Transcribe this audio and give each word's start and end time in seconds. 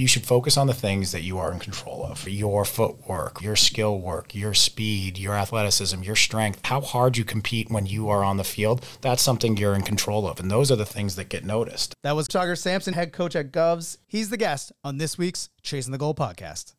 You 0.00 0.06
should 0.06 0.24
focus 0.24 0.56
on 0.56 0.66
the 0.66 0.72
things 0.72 1.12
that 1.12 1.24
you 1.24 1.36
are 1.36 1.52
in 1.52 1.58
control 1.58 2.06
of 2.06 2.26
your 2.26 2.64
footwork, 2.64 3.42
your 3.42 3.54
skill 3.54 4.00
work, 4.00 4.34
your 4.34 4.54
speed, 4.54 5.18
your 5.18 5.34
athleticism, 5.34 6.02
your 6.02 6.16
strength, 6.16 6.60
how 6.64 6.80
hard 6.80 7.18
you 7.18 7.24
compete 7.26 7.70
when 7.70 7.84
you 7.84 8.08
are 8.08 8.24
on 8.24 8.38
the 8.38 8.42
field. 8.42 8.82
That's 9.02 9.20
something 9.20 9.58
you're 9.58 9.74
in 9.74 9.82
control 9.82 10.26
of. 10.26 10.40
And 10.40 10.50
those 10.50 10.72
are 10.72 10.76
the 10.76 10.86
things 10.86 11.16
that 11.16 11.28
get 11.28 11.44
noticed. 11.44 11.94
That 12.02 12.16
was 12.16 12.28
Tugger 12.28 12.56
Sampson, 12.56 12.94
head 12.94 13.12
coach 13.12 13.36
at 13.36 13.52
Govs. 13.52 13.98
He's 14.06 14.30
the 14.30 14.38
guest 14.38 14.72
on 14.82 14.96
this 14.96 15.18
week's 15.18 15.50
Chasing 15.62 15.92
the 15.92 15.98
Goal 15.98 16.14
podcast. 16.14 16.72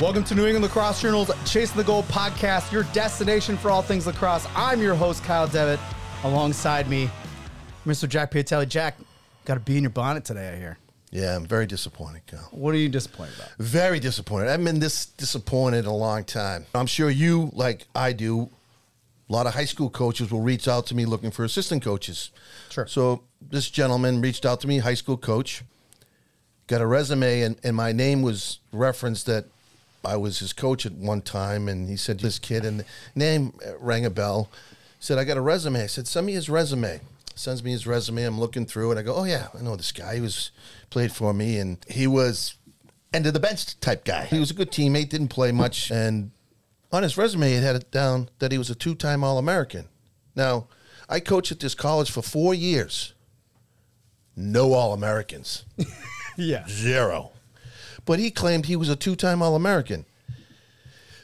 Welcome 0.00 0.24
to 0.24 0.34
New 0.34 0.46
England 0.46 0.62
Lacrosse 0.62 1.02
Journal's 1.02 1.30
Chasing 1.44 1.76
the 1.76 1.84
Goal 1.84 2.04
podcast, 2.04 2.72
your 2.72 2.84
destination 2.94 3.58
for 3.58 3.70
all 3.70 3.82
things 3.82 4.06
lacrosse. 4.06 4.46
I'm 4.56 4.80
your 4.80 4.94
host, 4.94 5.22
Kyle 5.22 5.46
Devitt. 5.46 5.80
Alongside 6.26 6.90
me, 6.90 7.08
Mr. 7.86 8.08
Jack 8.08 8.32
Piatelli. 8.32 8.68
Jack, 8.68 8.96
got 9.44 9.54
to 9.54 9.60
be 9.60 9.76
in 9.76 9.84
your 9.84 9.90
bonnet 9.90 10.24
today, 10.24 10.52
I 10.52 10.56
hear. 10.56 10.76
Yeah, 11.12 11.36
I'm 11.36 11.46
very 11.46 11.66
disappointed, 11.66 12.26
Kyle. 12.26 12.48
What 12.50 12.74
are 12.74 12.78
you 12.78 12.88
disappointed 12.88 13.36
about? 13.36 13.50
Very 13.60 14.00
disappointed. 14.00 14.48
I've 14.48 14.62
been 14.64 14.80
this 14.80 15.06
disappointed 15.06 15.84
in 15.84 15.86
a 15.86 15.94
long 15.94 16.24
time. 16.24 16.66
I'm 16.74 16.88
sure 16.88 17.10
you, 17.10 17.50
like 17.52 17.86
I 17.94 18.12
do, 18.12 18.50
a 19.30 19.32
lot 19.32 19.46
of 19.46 19.54
high 19.54 19.66
school 19.66 19.88
coaches 19.88 20.32
will 20.32 20.40
reach 20.40 20.66
out 20.66 20.86
to 20.86 20.96
me 20.96 21.06
looking 21.06 21.30
for 21.30 21.44
assistant 21.44 21.84
coaches. 21.84 22.32
Sure. 22.70 22.88
So 22.88 23.22
this 23.40 23.70
gentleman 23.70 24.20
reached 24.20 24.44
out 24.44 24.60
to 24.62 24.66
me, 24.66 24.78
high 24.78 24.94
school 24.94 25.16
coach, 25.16 25.62
got 26.66 26.80
a 26.80 26.86
resume, 26.88 27.42
and, 27.42 27.56
and 27.62 27.76
my 27.76 27.92
name 27.92 28.22
was 28.22 28.58
referenced 28.72 29.26
that 29.26 29.44
I 30.04 30.16
was 30.16 30.40
his 30.40 30.52
coach 30.52 30.86
at 30.86 30.92
one 30.94 31.22
time, 31.22 31.68
and 31.68 31.88
he 31.88 31.96
said 31.96 32.18
this 32.18 32.40
kid, 32.40 32.64
and 32.64 32.80
the 32.80 32.84
name 33.14 33.52
rang 33.78 34.04
a 34.04 34.10
bell. 34.10 34.50
Said 35.06 35.18
I 35.18 35.24
got 35.24 35.36
a 35.36 35.40
resume. 35.40 35.84
I 35.84 35.86
said 35.86 36.08
send 36.08 36.26
me 36.26 36.32
his 36.32 36.50
resume. 36.50 37.00
Sends 37.36 37.62
me 37.62 37.70
his 37.70 37.86
resume. 37.86 38.24
I'm 38.24 38.40
looking 38.40 38.66
through, 38.66 38.90
and 38.90 38.98
I 38.98 39.04
go, 39.04 39.14
oh 39.14 39.22
yeah, 39.22 39.46
I 39.56 39.62
know 39.62 39.76
this 39.76 39.92
guy. 39.92 40.16
He 40.16 40.20
was 40.20 40.50
played 40.90 41.12
for 41.12 41.32
me, 41.32 41.58
and 41.58 41.78
he 41.88 42.08
was 42.08 42.56
end 43.14 43.24
of 43.24 43.32
the 43.32 43.38
bench 43.38 43.78
type 43.78 44.04
guy. 44.04 44.24
He 44.24 44.40
was 44.40 44.50
a 44.50 44.54
good 44.54 44.72
teammate, 44.72 45.10
didn't 45.10 45.28
play 45.28 45.52
much, 45.52 45.92
and 45.92 46.32
on 46.90 47.04
his 47.04 47.16
resume 47.16 47.52
it 47.52 47.62
had 47.62 47.76
it 47.76 47.92
down 47.92 48.30
that 48.40 48.50
he 48.50 48.58
was 48.58 48.68
a 48.68 48.74
two-time 48.74 49.22
All-American. 49.22 49.86
Now, 50.34 50.66
I 51.08 51.20
coached 51.20 51.52
at 51.52 51.60
this 51.60 51.76
college 51.76 52.10
for 52.10 52.20
four 52.20 52.52
years. 52.52 53.14
No 54.34 54.72
All-Americans. 54.72 55.66
Yeah. 56.36 56.66
Zero. 56.68 57.30
But 58.04 58.18
he 58.18 58.32
claimed 58.32 58.66
he 58.66 58.74
was 58.74 58.88
a 58.88 58.96
two 58.96 59.14
time 59.14 59.40
All 59.40 59.54
American. 59.54 60.04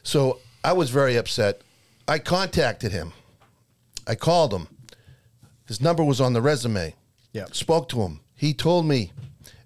So 0.04 0.38
I 0.62 0.72
was 0.72 0.88
very 0.88 1.16
upset. 1.16 1.60
I 2.06 2.18
contacted 2.18 2.92
him. 2.92 3.12
I 4.06 4.14
called 4.14 4.52
him. 4.52 4.68
His 5.66 5.80
number 5.80 6.02
was 6.04 6.20
on 6.20 6.32
the 6.32 6.42
resume. 6.42 6.94
Yeah. 7.32 7.46
Spoke 7.52 7.88
to 7.90 8.00
him. 8.02 8.20
He 8.34 8.52
told 8.52 8.86
me 8.86 9.12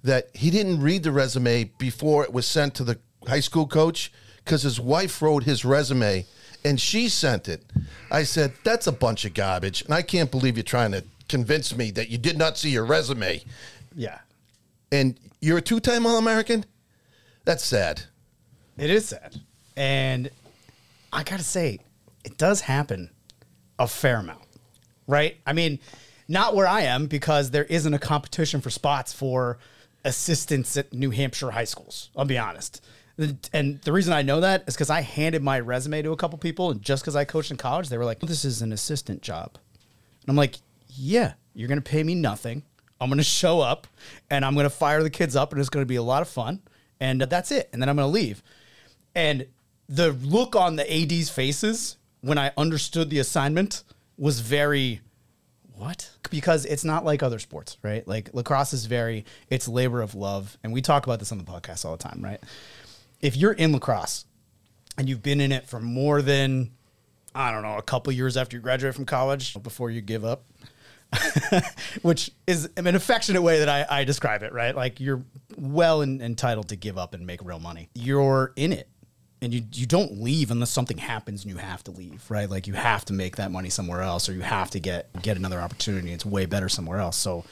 that 0.05 0.28
he 0.34 0.51
didn't 0.51 0.81
read 0.81 1.03
the 1.03 1.11
resume 1.12 1.65
before 1.78 2.23
it 2.25 2.33
was 2.33 2.47
sent 2.47 2.75
to 2.77 2.84
the 2.84 2.98
high 3.27 3.41
school 3.41 3.67
coach 3.67 4.12
because 4.45 4.62
his 4.62 4.78
wife 4.78 5.20
wrote 5.20 5.45
his 5.45 5.65
resume 5.65 6.27
and 6.65 6.81
she 6.81 7.09
sent 7.09 7.48
it. 7.48 7.65
I 8.11 8.23
said, 8.23 8.53
That's 8.65 8.87
a 8.87 8.93
bunch 8.93 9.25
of 9.25 9.34
garbage. 9.34 9.83
And 9.83 9.93
I 9.95 10.03
can't 10.03 10.31
believe 10.31 10.56
you're 10.56 10.62
trying 10.65 10.93
to 10.93 11.03
convince 11.28 11.75
me 11.77 11.91
that 11.93 12.09
you 12.09 12.19
did 12.19 12.39
not 12.39 12.56
see 12.56 12.71
your 12.71 12.84
resume 12.84 13.43
Yeah. 13.97 14.19
and 14.93 15.19
you're 15.41 15.59
a 15.59 15.62
two-time 15.62 16.06
All-American. 16.06 16.65
That's 17.45 17.65
sad. 17.65 18.03
It 18.78 18.91
is 18.91 19.09
sad. 19.09 19.41
And 19.77 20.31
I 21.12 21.23
got 21.25 21.39
to 21.39 21.45
say, 21.45 21.78
it 22.25 22.37
does 22.39 22.61
happen 22.61 23.11
a 23.79 23.87
fair 23.87 24.19
amount, 24.19 24.45
right? 25.07 25.37
I 25.47 25.53
mean, 25.53 25.79
not 26.29 26.55
where 26.55 26.67
I 26.67 26.83
am 26.83 27.07
because 27.07 27.51
there 27.51 27.65
isn't 27.65 27.95
a 27.95 27.99
competition 27.99 28.61
for 28.61 28.71
spots 28.71 29.13
for 29.13 29.59
assistants 30.05 30.77
at 30.77 30.93
New 30.93 31.11
Hampshire 31.11 31.51
high 31.51 31.65
schools. 31.65 32.11
I'll 32.17 32.25
be 32.25 32.39
honest. 32.39 32.85
And 33.53 33.81
the 33.81 33.93
reason 33.93 34.12
I 34.12 34.23
know 34.23 34.41
that 34.41 34.65
is 34.67 34.75
because 34.75 34.91
I 34.91 35.00
handed 35.00 35.43
my 35.43 35.59
resume 35.59 36.03
to 36.03 36.12
a 36.12 36.17
couple 36.17 36.39
people, 36.39 36.71
and 36.71 36.83
just 36.83 37.03
because 37.03 37.17
I 37.17 37.25
coached 37.25 37.50
in 37.50 37.56
college, 37.56 37.89
they 37.89 37.97
were 37.97 38.05
like, 38.05 38.21
"This 38.21 38.45
is 38.45 38.61
an 38.61 38.73
assistant 38.73 39.23
job," 39.23 39.59
and 40.23 40.29
I'm 40.29 40.37
like, 40.37 40.56
"Yeah, 40.89 41.33
you're 41.55 41.69
gonna 41.69 41.81
pay 41.81 42.03
me 42.03 42.15
nothing. 42.15 42.62
I'm 43.00 43.09
gonna 43.09 43.23
show 43.23 43.61
up, 43.61 43.87
and 44.29 44.45
I'm 44.45 44.55
gonna 44.55 44.69
fire 44.69 45.03
the 45.03 45.11
kids 45.11 45.34
up, 45.34 45.53
and 45.53 45.61
it's 45.61 45.71
gonna 45.71 45.87
be 45.87 45.97
a 45.97 46.03
lot 46.03 46.21
of 46.21 46.29
fun, 46.29 46.61
and 47.00 47.23
that's 47.23 47.50
it. 47.50 47.71
And 47.73 47.81
then 47.81 47.89
I'm 47.89 47.97
gonna 47.97 48.09
leave." 48.09 48.43
And 49.15 49.47
the 49.89 50.12
look 50.12 50.55
on 50.55 50.77
the 50.77 50.84
AD's 50.84 51.31
faces 51.31 51.97
when 52.26 52.38
I 52.38 52.53
understood 52.56 53.09
the 53.09 53.20
assignment 53.20 53.84
was 54.19 54.41
very 54.41 55.00
what? 55.75 56.10
Because 56.31 56.64
it's 56.64 56.84
not 56.84 57.04
like 57.04 57.22
other 57.22 57.38
sports, 57.38 57.76
right? 57.82 58.06
Like 58.06 58.31
lacrosse 58.34 58.72
is 58.72 58.87
very 58.87 59.25
it's 59.48 59.69
labor 59.69 60.03
of 60.03 60.14
love, 60.14 60.59
and 60.64 60.72
we 60.72 60.82
talk 60.82 61.06
about 61.06 61.20
this 61.20 61.31
on 61.31 61.38
the 61.38 61.44
podcast 61.44 61.84
all 61.84 61.97
the 61.97 62.03
time, 62.03 62.20
right? 62.22 62.41
If 63.20 63.37
you're 63.37 63.53
in 63.53 63.72
lacrosse 63.72 64.25
and 64.98 65.09
you've 65.09 65.22
been 65.22 65.41
in 65.41 65.53
it 65.53 65.66
for 65.66 65.78
more 65.78 66.20
than 66.20 66.72
I 67.34 67.53
don't 67.53 67.62
know, 67.62 67.76
a 67.76 67.82
couple 67.82 68.12
years 68.12 68.37
after 68.37 68.56
you 68.56 68.62
graduate 68.62 68.94
from 68.94 69.04
college, 69.04 69.62
before 69.62 69.91
you 69.91 70.00
give 70.00 70.25
up, 70.25 70.44
which 72.03 72.31
is 72.47 72.69
an 72.76 72.87
affectionate 72.88 73.43
way 73.43 73.60
that 73.60 73.69
I, 73.69 74.00
I 74.00 74.04
describe 74.04 74.43
it, 74.43 74.53
right? 74.53 74.75
Like 74.75 74.98
you're 74.98 75.22
well 75.56 76.03
en- 76.03 76.20
entitled 76.20 76.70
to 76.70 76.76
give 76.76 76.98
up 76.98 77.14
and 77.14 77.25
make 77.26 77.44
real 77.44 77.60
money. 77.60 77.88
You're 77.94 78.53
in 78.56 78.72
it 78.72 78.88
and 79.43 79.53
you, 79.53 79.63
you 79.73 79.87
don't 79.87 80.21
leave 80.21 80.51
unless 80.51 80.71
something 80.71 80.99
happens 80.99 81.45
and 81.45 81.53
you 81.53 81.59
have 81.59 81.85
to 81.85 81.91
leave, 81.91 82.25
right? 82.31 82.49
Like 82.49 82.67
you 82.67 82.73
have 82.73 83.05
to 83.07 83.13
make 83.13 83.37
that 83.37 83.51
money 83.51 83.69
somewhere 83.69 84.01
else 84.01 84.29
or 84.29 84.33
you 84.33 84.41
have 84.41 84.71
to 84.71 84.81
get, 84.81 85.11
get 85.23 85.37
another 85.37 85.61
opportunity. 85.61 86.13
It's 86.13 86.25
way 86.25 86.47
better 86.47 86.69
somewhere 86.69 86.99
else. 86.99 87.17
So 87.17 87.45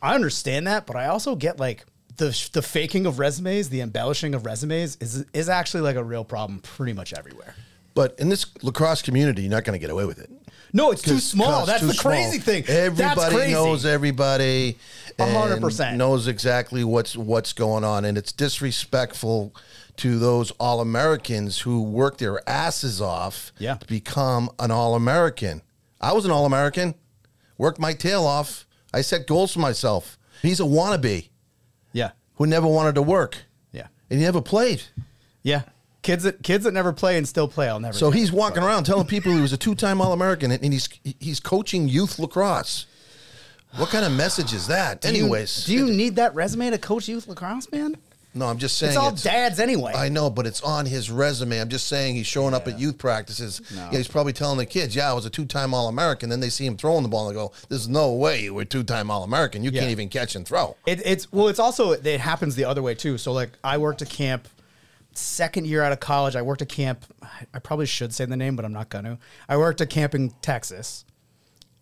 I 0.00 0.14
understand 0.14 0.66
that, 0.66 0.86
but 0.86 0.96
I 0.96 1.06
also 1.06 1.36
get 1.36 1.60
like 1.60 1.84
the, 2.16 2.48
the 2.52 2.62
faking 2.62 3.06
of 3.06 3.18
resumes, 3.18 3.68
the 3.68 3.82
embellishing 3.82 4.34
of 4.34 4.46
resumes 4.46 4.96
is, 4.96 5.26
is 5.34 5.48
actually 5.48 5.82
like 5.82 5.96
a 5.96 6.04
real 6.04 6.24
problem 6.24 6.60
pretty 6.60 6.94
much 6.94 7.12
everywhere. 7.12 7.54
But 7.94 8.14
in 8.18 8.28
this 8.28 8.46
lacrosse 8.62 9.02
community, 9.02 9.42
you're 9.42 9.50
not 9.50 9.64
going 9.64 9.78
to 9.78 9.80
get 9.80 9.90
away 9.90 10.04
with 10.04 10.18
it. 10.18 10.30
No, 10.76 10.90
it's 10.90 11.00
too 11.02 11.18
small. 11.20 11.64
That's 11.64 11.80
too 11.80 11.86
the 11.86 11.94
crazy 11.94 12.38
small. 12.38 12.44
thing. 12.44 12.64
Everybody 12.68 13.52
knows 13.52 13.86
everybody. 13.86 14.76
A 15.18 15.24
hundred 15.32 15.62
percent. 15.62 15.96
knows 15.96 16.28
exactly 16.28 16.84
what's 16.84 17.16
what's 17.16 17.54
going 17.54 17.82
on, 17.84 18.04
and 18.04 18.18
it's 18.18 18.30
disrespectful 18.32 19.54
to 19.96 20.18
those 20.18 20.50
All 20.60 20.80
Americans 20.82 21.60
who 21.60 21.82
work 21.82 22.18
their 22.18 22.46
asses 22.46 23.00
off 23.00 23.52
Yeah. 23.58 23.76
to 23.76 23.86
become 23.86 24.50
an 24.58 24.70
All 24.70 24.94
American. 24.94 25.62
I 25.98 26.12
was 26.12 26.26
an 26.26 26.30
All 26.30 26.44
American, 26.44 26.94
worked 27.56 27.78
my 27.78 27.94
tail 27.94 28.26
off. 28.26 28.66
I 28.92 29.00
set 29.00 29.26
goals 29.26 29.54
for 29.54 29.60
myself. 29.60 30.18
He's 30.42 30.60
a 30.60 30.64
wannabe 30.64 31.30
Yeah. 31.94 32.10
who 32.34 32.46
never 32.46 32.66
wanted 32.66 32.94
to 32.96 33.02
work, 33.02 33.38
Yeah. 33.72 33.86
and 34.10 34.18
he 34.20 34.26
never 34.26 34.42
played. 34.42 34.82
Yeah. 35.42 35.62
Kids 36.06 36.22
that 36.22 36.40
kids 36.42 36.62
that 36.64 36.72
never 36.72 36.92
play 36.92 37.18
and 37.18 37.26
still 37.26 37.48
play, 37.48 37.68
I'll 37.68 37.80
never. 37.80 37.96
So 37.98 38.10
he's 38.12 38.30
walking 38.30 38.62
around 38.62 38.84
telling 38.84 39.06
people 39.08 39.32
he 39.32 39.40
was 39.40 39.52
a 39.52 39.56
two-time 39.56 40.00
All-American, 40.00 40.52
and 40.52 40.72
he's 40.72 40.88
he's 41.18 41.40
coaching 41.40 41.88
youth 41.88 42.18
lacrosse. 42.20 42.86
What 43.76 43.88
kind 43.90 44.04
of 44.04 44.12
message 44.12 44.52
is 44.54 44.68
that? 44.68 45.00
Do 45.00 45.08
you- 45.08 45.24
Anyways, 45.24 45.64
do 45.66 45.74
you 45.74 45.86
need 45.86 46.14
that 46.16 46.34
resume 46.34 46.70
to 46.70 46.78
coach 46.78 47.08
youth 47.08 47.26
lacrosse, 47.26 47.70
man? 47.72 47.96
no, 48.34 48.46
I'm 48.46 48.58
just 48.58 48.76
saying 48.78 48.90
It's 48.90 48.96
all 48.98 49.10
dads 49.12 49.58
anyway. 49.58 49.94
I 49.96 50.08
know, 50.10 50.28
but 50.30 50.46
it's 50.46 50.60
on 50.62 50.84
his 50.86 51.10
resume. 51.10 51.58
I'm 51.58 51.70
just 51.70 51.86
saying 51.88 52.14
he's 52.16 52.26
showing 52.26 52.52
up 52.54 52.68
at 52.68 52.78
youth 52.78 52.98
practices. 52.98 53.60
No. 53.74 53.88
Yeah, 53.90 53.96
he's 53.98 54.08
probably 54.08 54.34
telling 54.34 54.58
the 54.58 54.66
kids, 54.66 54.94
"Yeah, 54.94 55.10
I 55.10 55.14
was 55.14 55.24
a 55.26 55.30
two-time 55.30 55.72
All-American." 55.74 56.28
Then 56.28 56.38
they 56.40 56.50
see 56.50 56.66
him 56.66 56.76
throwing 56.76 57.02
the 57.02 57.08
ball 57.08 57.26
and 57.28 57.34
they 57.36 57.40
go, 57.40 57.50
"There's 57.68 57.88
no 57.88 58.12
way 58.12 58.42
you 58.44 58.54
were 58.54 58.64
two-time 58.64 59.10
All-American. 59.10 59.64
You 59.64 59.70
Yeah. 59.72 59.80
can't 59.80 59.90
even 59.90 60.08
catch 60.08 60.36
and 60.36 60.46
throw." 60.46 60.76
It, 60.86 61.00
it's 61.04 61.32
well, 61.32 61.48
it's 61.48 61.58
also 61.58 61.90
it 61.92 62.20
happens 62.20 62.54
the 62.54 62.64
other 62.66 62.82
way 62.82 62.94
too. 62.94 63.18
So 63.18 63.32
like, 63.32 63.50
I 63.64 63.78
worked 63.78 64.02
a 64.02 64.06
camp 64.06 64.46
second 65.16 65.66
year 65.66 65.82
out 65.82 65.92
of 65.92 66.00
college. 66.00 66.36
I 66.36 66.42
worked 66.42 66.62
a 66.62 66.66
camp. 66.66 67.04
I 67.52 67.58
probably 67.58 67.86
should 67.86 68.14
say 68.14 68.24
the 68.24 68.36
name, 68.36 68.56
but 68.56 68.64
I'm 68.64 68.72
not 68.72 68.88
gonna. 68.88 69.18
I 69.48 69.56
worked 69.56 69.80
a 69.80 69.86
camp 69.86 70.14
in 70.14 70.30
Texas, 70.42 71.04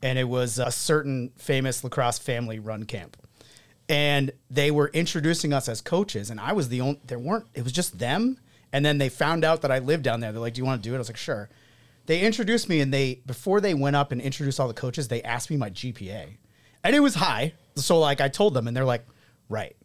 and 0.02 0.18
it 0.18 0.28
was 0.28 0.58
a 0.58 0.70
certain 0.70 1.32
famous 1.36 1.84
lacrosse 1.84 2.18
family 2.18 2.58
run 2.58 2.84
camp. 2.84 3.16
And 3.88 4.32
they 4.50 4.70
were 4.70 4.88
introducing 4.88 5.52
us 5.52 5.68
as 5.68 5.80
coaches, 5.80 6.30
and 6.30 6.40
I 6.40 6.52
was 6.52 6.68
the 6.68 6.80
only. 6.80 7.00
There 7.06 7.18
weren't. 7.18 7.46
It 7.54 7.62
was 7.62 7.72
just 7.72 7.98
them. 7.98 8.38
And 8.72 8.84
then 8.84 8.98
they 8.98 9.08
found 9.08 9.44
out 9.44 9.62
that 9.62 9.70
I 9.70 9.78
lived 9.78 10.02
down 10.02 10.18
there. 10.18 10.32
They're 10.32 10.40
like, 10.40 10.54
"Do 10.54 10.60
you 10.60 10.64
want 10.64 10.82
to 10.82 10.88
do 10.88 10.94
it?" 10.94 10.96
I 10.96 10.98
was 10.98 11.08
like, 11.08 11.16
"Sure." 11.16 11.48
They 12.06 12.20
introduced 12.20 12.68
me, 12.68 12.80
and 12.80 12.92
they 12.92 13.22
before 13.26 13.60
they 13.60 13.72
went 13.72 13.96
up 13.96 14.10
and 14.10 14.20
introduced 14.20 14.58
all 14.58 14.68
the 14.68 14.74
coaches, 14.74 15.08
they 15.08 15.22
asked 15.22 15.48
me 15.48 15.56
my 15.56 15.70
GPA, 15.70 16.38
and 16.82 16.96
it 16.96 17.00
was 17.00 17.14
high. 17.14 17.54
So 17.76 17.98
like 17.98 18.20
I 18.20 18.28
told 18.28 18.52
them, 18.54 18.66
and 18.66 18.76
they're 18.76 18.84
like, 18.84 19.06
"Right." 19.48 19.76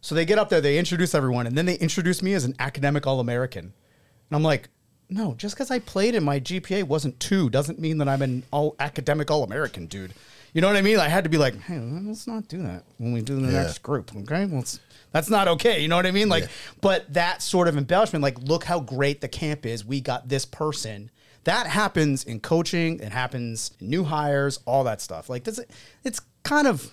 So 0.00 0.14
they 0.14 0.24
get 0.24 0.38
up 0.38 0.48
there, 0.48 0.60
they 0.60 0.78
introduce 0.78 1.14
everyone, 1.14 1.46
and 1.46 1.56
then 1.56 1.66
they 1.66 1.74
introduce 1.76 2.22
me 2.22 2.32
as 2.34 2.44
an 2.44 2.54
academic 2.58 3.06
All 3.06 3.20
American. 3.20 3.64
And 3.64 4.36
I'm 4.36 4.42
like, 4.42 4.68
no, 5.08 5.34
just 5.34 5.54
because 5.56 5.70
I 5.70 5.78
played 5.80 6.14
and 6.14 6.24
my 6.24 6.38
GPA 6.40 6.84
wasn't 6.84 7.18
two 7.20 7.50
doesn't 7.50 7.78
mean 7.78 7.98
that 7.98 8.08
I'm 8.08 8.22
an 8.22 8.44
all 8.52 8.76
academic 8.78 9.30
All 9.30 9.42
American, 9.42 9.86
dude. 9.86 10.14
You 10.52 10.60
know 10.60 10.68
what 10.68 10.76
I 10.76 10.82
mean? 10.82 10.98
I 10.98 11.08
had 11.08 11.24
to 11.24 11.30
be 11.30 11.36
like, 11.38 11.60
hey, 11.62 11.78
let's 11.78 12.26
not 12.26 12.48
do 12.48 12.62
that 12.62 12.84
when 12.98 13.12
we 13.12 13.20
do 13.20 13.40
the 13.40 13.52
Yeah. 13.52 13.62
next 13.62 13.82
group, 13.82 14.10
okay? 14.16 14.46
Let's, 14.46 14.80
that's 15.12 15.28
not 15.28 15.48
okay. 15.48 15.80
You 15.82 15.88
know 15.88 15.96
what 15.96 16.06
I 16.06 16.10
mean? 16.12 16.28
Like, 16.28 16.44
Yeah. 16.44 16.50
but 16.80 17.12
that 17.12 17.42
sort 17.42 17.68
of 17.68 17.76
embellishment, 17.76 18.22
like, 18.22 18.38
look 18.40 18.64
how 18.64 18.80
great 18.80 19.20
the 19.20 19.28
camp 19.28 19.66
is. 19.66 19.84
We 19.84 20.00
got 20.00 20.28
this 20.28 20.44
person 20.44 21.10
that 21.44 21.66
happens 21.66 22.24
in 22.24 22.40
coaching. 22.40 23.00
It 23.00 23.12
happens 23.12 23.72
in 23.80 23.90
new 23.90 24.04
hires, 24.04 24.58
all 24.66 24.84
that 24.84 25.00
stuff. 25.00 25.28
Like 25.28 25.44
this, 25.44 25.58
it's 26.04 26.20
kind 26.42 26.66
of. 26.66 26.90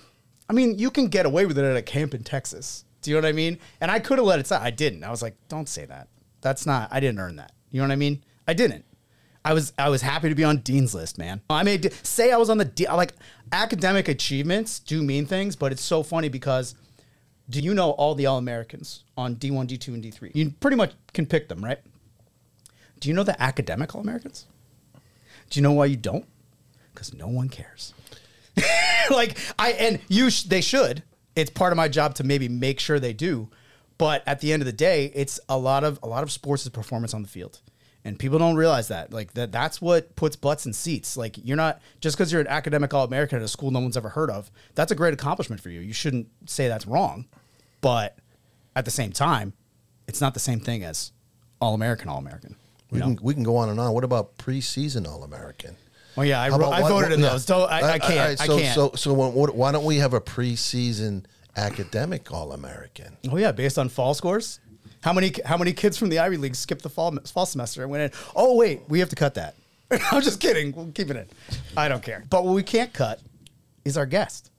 I 0.50 0.54
mean, 0.54 0.80
you 0.80 0.90
can 0.90 1.08
get 1.08 1.26
away 1.26 1.46
with 1.46 1.58
it 1.58 1.66
at 1.66 1.76
a 1.76 1.82
camp 1.82 2.14
in 2.14 2.24
Texas. 2.24 2.86
Do 3.02 3.12
you 3.12 3.18
know 3.18 3.22
what 3.22 3.30
I 3.30 3.34
mean? 3.34 3.60
And 3.80 3.92
I 3.92 4.00
could 4.00 4.18
have 4.18 4.28
let 4.28 4.40
it 4.40 4.48
slide. 4.48 4.62
I 4.62 4.72
didn't. 4.72 5.04
I 5.04 5.12
was 5.12 5.22
like, 5.22 5.36
don't 5.50 5.70
say 5.70 5.86
that. 5.86 6.08
That's 6.42 6.66
not. 6.66 6.90
I 6.92 7.00
didn't 7.00 7.20
earn 7.20 7.36
that. 7.38 7.52
You 7.72 7.82
know 7.82 7.88
what 7.88 7.94
I 7.94 7.98
mean? 7.98 8.24
I 8.48 8.54
didn't. 8.54 8.86
I 9.46 9.54
was 9.54 9.72
I 9.78 9.88
was 9.90 10.02
happy 10.02 10.28
to 10.28 10.36
be 10.36 10.44
on 10.44 10.58
Dean's 10.58 10.94
list, 10.94 11.18
man. 11.18 11.42
I 11.50 11.64
made 11.64 11.94
say 12.06 12.32
I 12.32 12.38
was 12.38 12.50
on 12.50 12.58
the 12.58 12.88
like 12.94 13.14
academic 13.52 14.10
achievements 14.10 14.80
do 14.80 15.02
mean 15.02 15.26
things, 15.26 15.56
but 15.56 15.72
it's 15.72 15.82
so 15.82 16.04
funny 16.04 16.28
because 16.28 16.76
do 17.50 17.62
you 17.62 17.74
know 17.74 17.92
all 17.92 18.14
the 18.14 18.26
All 18.26 18.38
Americans 18.38 19.06
on 19.16 19.38
D1, 19.38 19.68
D2, 19.68 19.88
and 19.94 20.04
D3? 20.04 20.32
You 20.36 20.50
pretty 20.60 20.76
much 20.76 20.92
can 21.14 21.26
pick 21.26 21.48
them, 21.48 21.64
right? 21.64 21.80
Do 23.00 23.08
you 23.08 23.16
know 23.16 23.24
the 23.24 23.42
academic 23.42 23.96
All 23.96 24.02
Americans? 24.02 24.48
Do 25.50 25.60
you 25.60 25.64
know 25.64 25.72
why 25.72 25.86
you 25.86 25.96
don't? 25.96 26.26
Because 26.94 27.14
no 27.14 27.28
one 27.28 27.48
cares. 27.48 27.94
like 29.10 29.38
I 29.58 29.72
and 29.72 30.00
you, 30.10 30.30
sh- 30.30 30.44
they 30.44 30.62
should. 30.62 31.04
It's 31.38 31.50
part 31.50 31.72
of 31.72 31.78
my 31.78 31.88
job 31.88 32.16
to 32.16 32.24
maybe 32.24 32.50
make 32.50 32.80
sure 32.80 33.00
they 33.00 33.14
do. 33.14 33.50
But 33.98 34.24
at 34.28 34.42
the 34.42 34.52
end 34.52 34.62
of 34.62 34.66
the 34.66 34.74
day, 34.74 35.12
it's 35.16 35.40
a 35.48 35.58
lot 35.58 35.84
of 35.84 36.00
a 36.04 36.08
lot 36.08 36.24
of 36.24 36.32
sports 36.32 36.64
is 36.64 36.70
performance 36.70 37.14
on 37.14 37.22
the 37.22 37.28
field 37.28 37.60
and 38.08 38.18
people 38.18 38.40
don't 38.40 38.56
realize 38.56 38.88
that 38.88 39.12
like 39.12 39.34
that 39.34 39.52
that's 39.52 39.82
what 39.82 40.16
puts 40.16 40.36
butts 40.36 40.66
in 40.66 40.72
seats 40.72 41.18
like 41.18 41.38
you're 41.44 41.58
not 41.58 41.82
just 42.00 42.16
because 42.16 42.32
you're 42.32 42.40
an 42.40 42.48
academic 42.48 42.94
all-american 42.94 43.38
at 43.38 43.44
a 43.44 43.48
school 43.48 43.70
no 43.70 43.80
one's 43.80 43.98
ever 43.98 44.10
heard 44.10 44.30
of 44.30 44.50
that's 44.76 44.92
a 44.92 44.96
great 44.96 45.14
accomplishment 45.14 45.62
for 45.62 45.70
you 45.70 45.82
you 45.82 45.94
shouldn't 45.94 46.28
say 46.46 46.68
that's 46.68 46.88
wrong 46.88 47.26
but 47.82 48.18
at 48.76 48.86
the 48.86 48.92
same 48.92 49.12
time 49.12 49.52
it's 50.08 50.22
not 50.22 50.34
the 50.34 50.40
same 50.40 50.60
thing 50.60 50.84
as 50.84 51.12
all-american 51.60 52.08
all-american 52.08 52.56
We 52.92 53.00
you 53.00 53.04
can 53.04 53.20
we 53.22 53.34
can 53.34 53.44
go 53.44 53.58
on 53.58 53.70
and 53.70 53.80
on. 53.80 53.94
What 53.94 54.04
about 54.04 54.38
preseason 54.38 55.08
All 55.08 55.24
American? 55.24 55.76
Well 56.18 56.26
yeah 56.26 56.42
i, 56.42 56.50
wrote, 56.50 56.58
about 56.58 56.74
I 56.74 56.82
what- 56.82 56.90
voted 56.90 57.12
in 57.14 57.20
yeah. 57.22 57.30
those 57.30 57.46
don't, 57.46 57.72
I, 57.72 57.94
I 57.94 58.00
can't 58.00 58.04
All 58.12 58.18
right, 58.26 58.42
i 58.42 58.46
so, 58.48 58.58
can't 58.60 58.76
So 58.76 58.92
so 58.96 59.14
what, 59.14 59.32
what- 59.34 59.56
why 59.56 59.72
don't 59.72 59.86
we 59.86 59.98
have 59.98 60.14
a 60.14 60.20
preseason 60.20 61.24
academic 61.56 62.32
All 62.34 62.52
American? 62.52 63.16
oh 63.32 63.38
yeah 63.38 63.52
based 63.54 63.78
on 63.80 63.88
fall 63.90 64.14
scores 64.14 64.60
how 65.02 65.14
many 65.14 65.32
how 65.46 65.58
many 65.58 65.72
kids 65.72 65.98
from 65.98 66.10
the 66.10 66.20
ivy 66.20 66.38
league 66.38 66.56
skipped 66.56 66.84
the 66.84 66.90
fall 66.90 67.16
fall 67.26 67.46
semester 67.46 67.84
and 67.84 67.92
went 67.92 68.04
in 68.14 68.20
oh 68.36 68.56
wait 68.56 68.82
we 68.90 69.00
have 69.00 69.10
to 69.10 69.16
cut 69.16 69.36
that 69.36 69.56
i'm 70.12 70.22
just 70.22 70.40
kidding 70.42 70.74
we'll 70.76 70.92
keep 70.92 71.10
it 71.10 71.16
in 71.16 71.26
i 71.78 71.88
don't 71.88 72.04
care 72.04 72.24
but 72.30 72.44
what 72.44 72.54
we 72.54 72.64
can't 72.64 72.92
cut 72.94 73.22
is 73.86 73.96
our 73.98 74.06
guest 74.06 74.52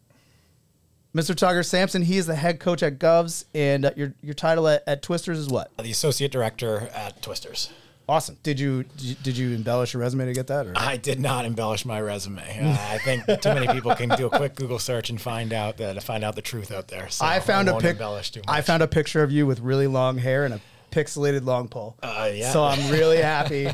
Mr. 1.16 1.34
Tugger 1.34 1.64
Sampson, 1.64 2.02
he 2.02 2.18
is 2.18 2.26
the 2.26 2.34
head 2.34 2.60
coach 2.60 2.82
at 2.82 2.98
Govs, 2.98 3.46
and 3.54 3.86
uh, 3.86 3.90
your 3.96 4.14
your 4.22 4.34
title 4.34 4.68
at, 4.68 4.84
at 4.86 5.02
Twisters 5.02 5.38
is 5.38 5.48
what? 5.48 5.74
The 5.78 5.90
associate 5.90 6.30
director 6.30 6.90
at 6.94 7.22
Twisters. 7.22 7.70
Awesome. 8.08 8.38
Did 8.42 8.58
you 8.58 8.84
did 9.22 9.36
you- 9.36 9.54
embellish 9.54 9.92
your 9.92 10.00
resume 10.00 10.24
to 10.24 10.32
get 10.32 10.46
that? 10.46 10.66
Or? 10.66 10.72
I 10.76 10.96
did 10.96 11.20
not 11.20 11.44
embellish 11.44 11.84
my 11.84 12.00
resume. 12.00 12.40
Uh, 12.42 12.76
I 12.90 12.98
think 12.98 13.24
too 13.42 13.52
many 13.54 13.66
people 13.68 13.94
can 13.94 14.08
do 14.10 14.26
a 14.26 14.30
quick 14.30 14.54
Google 14.54 14.78
search 14.78 15.10
and 15.10 15.20
find 15.20 15.52
out 15.52 15.76
that 15.76 16.02
find 16.02 16.24
out 16.24 16.34
the 16.34 16.42
truth 16.42 16.72
out 16.72 16.88
there. 16.88 17.10
So 17.10 17.26
I 17.26 17.40
found 17.40 17.68
a 17.68 17.74
pic. 17.78 17.92
embellish 17.92 18.30
too 18.30 18.40
much. 18.40 18.48
I 18.48 18.62
found 18.62 18.82
a 18.82 18.86
picture 18.88 19.22
of 19.22 19.30
you 19.30 19.46
with 19.46 19.60
really 19.60 19.86
long 19.86 20.16
hair 20.16 20.44
and 20.46 20.54
a 20.54 20.60
pixelated 20.90 21.44
long 21.44 21.68
pole. 21.68 21.96
Uh, 22.02 22.30
yeah. 22.32 22.50
So 22.50 22.64
I'm 22.64 22.90
really 22.90 23.18
happy 23.22 23.68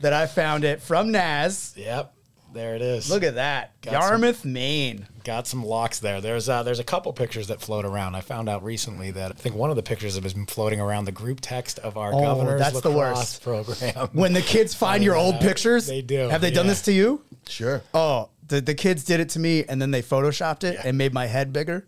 that 0.00 0.12
I 0.14 0.26
found 0.26 0.64
it 0.64 0.80
from 0.80 1.12
Naz. 1.12 1.74
Yep, 1.76 2.14
there 2.52 2.74
it 2.74 2.82
is. 2.82 3.10
Look 3.10 3.22
at 3.22 3.34
that, 3.36 3.80
Got 3.82 3.92
some- 3.92 4.00
Yarmouth, 4.22 4.44
Maine. 4.44 5.06
got 5.24 5.46
some 5.46 5.64
locks 5.64 5.98
there. 6.00 6.20
There's 6.20 6.48
uh, 6.48 6.62
there's 6.62 6.78
a 6.78 6.84
couple 6.84 7.12
pictures 7.12 7.48
that 7.48 7.60
float 7.60 7.84
around. 7.84 8.14
I 8.14 8.20
found 8.20 8.48
out 8.48 8.62
recently 8.64 9.10
that 9.12 9.30
I 9.30 9.34
think 9.34 9.54
one 9.54 9.70
of 9.70 9.76
the 9.76 9.82
pictures 9.82 10.18
has 10.18 10.32
been 10.34 10.46
floating 10.46 10.80
around 10.80 11.04
the 11.04 11.12
group 11.12 11.40
text 11.42 11.78
of 11.80 11.96
our 11.96 12.12
Oh, 12.14 12.20
governor's 12.20 12.60
that's 12.60 12.80
the 12.80 12.90
worst. 12.90 13.42
program. 13.42 14.08
When 14.12 14.32
the 14.32 14.42
kids 14.42 14.74
find 14.84 15.04
your 15.04 15.16
old 15.16 15.40
pictures, 15.40 15.86
they 15.86 16.02
do, 16.02 16.28
Have 16.28 16.40
they 16.40 16.50
done 16.50 16.66
this 16.66 16.82
to 16.82 16.92
you? 16.92 17.22
Sure. 17.48 17.82
Oh, 17.94 18.30
the, 18.46 18.60
the 18.60 18.74
kids 18.74 19.04
did 19.04 19.20
it 19.20 19.28
to 19.30 19.38
me, 19.38 19.64
and 19.64 19.80
then 19.80 19.90
they 19.90 20.00
photoshopped 20.02 20.64
it 20.64 20.74
Yeah. 20.74 20.82
and 20.86 20.96
made 20.98 21.12
my 21.12 21.26
head 21.26 21.52
bigger. 21.52 21.86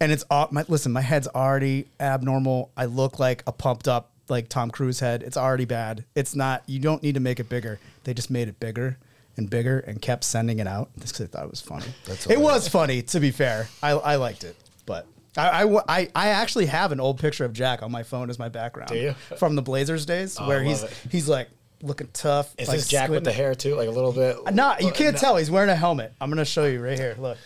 And 0.00 0.12
it's 0.12 0.24
all 0.30 0.48
my 0.52 0.64
listen. 0.68 0.92
My 0.92 1.00
head's 1.00 1.26
already 1.28 1.88
abnormal. 1.98 2.70
I 2.76 2.84
look 2.84 3.18
like 3.18 3.42
a 3.46 3.52
pumped 3.52 3.88
up 3.88 4.12
like 4.28 4.48
Tom 4.48 4.70
Cruise 4.70 5.00
head. 5.00 5.22
It's 5.22 5.36
already 5.36 5.64
bad. 5.64 6.04
It's 6.14 6.36
not. 6.36 6.62
You 6.66 6.78
don't 6.78 7.02
need 7.02 7.14
to 7.14 7.20
make 7.20 7.40
it 7.40 7.48
bigger. 7.48 7.80
They 8.04 8.14
just 8.14 8.30
made 8.30 8.46
it 8.48 8.60
bigger 8.60 8.96
and 9.38 9.48
bigger 9.48 9.78
and 9.80 10.02
kept 10.02 10.24
sending 10.24 10.58
it 10.58 10.66
out 10.66 10.90
just 10.98 11.14
because 11.14 11.18
they 11.18 11.26
thought 11.26 11.44
it 11.44 11.50
was 11.50 11.60
funny. 11.60 11.86
That's 12.04 12.26
it 12.26 12.32
hilarious. 12.32 12.64
was 12.64 12.68
funny. 12.68 13.02
To 13.02 13.20
be 13.20 13.30
fair, 13.30 13.68
I, 13.82 13.90
I 13.92 14.16
liked 14.16 14.44
it, 14.44 14.56
but. 14.86 15.06
I, 15.36 15.62
I, 15.62 15.82
I, 15.88 16.08
I 16.16 16.28
actually 16.30 16.66
have 16.66 16.90
an 16.90 16.98
old 16.98 17.20
picture 17.20 17.44
of 17.44 17.52
Jack 17.52 17.82
on 17.84 17.92
my 17.92 18.02
phone 18.02 18.28
as 18.28 18.40
my 18.40 18.48
background 18.48 18.88
Do 18.88 18.96
you? 18.96 19.12
from 19.36 19.54
the 19.54 19.62
Blazers 19.62 20.04
days, 20.04 20.36
Oh, 20.40 20.48
where 20.48 20.62
he's 20.64 20.82
it. 20.82 20.92
he's 21.12 21.28
like 21.28 21.48
looking 21.80 22.08
tough. 22.12 22.52
Is 22.58 22.66
like 22.66 22.78
this 22.78 22.88
Jack 22.88 23.08
with 23.10 23.22
the 23.22 23.30
hair 23.30 23.54
too? 23.54 23.76
Like 23.76 23.86
a 23.86 23.92
little 23.92 24.10
bit? 24.12 24.36
Uh, 24.44 24.50
no, 24.50 24.74
you 24.80 24.90
can't 24.90 25.14
No. 25.14 25.20
tell. 25.20 25.36
He's 25.36 25.50
wearing 25.50 25.70
a 25.70 25.76
helmet. 25.76 26.12
I'm 26.20 26.28
gonna 26.28 26.44
show 26.44 26.64
you 26.64 26.82
right 26.82 26.98
here. 26.98 27.14
Look. 27.18 27.38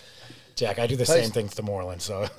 Jack, 0.55 0.79
I 0.79 0.87
do 0.87 0.97
the 0.97 1.05
same 1.05 1.31
thing 1.33 1.49
to 1.51 1.63
Moreland. 1.63 2.01
So. 2.01 2.27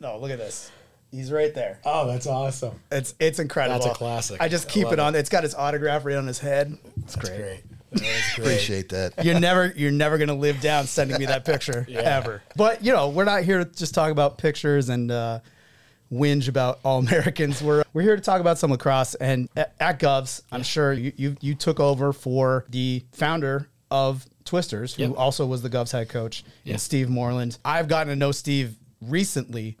No, 0.00 0.18
look 0.18 0.30
at 0.30 0.38
this. 0.38 0.70
He's 1.10 1.32
right 1.32 1.52
there. 1.54 1.78
oh, 1.84 2.06
that's 2.06 2.26
awesome. 2.26 2.78
It's 2.90 3.14
it's 3.18 3.38
incredible. 3.38 3.78
That's 3.80 3.94
a 3.94 3.96
classic. 3.96 4.40
I 4.40 4.48
just 4.48 4.68
keep 4.68 4.84
love 4.84 4.92
it 4.94 4.98
on. 4.98 5.14
it. 5.14 5.18
It's 5.18 5.28
got 5.30 5.42
his 5.42 5.54
autograph 5.54 6.04
right 6.04 6.16
on 6.16 6.26
his 6.26 6.38
head. 6.38 6.76
It's 7.04 7.14
That's 7.14 7.28
great. 7.28 7.40
great. 7.40 7.62
That 7.92 8.02
is. 8.02 8.22
Appreciate 8.38 8.88
that. 8.90 9.24
You're 9.24 9.40
never 9.40 9.72
you're 9.76 9.90
never 9.90 10.18
gonna 10.18 10.34
live 10.34 10.60
down 10.60 10.86
sending 10.86 11.18
me 11.18 11.26
that 11.26 11.44
picture 11.44 11.86
ever. 11.92 12.42
But 12.56 12.84
you 12.84 12.92
know, 12.92 13.08
we're 13.08 13.24
not 13.24 13.42
here 13.44 13.64
to 13.64 13.64
just 13.64 13.94
talk 13.94 14.10
about 14.10 14.38
pictures 14.38 14.88
and 14.88 15.10
uh, 15.10 15.40
whinge 16.12 16.48
about 16.48 16.80
all 16.84 16.98
Americans. 16.98 17.62
We're 17.62 17.82
we're 17.92 18.02
here 18.02 18.16
to 18.16 18.22
talk 18.22 18.40
about 18.40 18.58
some 18.58 18.70
lacrosse. 18.70 19.14
And 19.16 19.48
at, 19.56 19.74
at 19.80 19.98
Govs, 20.00 20.42
I'm 20.52 20.62
sure 20.62 20.92
you, 20.92 21.12
you 21.16 21.36
you 21.40 21.54
took 21.54 21.80
over 21.80 22.12
for 22.12 22.64
the 22.68 23.02
founder 23.12 23.68
of 23.90 24.24
Twisters, 24.44 24.94
who 24.94 25.02
Yep. 25.02 25.12
also 25.16 25.46
was 25.46 25.62
the 25.62 25.70
Govs 25.70 25.92
head 25.92 26.08
coach, 26.08 26.44
Yeah. 26.64 26.72
and 26.74 26.80
Steve 26.80 27.08
Moreland. 27.08 27.58
I've 27.64 27.88
gotten 27.88 28.08
to 28.08 28.16
know 28.16 28.32
Steve 28.32 28.74
recently, 29.00 29.76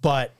but 0.00 0.32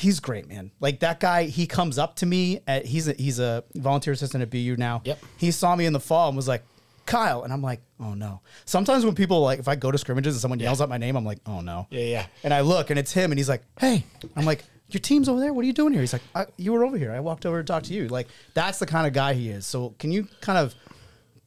he's 0.00 0.20
great, 0.20 0.48
man. 0.48 0.70
Like 0.80 1.00
that 1.00 1.20
guy, 1.20 1.44
he 1.44 1.66
comes 1.66 1.98
up 1.98 2.16
to 2.16 2.26
me. 2.26 2.60
At, 2.66 2.86
he's 2.86 3.08
a, 3.08 3.12
he's 3.12 3.38
a 3.38 3.64
volunteer 3.74 4.12
assistant 4.12 4.42
at 4.42 4.50
BU 4.50 4.76
now. 4.78 5.02
Yep. 5.04 5.18
He 5.36 5.50
saw 5.50 5.76
me 5.76 5.86
in 5.86 5.92
the 5.92 6.00
fall 6.00 6.28
and 6.28 6.36
was 6.36 6.48
like, 6.48 6.64
Kyle, 7.06 7.42
and 7.42 7.52
I'm 7.52 7.62
like, 7.62 7.80
oh 7.98 8.14
no. 8.14 8.40
Sometimes 8.64 9.04
when 9.04 9.14
people 9.14 9.40
like, 9.40 9.58
if 9.58 9.68
I 9.68 9.74
go 9.74 9.90
to 9.90 9.98
scrimmages 9.98 10.34
and 10.34 10.40
someone 10.40 10.60
yells 10.60 10.80
out 10.80 10.88
my 10.88 10.98
name, 10.98 11.16
I'm 11.16 11.24
like, 11.24 11.38
oh 11.46 11.60
no. 11.60 11.86
Yeah, 11.90 12.04
yeah. 12.04 12.26
And 12.44 12.54
I 12.54 12.60
look 12.60 12.90
and 12.90 12.98
it's 12.98 13.12
him, 13.12 13.32
and 13.32 13.38
he's 13.38 13.48
like, 13.48 13.62
hey. 13.78 14.04
I'm 14.36 14.44
like, 14.44 14.64
your 14.88 15.00
team's 15.00 15.28
over 15.28 15.40
there. 15.40 15.52
What 15.52 15.62
are 15.62 15.66
you 15.66 15.72
doing 15.72 15.92
here? 15.92 16.02
He's 16.02 16.12
like, 16.12 16.22
I, 16.34 16.46
you 16.56 16.72
were 16.72 16.84
over 16.84 16.96
here. 16.96 17.12
I 17.12 17.20
walked 17.20 17.46
over 17.46 17.62
to 17.62 17.66
talk 17.66 17.84
to 17.84 17.94
you. 17.94 18.08
Like 18.08 18.28
that's 18.54 18.78
the 18.78 18.86
kind 18.86 19.06
of 19.06 19.12
guy 19.12 19.34
he 19.34 19.50
is. 19.50 19.66
So 19.66 19.94
can 19.98 20.12
you 20.12 20.28
kind 20.40 20.58
of 20.58 20.74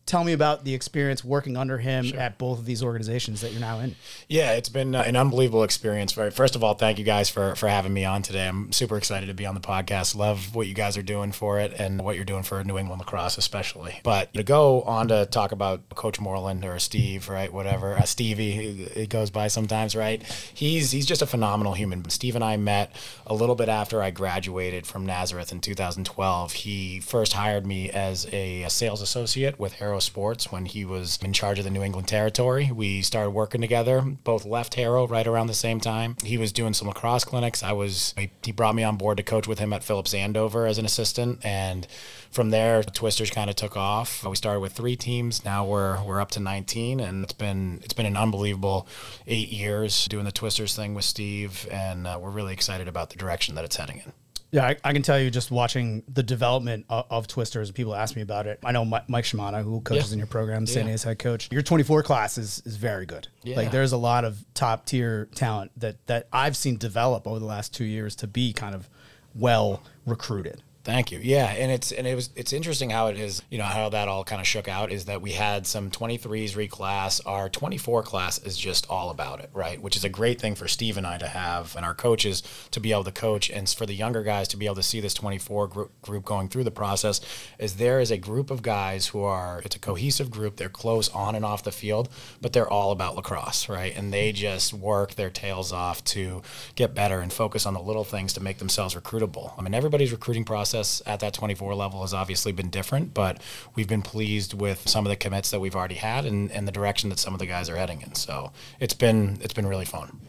tell 0.05 0.23
me 0.23 0.33
about 0.33 0.65
the 0.65 0.73
experience 0.73 1.23
working 1.23 1.57
under 1.57 1.77
him 1.77 2.13
at 2.17 2.37
both 2.37 2.59
of 2.59 2.65
these 2.65 2.83
organizations 2.83 3.41
that 3.41 3.51
you're 3.51 3.61
now 3.61 3.79
in? 3.79 3.95
Yeah, 4.27 4.53
it's 4.53 4.69
been 4.69 4.95
uh, 4.95 5.03
an 5.05 5.15
unbelievable 5.15 5.63
experience. 5.63 6.11
Very 6.13 6.31
first 6.31 6.55
of 6.55 6.63
all, 6.63 6.73
thank 6.73 6.99
you 6.99 7.05
guys 7.05 7.29
for 7.29 7.55
for 7.55 7.67
having 7.67 7.93
me 7.93 8.05
on 8.05 8.21
today. 8.21 8.47
I'm 8.47 8.71
super 8.71 8.97
excited 8.97 9.27
to 9.27 9.33
be 9.33 9.45
on 9.45 9.55
the 9.55 9.61
podcast. 9.61 10.15
Love 10.15 10.55
what 10.55 10.67
you 10.67 10.73
guys 10.73 10.97
are 10.97 11.03
doing 11.03 11.31
for 11.31 11.59
it 11.59 11.73
and 11.77 12.03
what 12.03 12.15
you're 12.15 12.25
doing 12.25 12.43
for 12.43 12.63
New 12.63 12.77
England 12.77 12.99
lacrosse, 12.99 13.37
especially. 13.37 13.99
But 14.03 14.33
to 14.33 14.43
go 14.43 14.81
on 14.83 15.07
to 15.09 15.25
talk 15.25 15.51
about 15.51 15.89
Coach 15.89 16.19
Moreland 16.19 16.65
or 16.65 16.79
Steve, 16.79 17.29
right? 17.29 17.51
Whatever, 17.51 17.97
uh, 17.97 18.03
Stevie, 18.03 18.89
it 18.95 19.09
goes 19.09 19.29
by 19.29 19.47
sometimes, 19.47 19.95
right? 19.95 20.21
He's 20.53 20.91
he's 20.91 21.05
just 21.05 21.21
a 21.21 21.27
phenomenal 21.27 21.73
human. 21.73 22.09
Steve 22.09 22.35
and 22.35 22.43
I 22.43 22.57
met 22.57 22.93
a 23.25 23.33
little 23.33 23.55
bit 23.55 23.69
after 23.69 24.01
I 24.01 24.11
graduated 24.11 24.85
from 24.85 25.05
Nazareth 25.05 25.51
in 25.51 25.61
2012. 25.61 26.53
He 26.53 26.99
first 26.99 27.33
hired 27.33 27.65
me 27.65 27.89
as 27.89 28.27
a, 28.31 28.63
a 28.63 28.69
sales 28.69 29.01
associate 29.01 29.59
with 29.59 29.73
Harrow 29.93 29.99
Sports 29.99 30.51
when 30.51 30.65
he 30.65 30.85
was 30.85 31.19
in 31.21 31.33
charge 31.33 31.59
of 31.59 31.65
the 31.65 31.69
New 31.69 31.83
England 31.83 32.07
territory. 32.07 32.71
We 32.73 33.03
started 33.03 33.29
working 33.29 33.61
together. 33.61 34.01
Both 34.01 34.43
left 34.43 34.73
Harrow 34.73 35.05
right 35.05 35.27
around 35.27 35.45
the 35.45 35.53
same 35.53 35.79
time. 35.79 36.15
He 36.23 36.35
was 36.35 36.51
doing 36.51 36.73
some 36.73 36.87
lacrosse 36.87 37.23
clinics. 37.23 37.61
I 37.61 37.73
was. 37.73 38.15
He, 38.17 38.51
brought 38.51 38.73
me 38.73 38.81
on 38.81 38.97
board 38.97 39.17
to 39.17 39.23
coach 39.23 39.47
with 39.47 39.59
him 39.59 39.71
at 39.71 39.83
Phillips 39.83 40.15
Andover 40.15 40.65
as 40.65 40.79
an 40.79 40.85
assistant, 40.85 41.45
and 41.45 41.85
from 42.31 42.49
there, 42.49 42.81
Twisters 42.81 43.29
kind 43.29 43.51
of 43.51 43.55
took 43.55 43.77
off. 43.77 44.25
We 44.25 44.35
started 44.35 44.61
with 44.61 44.73
three 44.73 44.95
teams. 44.95 45.45
Now 45.45 45.63
we're 45.63 46.03
we're 46.03 46.19
up 46.19 46.31
to 46.31 46.39
19, 46.39 46.99
and 46.99 47.23
it's 47.23 47.33
been 47.33 47.79
it's 47.83 47.93
been 47.93 48.07
an 48.07 48.17
unbelievable 48.17 48.87
eight 49.27 49.49
years 49.49 50.05
doing 50.05 50.25
the 50.25 50.31
Twisters 50.31 50.75
thing 50.75 50.95
with 50.95 51.05
Steve, 51.05 51.67
and 51.69 52.07
uh, 52.07 52.17
we're 52.19 52.31
really 52.31 52.53
excited 52.53 52.87
about 52.87 53.11
the 53.11 53.17
direction 53.17 53.53
that 53.53 53.63
it's 53.63 53.75
heading 53.75 54.01
in. 54.03 54.13
Yeah, 54.53 54.67
I, 54.67 54.75
I 54.83 54.93
can 54.93 55.01
tell 55.01 55.19
you 55.19 55.31
just 55.31 55.49
watching 55.49 56.03
the 56.07 56.21
development 56.21 56.85
of, 56.87 57.05
of 57.09 57.27
Twisters. 57.27 57.71
People 57.71 57.95
ask 57.95 58.15
me 58.15 58.21
about 58.21 58.45
it. 58.45 58.59
I 58.63 58.71
know 58.71 58.85
Mike, 58.85 59.09
Mike 59.09 59.25
Shimano, 59.25 59.63
who 59.63 59.81
coaches 59.81 60.09
Yeah. 60.09 60.13
in 60.13 60.17
your 60.19 60.27
program, 60.27 60.67
San 60.67 60.87
Yeah. 60.87 60.95
Head 61.03 61.17
coach. 61.17 61.51
Your 61.51 61.63
24 61.63 62.03
class 62.03 62.37
is, 62.37 62.61
is 62.63 62.77
very 62.77 63.07
good. 63.07 63.27
Yeah. 63.41 63.55
Like 63.57 63.71
there's 63.71 63.91
a 63.93 63.97
lot 63.97 64.25
of 64.25 64.45
top 64.53 64.85
tier 64.85 65.27
talent 65.33 65.71
that 65.77 66.05
that 66.05 66.27
I've 66.31 66.55
seen 66.55 66.77
develop 66.77 67.27
over 67.27 67.39
the 67.39 67.45
last 67.45 67.73
two 67.73 67.83
years 67.85 68.15
to 68.17 68.27
be 68.27 68.53
kind 68.53 68.75
of 68.75 68.87
well 69.33 69.81
recruited. 70.05 70.61
Thank 70.83 71.13
you. 71.13 71.19
Yeah, 71.19 71.45
and 71.45 71.71
it's 71.71 71.93
and 71.93 72.05
it 72.05 72.13
was 72.13 72.29
it's 72.35 72.51
interesting 72.51 72.89
how 72.89 73.07
it 73.07 73.17
is, 73.17 73.41
you 73.49 73.57
know, 73.57 73.63
how 73.63 73.87
that 73.87 74.09
all 74.09 74.25
kind 74.25 74.41
of 74.41 74.47
shook 74.47 74.67
out 74.67 74.91
is 74.91 75.05
that 75.05 75.21
we 75.21 75.31
had 75.31 75.65
some 75.65 75.89
23s 75.89 76.57
reclass. 76.57 77.21
Our 77.25 77.47
24 77.47 78.03
class 78.03 78.37
is 78.39 78.57
just 78.57 78.89
all 78.89 79.09
about 79.09 79.39
it, 79.39 79.49
right? 79.53 79.81
Which 79.81 79.95
is 79.95 80.03
a 80.03 80.09
great 80.09 80.41
thing 80.41 80.55
for 80.55 80.67
Steve 80.67 80.97
and 80.97 81.07
I 81.07 81.17
to 81.19 81.27
have 81.27 81.73
and 81.77 81.85
our 81.85 81.93
coaches 81.93 82.43
to 82.71 82.81
be 82.81 82.91
able 82.91 83.05
to 83.05 83.13
coach 83.13 83.49
and 83.49 83.69
for 83.69 83.85
the 83.85 83.93
younger 83.93 84.23
guys 84.23 84.49
to 84.49 84.57
be 84.57 84.65
able 84.65 84.75
to 84.75 84.83
see 84.83 84.99
this 84.99 85.13
24 85.13 85.67
group, 85.69 86.01
group 86.01 86.25
going 86.25 86.49
through 86.49 86.65
the 86.65 86.71
process 86.71 87.21
is 87.59 87.75
there 87.75 88.01
is 88.01 88.11
a 88.11 88.17
group 88.17 88.51
of 88.51 88.61
guys 88.61 89.07
who 89.07 89.23
are 89.23 89.61
it's 89.63 89.77
a 89.77 89.79
cohesive 89.79 90.29
group. 90.29 90.57
They're 90.57 90.67
close 90.67 91.07
on 91.09 91.33
and 91.33 91.45
off 91.45 91.63
the 91.63 91.71
field, 91.71 92.09
but 92.41 92.51
they're 92.51 92.69
all 92.69 92.91
about 92.91 93.15
lacrosse, 93.15 93.69
right? 93.69 93.95
And 93.95 94.11
they 94.11 94.33
just 94.33 94.73
work 94.73 95.15
their 95.15 95.29
tails 95.29 95.71
off 95.71 96.03
to 96.05 96.41
get 96.75 96.93
better 96.93 97.21
and 97.21 97.31
focus 97.31 97.65
on 97.65 97.73
the 97.73 97.81
little 97.81 98.03
things 98.03 98.33
to 98.33 98.41
make 98.41 98.57
themselves 98.57 98.95
recruitable. 98.95 99.53
I 99.57 99.61
mean, 99.61 99.73
everybody's 99.73 100.11
recruiting 100.11 100.43
process 100.43 100.72
process 100.73 101.03
at 101.05 101.19
that 101.19 101.33
24 101.33 101.75
level 101.75 102.01
has 102.01 102.13
obviously 102.13 102.51
been 102.51 102.69
different, 102.69 103.13
but 103.13 103.39
we've 103.75 103.87
been 103.87 104.01
pleased 104.01 104.53
with 104.59 104.87
some 104.89 105.05
of 105.05 105.09
the 105.09 105.15
commits 105.15 105.51
that 105.51 105.59
we've 105.59 105.75
already 105.75 105.95
had 105.95 106.25
and, 106.25 106.51
and 106.51 106.67
the 106.67 106.71
direction 106.71 107.09
that 107.09 107.19
some 107.19 107.33
of 107.33 107.39
the 107.39 107.45
guys 107.45 107.69
are 107.69 107.75
heading 107.75 108.01
in. 108.01 108.15
So 108.15 108.51
it's 108.79 108.95
been 108.95 109.37
it's 109.41 109.53
been 109.53 109.67
really 109.67 109.85
fun. 109.85 110.19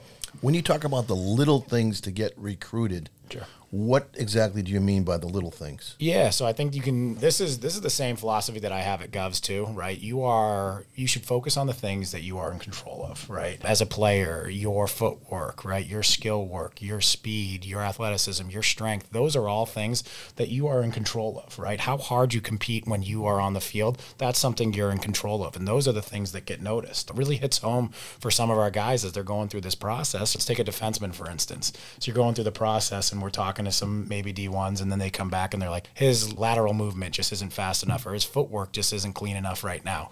When 0.42 0.54
you 0.54 0.62
talk 0.62 0.84
about 0.84 1.06
the 1.06 1.16
little 1.16 1.60
things 1.60 2.00
to 2.02 2.10
get 2.10 2.34
recruited, 2.36 3.08
Sure. 3.30 3.46
What 3.74 4.08
exactly 4.14 4.62
do 4.62 4.70
you 4.70 4.80
mean 4.80 5.02
by 5.02 5.16
the 5.16 5.26
little 5.26 5.50
things? 5.50 5.96
Yeah, 5.98 6.30
so 6.30 6.46
I 6.46 6.52
think 6.52 6.76
you 6.76 6.80
can. 6.80 7.16
This 7.16 7.40
is 7.40 7.58
this 7.58 7.74
is 7.74 7.80
the 7.80 7.90
same 7.90 8.14
philosophy 8.14 8.60
that 8.60 8.70
I 8.70 8.82
have 8.82 9.02
at 9.02 9.10
Govs 9.10 9.40
too, 9.40 9.66
right? 9.66 9.98
You 9.98 10.22
are 10.22 10.84
you 10.94 11.08
should 11.08 11.24
focus 11.24 11.56
on 11.56 11.66
the 11.66 11.72
things 11.72 12.12
that 12.12 12.22
you 12.22 12.38
are 12.38 12.52
in 12.52 12.60
control 12.60 13.04
of, 13.10 13.28
right? 13.28 13.58
As 13.64 13.80
a 13.80 13.86
player, 13.86 14.48
your 14.48 14.86
footwork, 14.86 15.64
right, 15.64 15.84
your 15.84 16.04
skill 16.04 16.46
work, 16.46 16.80
your 16.80 17.00
speed, 17.00 17.64
your 17.64 17.80
athleticism, 17.80 18.48
your 18.48 18.62
strength. 18.62 19.08
Those 19.10 19.34
are 19.34 19.48
all 19.48 19.66
things 19.66 20.04
that 20.36 20.50
you 20.50 20.68
are 20.68 20.80
in 20.80 20.92
control 20.92 21.42
of, 21.44 21.58
right? 21.58 21.80
How 21.80 21.96
hard 21.96 22.32
you 22.32 22.40
compete 22.40 22.86
when 22.86 23.02
you 23.02 23.26
are 23.26 23.40
on 23.40 23.54
the 23.54 23.60
field, 23.60 24.00
that's 24.18 24.38
something 24.38 24.72
you're 24.72 24.92
in 24.92 24.98
control 24.98 25.44
of, 25.44 25.56
and 25.56 25.66
those 25.66 25.88
are 25.88 25.92
the 25.92 26.00
things 26.00 26.30
that 26.30 26.46
get 26.46 26.62
noticed. 26.62 27.10
It 27.10 27.16
really 27.16 27.38
hits 27.38 27.58
home 27.58 27.88
for 27.88 28.30
some 28.30 28.52
of 28.52 28.58
our 28.58 28.70
guys 28.70 29.04
as 29.04 29.10
they're 29.10 29.24
going 29.24 29.48
through 29.48 29.62
this 29.62 29.74
process. 29.74 30.36
Let's 30.36 30.44
take 30.44 30.60
a 30.60 30.64
defenseman 30.64 31.12
for 31.12 31.28
instance. 31.28 31.72
So 31.98 32.08
you're 32.08 32.14
going 32.14 32.36
through 32.36 32.44
the 32.44 32.52
process, 32.52 33.10
and 33.10 33.20
we're 33.20 33.30
talking 33.30 33.63
to 33.64 33.72
some 33.72 34.08
maybe 34.08 34.32
D1s, 34.32 34.80
and 34.80 34.90
then 34.90 34.98
they 34.98 35.10
come 35.10 35.30
back 35.30 35.52
and 35.52 35.62
they're 35.62 35.70
like, 35.70 35.88
his 35.94 36.36
lateral 36.36 36.74
movement 36.74 37.14
just 37.14 37.32
isn't 37.32 37.52
fast 37.52 37.82
enough, 37.82 38.06
or 38.06 38.12
his 38.12 38.24
footwork 38.24 38.72
just 38.72 38.92
isn't 38.92 39.14
clean 39.14 39.36
enough 39.36 39.64
right 39.64 39.84
now. 39.84 40.10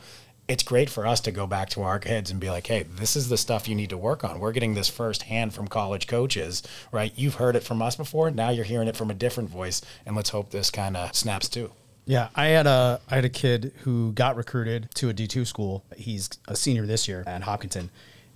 It's 0.49 0.65
great 0.65 0.91
for 0.91 1.07
us 1.07 1.21
to 1.21 1.31
go 1.31 1.47
back 1.47 1.71
to 1.71 1.83
our 1.83 1.99
kids 1.99 2.31
and 2.31 2.41
be 2.41 2.51
like, 2.51 2.67
hey, 2.67 2.83
this 2.83 3.15
is 3.15 3.29
the 3.29 3.37
stuff 3.37 3.69
you 3.69 3.75
need 3.75 3.91
to 3.91 3.97
work 3.97 4.25
on. 4.25 4.41
We're 4.41 4.53
getting 4.53 4.75
this 4.75 4.89
firsthand 4.89 5.55
from 5.55 5.69
college 5.69 6.09
coaches, 6.09 6.63
right? 6.91 7.13
You've 7.15 7.37
heard 7.37 7.55
it 7.55 7.63
from 7.63 7.81
us 7.81 7.95
before. 7.95 8.31
Now 8.31 8.51
you're 8.51 8.65
hearing 8.65 8.89
it 8.89 8.97
from 8.97 9.11
a 9.11 9.15
different 9.15 9.51
voice, 9.51 9.81
and 10.05 10.17
let's 10.17 10.31
hope 10.31 10.51
this 10.51 10.71
kind 10.71 10.97
of 10.97 11.15
snaps 11.15 11.49
too. 11.49 11.73
Yeah, 12.05 12.29
I 12.35 12.47
had 12.47 12.67
a 12.67 13.01
I 13.09 13.15
had 13.15 13.25
a 13.25 13.31
kid 13.31 13.73
who 13.83 14.13
got 14.13 14.35
recruited 14.35 14.89
to 14.97 15.09
a 15.09 15.13
D 15.13 15.29
two 15.29 15.45
school. 15.45 15.85
He's 15.97 16.29
a 16.49 16.57
senior 16.57 16.85
this 16.85 17.07
year 17.07 17.23
at 17.27 17.43
Hopkinton, 17.43 17.91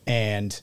and 0.07 0.61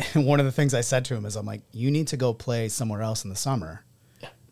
one 0.14 0.38
of 0.40 0.46
the 0.46 0.52
things 0.52 0.74
I 0.74 0.80
said 0.80 1.04
to 1.06 1.14
him 1.14 1.24
is, 1.24 1.36
I'm 1.36 1.46
like, 1.46 1.62
you 1.72 1.90
need 1.90 2.08
to 2.08 2.16
go 2.16 2.32
play 2.32 2.68
somewhere 2.68 3.02
else 3.02 3.24
in 3.24 3.30
the 3.30 3.36
summer, 3.36 3.84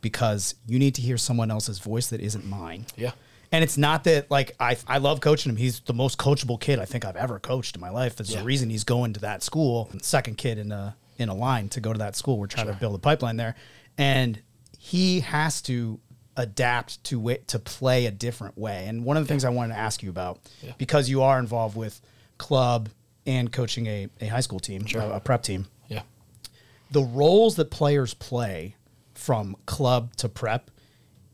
because 0.00 0.54
you 0.66 0.78
need 0.78 0.94
to 0.96 1.02
hear 1.02 1.16
someone 1.16 1.50
else's 1.50 1.78
voice 1.78 2.08
that 2.08 2.20
isn't 2.20 2.44
mine. 2.44 2.86
Yeah. 2.96 3.12
And 3.52 3.62
it's 3.64 3.78
not 3.78 4.04
that 4.04 4.30
like 4.30 4.54
I 4.60 4.76
I 4.86 4.98
love 4.98 5.20
coaching 5.20 5.50
him. 5.50 5.56
He's 5.56 5.80
the 5.80 5.94
most 5.94 6.18
coachable 6.18 6.60
kid 6.60 6.78
I 6.78 6.84
think 6.84 7.04
I've 7.04 7.16
ever 7.16 7.38
coached 7.38 7.74
in 7.76 7.80
my 7.80 7.90
life. 7.90 8.16
There's 8.16 8.32
Yeah. 8.32 8.40
a 8.40 8.44
reason 8.44 8.70
he's 8.70 8.84
going 8.84 9.12
to 9.14 9.20
that 9.20 9.42
school. 9.42 9.88
Second 10.02 10.36
kid 10.36 10.58
in 10.58 10.72
a 10.72 10.96
in 11.18 11.28
a 11.28 11.34
line 11.34 11.68
to 11.70 11.80
go 11.80 11.92
to 11.92 11.98
that 12.00 12.16
school. 12.16 12.38
We're 12.38 12.48
trying 12.48 12.66
to 12.66 12.72
build 12.74 12.94
a 12.94 12.98
pipeline 12.98 13.36
there, 13.36 13.54
and 13.96 14.40
he 14.78 15.20
has 15.20 15.62
to 15.62 15.98
adapt 16.36 17.02
to 17.04 17.18
wit 17.18 17.48
to 17.48 17.58
play 17.58 18.06
a 18.06 18.10
different 18.10 18.58
way. 18.58 18.86
And 18.86 19.04
one 19.04 19.16
of 19.16 19.22
the 19.24 19.28
things 19.28 19.44
I 19.44 19.48
wanted 19.48 19.74
to 19.74 19.80
ask 19.80 20.02
you 20.02 20.10
about, 20.10 20.38
Yeah. 20.62 20.72
because 20.76 21.08
you 21.08 21.22
are 21.22 21.38
involved 21.38 21.76
with 21.76 22.00
club 22.38 22.90
and 23.26 23.52
coaching 23.52 23.86
a, 23.86 24.08
a 24.20 24.26
high 24.26 24.40
school 24.40 24.60
team, 24.60 24.86
a, 24.94 25.10
a 25.10 25.20
prep 25.20 25.42
team, 25.42 25.66
Yeah. 25.88 26.02
the 26.90 27.02
roles 27.02 27.56
that 27.56 27.70
players 27.70 28.14
play 28.14 28.76
from 29.14 29.56
club 29.66 30.14
to 30.16 30.28
prep 30.28 30.70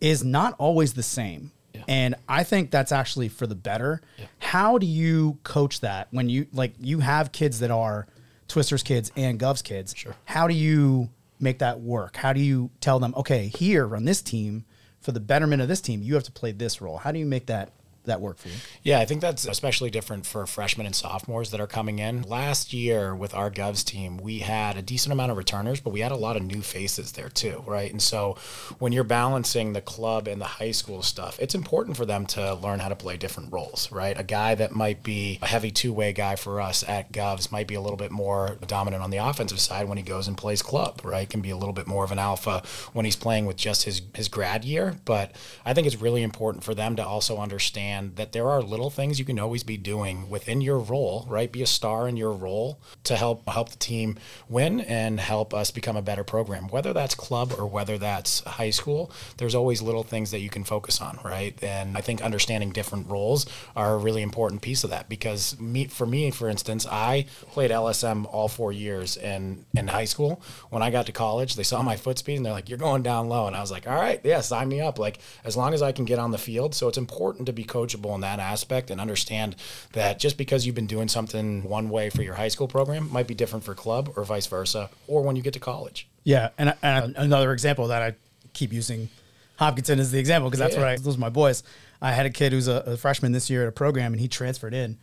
is 0.00 0.24
not 0.24 0.54
always 0.58 0.94
the 0.94 1.02
same. 1.02 1.52
Yeah. 1.74 1.82
And 1.88 2.14
I 2.28 2.44
think 2.44 2.70
that's 2.70 2.92
actually 2.92 3.28
for 3.28 3.46
the 3.46 3.54
better. 3.54 4.02
Yeah. 4.18 4.26
How 4.38 4.78
do 4.78 4.86
you 4.86 5.38
coach 5.42 5.80
that 5.80 6.08
when 6.10 6.28
you 6.28 6.46
like 6.52 6.74
you 6.80 7.00
have 7.00 7.32
kids 7.32 7.60
that 7.60 7.70
are 7.70 8.06
Twisters 8.48 8.82
kids 8.82 9.10
and 9.16 9.40
Govs 9.40 9.64
kids? 9.64 9.94
Sure. 9.96 10.14
How 10.26 10.46
do 10.48 10.54
you 10.54 11.08
make 11.40 11.58
that 11.60 11.80
work? 11.80 12.16
How 12.16 12.32
do 12.34 12.40
you 12.40 12.70
tell 12.80 12.98
them, 12.98 13.14
okay, 13.16 13.48
here 13.48 13.96
on 13.96 14.04
this 14.04 14.20
team, 14.22 14.64
for 15.00 15.12
the 15.12 15.20
betterment 15.20 15.62
of 15.62 15.68
this 15.68 15.80
team, 15.80 16.02
you 16.02 16.14
have 16.14 16.24
to 16.24 16.32
play 16.32 16.52
this 16.52 16.80
role? 16.82 16.98
How 16.98 17.10
do 17.10 17.18
you 17.18 17.26
make 17.26 17.46
that 17.46 17.72
that 18.04 18.20
work 18.20 18.38
for 18.38 18.48
you? 18.48 18.54
Yeah, 18.82 19.00
I 19.00 19.04
think 19.04 19.20
that's 19.20 19.46
especially 19.46 19.90
different 19.90 20.26
for 20.26 20.46
freshmen 20.46 20.86
and 20.86 20.94
sophomores 20.94 21.50
that 21.50 21.60
are 21.60 21.66
coming 21.66 21.98
in. 21.98 22.22
Last 22.22 22.72
year 22.72 23.14
with 23.14 23.34
our 23.34 23.50
Govs 23.50 23.84
team, 23.84 24.16
we 24.16 24.40
had 24.40 24.76
a 24.76 24.82
decent 24.82 25.12
amount 25.12 25.30
of 25.30 25.36
returners, 25.36 25.80
but 25.80 25.90
we 25.90 26.00
had 26.00 26.12
a 26.12 26.16
lot 26.16 26.36
of 26.36 26.42
new 26.42 26.62
faces 26.62 27.12
there 27.12 27.28
too, 27.28 27.62
right? 27.66 27.90
And 27.90 28.02
so 28.02 28.36
when 28.78 28.92
you're 28.92 29.04
balancing 29.04 29.72
the 29.72 29.80
club 29.80 30.28
and 30.28 30.40
the 30.40 30.46
high 30.46 30.70
school 30.72 31.02
stuff, 31.02 31.38
it's 31.40 31.54
important 31.54 31.96
for 31.96 32.06
them 32.06 32.26
to 32.26 32.54
learn 32.54 32.80
how 32.80 32.88
to 32.88 32.96
play 32.96 33.16
different 33.16 33.52
roles, 33.52 33.90
right? 33.92 34.18
A 34.18 34.24
guy 34.24 34.54
that 34.54 34.74
might 34.74 35.02
be 35.02 35.38
a 35.42 35.46
heavy 35.46 35.70
two 35.70 35.92
way 35.92 36.12
guy 36.12 36.36
for 36.36 36.60
us 36.60 36.86
at 36.88 37.12
Govs 37.12 37.52
might 37.52 37.68
be 37.68 37.74
a 37.74 37.80
little 37.80 37.96
bit 37.96 38.10
more 38.10 38.56
dominant 38.66 39.02
on 39.02 39.10
the 39.10 39.18
offensive 39.18 39.60
side 39.60 39.88
when 39.88 39.98
he 39.98 40.04
goes 40.04 40.28
and 40.28 40.36
plays 40.36 40.62
club, 40.62 41.00
right? 41.04 41.28
Can 41.28 41.40
be 41.40 41.50
a 41.50 41.56
little 41.56 41.72
bit 41.72 41.86
more 41.86 42.04
of 42.04 42.12
an 42.12 42.18
alpha 42.18 42.62
when 42.92 43.04
he's 43.04 43.16
playing 43.16 43.46
with 43.46 43.56
just 43.56 43.84
his, 43.84 44.02
his 44.14 44.28
grad 44.28 44.64
year. 44.64 44.96
But 45.04 45.32
I 45.64 45.74
think 45.74 45.86
it's 45.86 46.00
really 46.00 46.22
important 46.22 46.64
for 46.64 46.74
them 46.74 46.96
to 46.96 47.06
also 47.06 47.38
understand 47.38 47.91
that 48.16 48.32
there 48.32 48.48
are 48.48 48.62
little 48.62 48.90
things 48.90 49.18
you 49.18 49.24
can 49.24 49.38
always 49.38 49.62
be 49.62 49.76
doing 49.76 50.28
within 50.28 50.60
your 50.60 50.78
role, 50.78 51.26
right? 51.28 51.50
Be 51.50 51.62
a 51.62 51.66
star 51.66 52.08
in 52.08 52.16
your 52.16 52.32
role 52.32 52.80
to 53.04 53.16
help 53.16 53.48
help 53.48 53.70
the 53.70 53.78
team 53.78 54.18
win 54.48 54.80
and 54.80 55.20
help 55.20 55.54
us 55.54 55.70
become 55.70 55.96
a 55.96 56.02
better 56.02 56.24
program. 56.24 56.68
Whether 56.68 56.92
that's 56.92 57.14
club 57.14 57.54
or 57.58 57.66
whether 57.66 57.98
that's 57.98 58.40
high 58.40 58.70
school, 58.70 59.10
there's 59.36 59.54
always 59.54 59.82
little 59.82 60.02
things 60.02 60.30
that 60.30 60.40
you 60.40 60.50
can 60.50 60.64
focus 60.64 61.00
on, 61.00 61.18
right? 61.24 61.56
And 61.62 61.96
I 61.96 62.00
think 62.00 62.22
understanding 62.22 62.70
different 62.70 63.08
roles 63.08 63.46
are 63.76 63.94
a 63.94 63.98
really 63.98 64.22
important 64.22 64.62
piece 64.62 64.84
of 64.84 64.90
that 64.90 65.08
because 65.08 65.58
me 65.60 65.86
for 65.86 66.06
me, 66.06 66.30
for 66.30 66.48
instance, 66.48 66.86
I 66.90 67.26
played 67.52 67.70
LSM 67.70 68.26
all 68.32 68.48
four 68.48 68.72
years 68.72 69.16
in 69.16 69.64
in 69.76 69.88
high 69.88 70.04
school. 70.04 70.42
When 70.70 70.82
I 70.82 70.90
got 70.90 71.06
to 71.06 71.12
college, 71.12 71.56
they 71.56 71.62
saw 71.62 71.82
my 71.82 71.96
foot 71.96 72.18
speed 72.18 72.36
and 72.36 72.46
they're 72.46 72.52
like, 72.52 72.68
"You're 72.68 72.78
going 72.78 73.02
down 73.02 73.28
low," 73.28 73.46
and 73.46 73.56
I 73.56 73.60
was 73.60 73.70
like, 73.70 73.86
"All 73.86 73.94
right, 73.94 74.20
yeah, 74.24 74.40
sign 74.40 74.68
me 74.68 74.80
up." 74.80 74.98
Like 74.98 75.18
as 75.44 75.56
long 75.56 75.74
as 75.74 75.82
I 75.82 75.92
can 75.92 76.04
get 76.04 76.18
on 76.18 76.30
the 76.30 76.38
field, 76.38 76.74
so 76.74 76.88
it's 76.88 76.98
important 76.98 77.46
to 77.46 77.52
be 77.52 77.64
coachable 77.82 78.14
in 78.14 78.20
that 78.20 78.38
aspect 78.38 78.90
and 78.90 79.00
understand 79.00 79.56
that 79.92 80.18
just 80.18 80.36
because 80.38 80.66
you've 80.66 80.74
been 80.74 80.86
doing 80.86 81.08
something 81.08 81.62
one 81.62 81.88
way 81.88 82.10
for 82.10 82.22
your 82.22 82.34
high 82.34 82.48
school 82.48 82.68
program 82.68 83.10
might 83.12 83.26
be 83.26 83.34
different 83.34 83.64
for 83.64 83.74
club 83.74 84.12
or 84.16 84.24
vice 84.24 84.46
versa, 84.46 84.90
or 85.06 85.22
when 85.22 85.36
you 85.36 85.42
get 85.42 85.52
to 85.54 85.60
college. 85.60 86.08
Yeah, 86.24 86.50
and, 86.58 86.74
and 86.82 87.16
another 87.16 87.52
example 87.52 87.88
that 87.88 88.02
I 88.02 88.14
keep 88.52 88.72
using 88.72 89.08
Hopkinton 89.56 89.98
as 90.00 90.10
the 90.10 90.18
example 90.18 90.50
because 90.50 90.60
that's 90.60 90.74
Yeah. 90.74 90.80
what 90.80 90.88
I 90.88 90.96
those 90.96 91.16
are 91.16 91.20
my 91.20 91.28
boys. 91.30 91.62
I 92.00 92.12
had 92.12 92.26
a 92.26 92.30
kid 92.30 92.52
who's 92.52 92.68
a, 92.68 92.76
a 92.86 92.96
freshman 92.96 93.32
this 93.32 93.48
year 93.50 93.62
at 93.62 93.68
a 93.68 93.72
program, 93.72 94.12
and 94.12 94.20
he 94.20 94.28
transferred 94.28 94.74
in, 94.74 94.98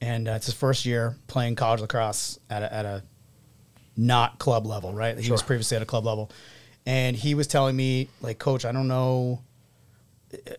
and 0.00 0.28
uh, 0.28 0.32
it's 0.32 0.46
his 0.46 0.54
first 0.54 0.84
year 0.84 1.16
playing 1.26 1.56
college 1.56 1.80
lacrosse 1.80 2.38
at 2.50 2.62
a, 2.62 2.72
at 2.74 2.84
a 2.84 3.02
not 3.96 4.38
club 4.38 4.66
level, 4.66 4.92
right? 4.92 5.18
He 5.18 5.30
was 5.30 5.42
previously 5.42 5.76
at 5.76 5.82
a 5.82 5.86
club 5.86 6.04
level, 6.04 6.30
and 6.86 7.16
he 7.16 7.34
was 7.34 7.46
telling 7.46 7.76
me 7.76 8.08
like, 8.20 8.38
Coach, 8.38 8.64
I 8.64 8.72
don't 8.72 8.88
know. 8.88 9.40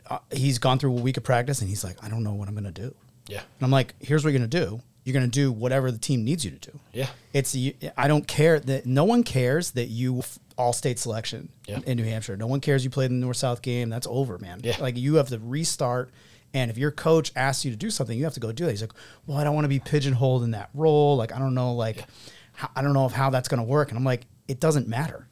Uh, 0.10 0.20
he's 0.32 0.60
gone 0.60 0.80
through 0.80 0.92
a 0.98 1.02
week 1.02 1.18
of 1.18 1.24
practice, 1.24 1.62
and 1.62 1.70
he's 1.70 1.84
like, 1.84 1.98
I 2.04 2.10
don't 2.10 2.24
know 2.24 2.34
what 2.34 2.48
I'm 2.48 2.56
gonna 2.56 2.72
do. 2.72 2.94
Yeah. 3.28 3.40
And 3.40 3.64
I'm 3.66 3.72
like, 3.72 3.96
here's 4.00 4.24
what 4.24 4.32
you're 4.32 4.40
gonna 4.40 4.48
do. 4.48 4.82
You're 5.06 5.14
gonna 5.14 5.28
do 5.28 5.52
whatever 5.52 5.92
the 5.92 5.98
team 5.98 6.24
needs 6.24 6.46
you 6.46 6.52
to 6.52 6.72
do. 6.72 6.80
Yeah. 6.94 7.08
It's 7.34 7.56
I 7.98 8.08
don't 8.08 8.28
care 8.28 8.60
that 8.60 8.86
no 8.86 9.04
one 9.04 9.24
cares 9.24 9.72
that 9.72 9.88
you 9.88 10.24
all 10.58 10.72
state 10.74 11.00
selection 11.00 11.50
Yeah. 11.68 11.80
in 11.86 11.98
New 11.98 12.04
Hampshire. 12.06 12.38
No 12.38 12.48
one 12.48 12.60
cares 12.62 12.84
you 12.84 12.90
played 12.90 13.10
in 13.12 13.20
the 13.20 13.26
North 13.26 13.38
South 13.38 13.62
game. 13.62 13.90
That's 13.90 14.08
over, 14.10 14.38
man. 14.38 14.62
Yeah. 14.64 14.78
Like 14.80 14.96
you 14.98 15.16
have 15.16 15.30
to 15.30 15.40
restart. 15.40 16.12
And 16.54 16.70
if 16.70 16.78
your 16.78 16.92
coach 16.92 17.32
asks 17.36 17.66
you 17.66 17.72
to 17.72 17.78
do 17.78 17.90
something, 17.90 18.16
you 18.18 18.26
have 18.26 18.36
to 18.36 18.40
go 18.40 18.52
do 18.52 18.68
it. 18.68 18.72
He's 18.72 18.82
like, 18.82 18.94
well, 19.26 19.38
I 19.40 19.44
don't 19.44 19.56
want 19.56 19.66
to 19.66 19.70
be 19.70 19.80
pigeonholed 19.80 20.44
in 20.44 20.52
that 20.52 20.70
role. 20.76 21.18
Like 21.18 21.34
I 21.34 21.40
don't 21.40 21.56
know, 21.56 21.74
like 21.74 22.06
how, 22.54 22.70
I 22.76 22.82
don't 22.84 22.94
know 22.94 23.06
if 23.08 23.12
how 23.12 23.30
that's 23.32 23.48
gonna 23.48 23.64
work. 23.64 23.90
And 23.90 23.98
I'm 23.98 24.04
like, 24.04 24.28
it 24.48 24.60
doesn't 24.60 24.88
matter. 24.88 25.28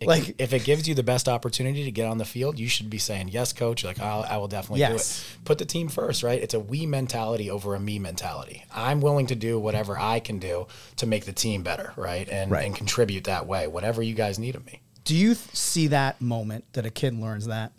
It- 0.00 0.08
Like 0.08 0.34
if 0.38 0.52
it 0.52 0.64
gives 0.64 0.88
you 0.88 0.94
the 0.94 1.02
best 1.04 1.28
opportunity 1.28 1.84
to 1.84 1.90
get 1.90 2.06
on 2.06 2.18
the 2.18 2.24
field, 2.24 2.58
you 2.58 2.68
should 2.68 2.90
be 2.90 2.98
saying 2.98 3.28
yes, 3.28 3.52
coach. 3.52 3.84
Like 3.84 4.00
I'll, 4.00 4.24
I 4.24 4.36
will 4.38 4.48
definitely 4.48 4.80
Yes. 4.80 4.90
do 4.92 5.24
it. 5.40 5.44
Put 5.44 5.58
the 5.58 5.64
team 5.64 5.88
first, 5.88 6.22
right? 6.22 6.42
It's 6.42 6.52
a 6.54 6.60
we 6.60 6.84
mentality 6.84 7.48
over 7.48 7.74
a 7.74 7.80
me 7.80 7.98
mentality. 7.98 8.64
I'm 8.74 9.00
willing 9.00 9.26
to 9.28 9.34
do 9.36 9.58
whatever 9.58 9.98
I 9.98 10.18
can 10.20 10.38
do 10.38 10.66
to 10.96 11.06
make 11.06 11.24
the 11.26 11.32
team 11.32 11.62
better, 11.62 11.92
right? 11.96 12.28
And 12.28 12.50
Right. 12.50 12.66
and 12.66 12.74
contribute 12.74 13.24
that 13.24 13.46
way, 13.46 13.66
whatever 13.68 14.02
you 14.02 14.14
guys 14.14 14.38
need 14.38 14.56
of 14.56 14.66
me. 14.66 14.80
Do 15.04 15.14
you 15.14 15.34
th- 15.34 15.54
see 15.54 15.86
that 15.88 16.20
moment 16.20 16.64
that 16.72 16.84
a 16.86 16.90
kid 16.90 17.14
learns 17.18 17.46
that 17.46 17.72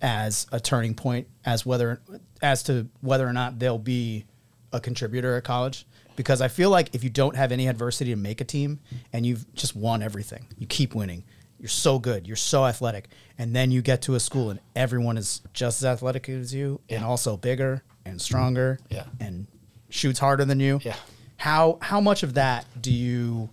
as 0.00 0.46
a 0.52 0.60
turning 0.60 0.94
point, 0.94 1.26
as 1.44 1.66
whether 1.66 2.00
as 2.40 2.62
to 2.64 2.88
whether 3.00 3.26
or 3.26 3.32
not 3.32 3.58
they'll 3.58 3.78
be 3.78 4.24
a 4.72 4.80
contributor 4.80 5.36
at 5.36 5.44
college? 5.44 5.84
Because 6.16 6.40
I 6.40 6.48
feel 6.48 6.70
like 6.70 6.94
if 6.94 7.04
you 7.04 7.10
don't 7.10 7.36
have 7.36 7.52
any 7.52 7.68
adversity 7.68 8.10
to 8.10 8.16
make 8.16 8.40
a 8.40 8.44
team 8.44 8.80
and 9.12 9.24
you've 9.26 9.52
just 9.54 9.76
won 9.76 10.02
everything, 10.02 10.46
you 10.58 10.66
keep 10.66 10.94
winning, 10.94 11.22
You're 11.58 11.68
so 11.68 11.98
good. 11.98 12.26
You're 12.26 12.36
so 12.36 12.64
athletic. 12.64 13.08
And 13.36 13.54
then 13.54 13.70
you 13.70 13.82
get 13.82 14.02
to 14.02 14.14
a 14.14 14.20
school 14.20 14.50
and 14.50 14.60
everyone 14.76 15.16
is 15.16 15.42
just 15.52 15.82
as 15.82 15.86
athletic 15.86 16.28
as 16.28 16.54
you 16.54 16.80
and 16.88 17.04
also 17.04 17.36
bigger 17.36 17.82
and 18.04 18.20
stronger 18.20 18.78
mm-hmm. 18.84 18.94
Yeah. 18.94 19.26
and 19.26 19.46
shoots 19.90 20.18
harder 20.18 20.44
than 20.44 20.60
you. 20.60 20.80
Yeah. 20.82 20.96
How 21.36 21.78
how 21.80 22.00
much 22.00 22.22
of 22.22 22.34
that 22.34 22.66
do 22.80 22.92
you 22.92 23.48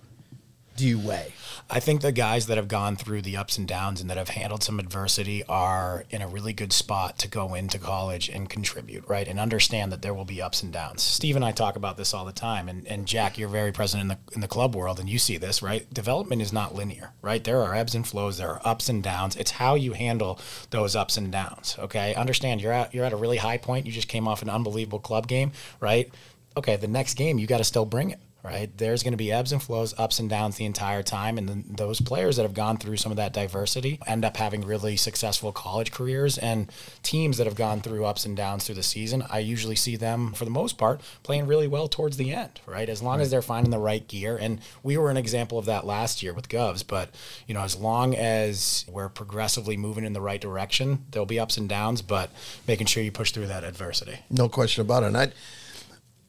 do 0.76 0.88
you 0.88 1.00
weigh? 1.00 1.34
I 1.68 1.80
think 1.80 2.02
the 2.02 2.12
guys 2.12 2.46
that 2.46 2.58
have 2.58 2.68
gone 2.68 2.96
through 2.96 3.24
the 3.24 3.38
ups 3.38 3.58
and 3.58 3.68
downs 3.68 4.00
and 4.00 4.08
that 4.12 4.18
have 4.18 4.30
handled 4.30 4.62
some 4.62 4.80
adversity 4.80 5.44
are 5.46 6.06
in 6.12 6.22
a 6.22 6.28
really 6.28 6.54
good 6.54 6.72
spot 6.72 7.18
to 7.20 7.28
go 7.28 7.56
into 7.56 7.80
college 7.80 8.30
and 8.30 8.48
contribute, 8.48 9.04
right? 9.08 9.28
And 9.28 9.40
understand 9.40 9.92
that 9.92 10.04
there 10.04 10.14
will 10.14 10.26
be 10.26 10.44
ups 10.44 10.62
and 10.62 10.72
downs. 10.72 11.02
Steve 11.02 11.36
and 11.36 11.44
I 11.44 11.52
talk 11.52 11.76
about 11.76 11.98
this 11.98 12.14
all 12.14 12.24
the 12.24 12.32
time. 12.32 12.70
And, 12.70 12.86
and 12.88 13.08
Jack, 13.08 13.40
you're 13.40 13.50
very 13.50 13.72
present 13.72 14.02
in 14.02 14.10
the, 14.10 14.18
in 14.34 14.42
the 14.42 14.48
club 14.48 14.76
world 14.76 15.00
and 15.00 15.10
you 15.10 15.18
see 15.18 15.38
this, 15.38 15.64
right? 15.64 15.92
Development 15.92 16.40
is 16.40 16.54
not 16.54 16.76
linear, 16.76 17.14
right? 17.24 17.44
There 17.44 17.64
are 17.64 17.74
ebbs 17.74 17.96
and 17.96 18.08
flows, 18.08 18.38
there 18.38 18.52
are 18.52 18.62
ups 18.64 18.88
and 18.88 19.02
downs. 19.02 19.36
It's 19.36 19.52
how 19.52 19.74
you 19.74 19.94
handle 19.94 20.40
those 20.70 20.96
ups 20.96 21.18
and 21.18 21.32
downs, 21.32 21.78
okay? 21.80 22.14
Understand 22.14 22.62
you're 22.62 22.74
at, 22.74 22.94
you're 22.94 23.06
at 23.06 23.14
a 23.14 23.18
really 23.18 23.38
high 23.38 23.58
point. 23.58 23.88
You 23.88 23.92
just 23.92 24.08
came 24.08 24.28
off 24.28 24.44
an 24.44 24.50
unbelievable 24.52 25.00
club 25.00 25.28
game, 25.28 25.52
right? 25.80 26.14
Okay, 26.56 26.76
the 26.76 26.88
next 26.88 27.16
game, 27.16 27.40
you 27.40 27.48
got 27.48 27.58
to 27.58 27.64
still 27.64 27.86
bring 27.86 28.12
it 28.12 28.20
right? 28.46 28.70
There's 28.78 29.02
going 29.02 29.14
to 29.14 29.18
be 29.18 29.32
ebbs 29.32 29.52
and 29.52 29.62
flows, 29.62 29.98
ups 29.98 30.20
and 30.20 30.30
downs 30.30 30.58
the 30.58 30.66
entire 30.66 31.02
time. 31.02 31.40
And 31.40 31.50
then 31.50 31.66
those 31.68 32.00
players 32.00 32.36
that 32.36 32.44
have 32.44 32.54
gone 32.54 32.78
through 32.78 32.98
some 32.98 33.12
of 33.12 33.16
that 33.16 33.34
diversity 33.34 34.00
end 34.06 34.24
up 34.24 34.38
having 34.38 34.62
really 34.62 34.96
successful 34.96 35.52
college 35.52 35.92
careers. 35.92 36.38
And 36.38 36.72
teams 37.02 37.38
that 37.38 37.48
have 37.48 37.56
gone 37.56 37.82
through 37.82 38.06
ups 38.06 38.24
and 38.24 38.38
downs 38.38 38.66
through 38.66 38.76
the 38.76 38.84
season, 38.84 39.24
I 39.32 39.40
usually 39.40 39.76
see 39.76 39.96
them, 39.96 40.32
for 40.34 40.46
the 40.46 40.52
most 40.52 40.78
part, 40.78 41.02
playing 41.24 41.48
really 41.48 41.68
well 41.68 41.88
towards 41.88 42.18
the 42.18 42.32
end, 42.32 42.62
right? 42.68 42.88
As 42.88 43.02
long 43.02 43.20
as 43.20 43.32
they're 43.32 43.42
finding 43.42 43.72
the 43.72 43.80
right 43.80 44.08
gear. 44.08 44.38
And 44.38 44.62
we 44.84 44.96
were 44.96 45.10
an 45.10 45.18
example 45.18 45.58
of 45.58 45.66
that 45.66 45.86
last 45.86 46.22
year 46.22 46.34
with 46.34 46.48
Govs. 46.48 46.86
But, 46.86 47.10
you 47.48 47.56
know, 47.56 47.62
as 47.62 47.76
long 47.76 48.16
as 48.16 48.86
we're 48.88 49.10
progressively 49.10 49.76
moving 49.76 50.06
in 50.06 50.14
the 50.14 50.22
right 50.22 50.40
direction, 50.40 51.06
there'll 51.10 51.26
be 51.26 51.40
ups 51.40 51.58
and 51.58 51.68
downs, 51.68 52.04
but 52.04 52.30
making 52.68 52.86
sure 52.86 53.02
you 53.02 53.12
push 53.12 53.32
through 53.32 53.48
that 53.48 53.64
adversity. 53.64 54.20
No 54.30 54.48
question 54.50 54.82
about 54.82 55.02
it. 55.02 55.08
And 55.08 55.18
I'd 55.18 55.34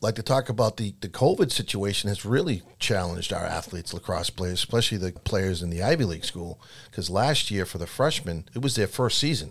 like 0.07 0.15
to 0.15 0.23
talk 0.23 0.49
about 0.49 0.77
the, 0.77 0.95
the 1.01 1.09
COVID 1.09 1.51
situation 1.51 2.09
has 2.09 2.25
really 2.25 2.63
challenged 2.79 3.33
our 3.33 3.45
athletes, 3.45 3.93
lacrosse 3.93 4.31
players, 4.31 4.61
especially 4.61 4.99
the 4.99 5.11
players 5.11 5.63
in 5.63 5.71
the 5.71 5.83
Ivy 5.83 6.05
League 6.05 6.25
school. 6.25 6.61
Because 6.89 7.11
last 7.11 7.51
year 7.51 7.67
for 7.67 7.79
the 7.79 7.89
freshmen, 7.89 8.45
it 8.55 8.63
was 8.63 8.77
their 8.77 8.87
first 8.87 9.19
season. 9.19 9.51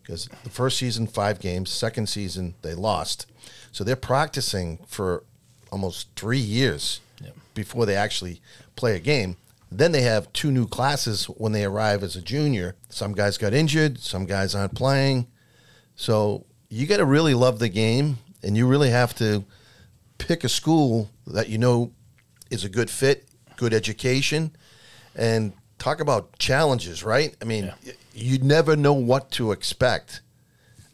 Because 0.00 0.28
the 0.44 0.50
first 0.50 0.78
season, 0.78 1.08
five 1.08 1.40
games, 1.40 1.70
second 1.70 2.08
season, 2.08 2.54
they 2.62 2.72
lost. 2.72 3.26
So 3.72 3.82
they're 3.82 3.96
practicing 3.96 4.78
for 4.86 5.24
almost 5.72 6.06
three 6.14 6.38
years 6.38 7.00
before 7.54 7.84
they 7.84 7.96
actually 7.96 8.40
play 8.76 8.94
a 8.94 9.00
game. 9.00 9.36
Then 9.72 9.90
they 9.90 10.02
have 10.02 10.32
two 10.32 10.52
new 10.52 10.68
classes 10.68 11.24
when 11.24 11.50
they 11.50 11.64
arrive 11.64 12.04
as 12.04 12.14
a 12.14 12.22
junior. 12.22 12.76
Some 12.90 13.12
guys 13.12 13.38
got 13.38 13.54
injured, 13.54 13.98
some 13.98 14.24
guys 14.24 14.54
aren't 14.54 14.76
playing. 14.76 15.26
So 15.96 16.46
you 16.68 16.86
got 16.86 16.98
to 16.98 17.04
really 17.04 17.34
love 17.34 17.58
the 17.58 17.68
game, 17.68 18.18
and 18.44 18.56
you 18.56 18.68
really 18.68 18.90
have 18.90 19.12
to 19.16 19.44
pick 20.18 20.44
a 20.44 20.48
school 20.48 21.10
that 21.26 21.48
you 21.48 21.58
know 21.58 21.92
is 22.50 22.64
a 22.64 22.68
good 22.68 22.90
fit, 22.90 23.24
good 23.56 23.74
education, 23.74 24.54
and 25.14 25.52
talk 25.78 26.00
about 26.00 26.38
challenges, 26.38 27.02
right? 27.04 27.34
I 27.42 27.44
mean, 27.44 27.72
Yeah. 27.82 27.92
you 28.14 28.38
never 28.38 28.76
know 28.76 28.92
what 28.92 29.30
to 29.32 29.52
expect. 29.52 30.20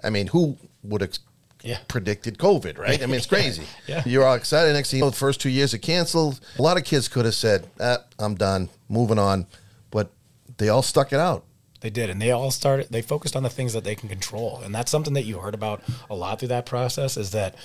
I 0.02 0.10
mean, 0.10 0.28
who 0.28 0.56
would 0.82 1.02
ex- 1.02 1.20
Yeah. 1.62 1.78
predicted 1.86 2.38
COVID, 2.38 2.78
right? 2.78 3.00
I 3.02 3.06
mean, 3.06 3.16
it's 3.16 3.26
crazy. 3.36 3.62
Yeah. 3.86 4.02
You're 4.04 4.24
all 4.26 4.34
excited. 4.34 4.72
Next 4.72 4.90
thing 4.90 4.98
you 4.98 5.04
know, 5.04 5.10
the 5.10 5.16
first 5.16 5.40
two 5.40 5.50
years 5.50 5.72
are 5.74 5.78
canceled. 5.78 6.40
A 6.58 6.62
lot 6.62 6.76
of 6.76 6.84
kids 6.84 7.06
could 7.08 7.24
have 7.24 7.34
said, 7.36 7.68
ah, 7.80 7.98
I'm 8.18 8.34
done, 8.34 8.68
moving 8.88 9.18
on. 9.18 9.46
But 9.90 10.10
they 10.58 10.68
all 10.68 10.82
stuck 10.82 11.12
it 11.12 11.20
out. 11.20 11.44
They 11.80 11.90
did, 11.90 12.10
and 12.10 12.22
they 12.22 12.30
all 12.30 12.50
started. 12.52 12.88
They 12.90 13.02
focused 13.02 13.34
on 13.36 13.42
the 13.42 13.50
things 13.50 13.72
that 13.72 13.82
they 13.84 13.94
can 13.96 14.08
control, 14.08 14.60
and 14.64 14.72
that's 14.74 14.90
something 14.90 15.14
that 15.14 15.24
you 15.24 15.38
heard 15.38 15.52
about 15.54 15.82
a 16.08 16.14
lot 16.14 16.38
through 16.38 16.48
that 16.48 16.64
process. 16.64 17.16
Is 17.16 17.32
that 17.32 17.56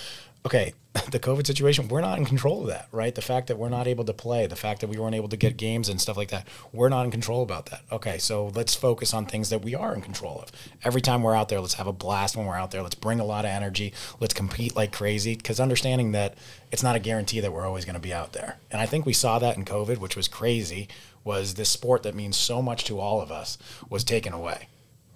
okay? 0.48 0.74
The 1.12 1.20
COVID 1.20 1.46
situation, 1.46 1.88
we're 1.88 2.02
not 2.02 2.18
in 2.18 2.26
control 2.26 2.62
of 2.62 2.68
that, 2.68 2.88
right? 2.92 3.14
The 3.14 3.22
fact 3.22 3.48
that 3.48 3.58
we're 3.58 3.70
not 3.70 3.88
able 3.88 4.04
to 4.06 4.14
play, 4.14 4.48
the 4.48 4.56
fact 4.56 4.82
that 4.82 4.88
we 4.88 4.98
weren't 4.98 5.16
able 5.16 5.30
to 5.30 5.38
get 5.38 5.56
games 5.56 5.90
and 5.90 6.02
stuff 6.02 6.18
like 6.18 6.30
that, 6.30 6.48
we're 6.74 6.90
not 6.90 7.06
in 7.06 7.12
control 7.12 7.44
about 7.44 7.68
that. 7.68 7.82
Okay, 7.92 8.18
so 8.18 8.48
let's 8.56 8.74
focus 8.76 9.14
on 9.14 9.26
things 9.26 9.50
that 9.52 9.64
we 9.64 9.76
are 9.76 9.94
in 9.94 10.02
control 10.02 10.42
of. 10.42 10.52
Every 10.84 11.00
time 11.00 11.22
we're 11.22 11.36
out 11.36 11.50
there, 11.50 11.62
let's 11.62 11.76
have 11.76 11.88
a 11.88 11.94
blast 11.94 12.36
when 12.36 12.46
we're 12.46 12.58
out 12.58 12.72
there. 12.72 12.82
Let's 12.82 12.96
bring 12.96 13.20
a 13.20 13.26
lot 13.26 13.46
of 13.46 13.52
energy. 13.52 13.94
Let's 14.20 14.34
compete 14.34 14.76
like 14.76 14.92
crazy, 14.92 15.36
because 15.36 15.60
understanding 15.60 16.14
that 16.14 16.34
it's 16.72 16.84
not 16.84 16.96
a 16.96 17.00
guarantee 17.00 17.42
that 17.42 17.54
we're 17.54 17.68
always 17.68 17.86
going 17.86 17.94
to 17.94 18.02
be 18.02 18.14
out 18.14 18.34
there. 18.34 18.58
And 18.72 18.82
I 18.82 18.86
think 18.88 19.06
we 19.06 19.14
saw 19.14 19.40
that 19.40 19.56
in 19.56 19.66
COVID, 19.66 20.00
which 20.00 20.18
was 20.18 20.28
crazy 20.28 20.88
was 21.24 21.54
this 21.54 21.70
sport 21.70 22.04
that 22.04 22.16
means 22.16 22.36
so 22.36 22.62
much 22.62 22.86
to 22.86 23.00
all 23.00 23.22
of 23.22 23.32
us 23.32 23.58
was 23.90 24.04
taken 24.04 24.34
away 24.34 24.68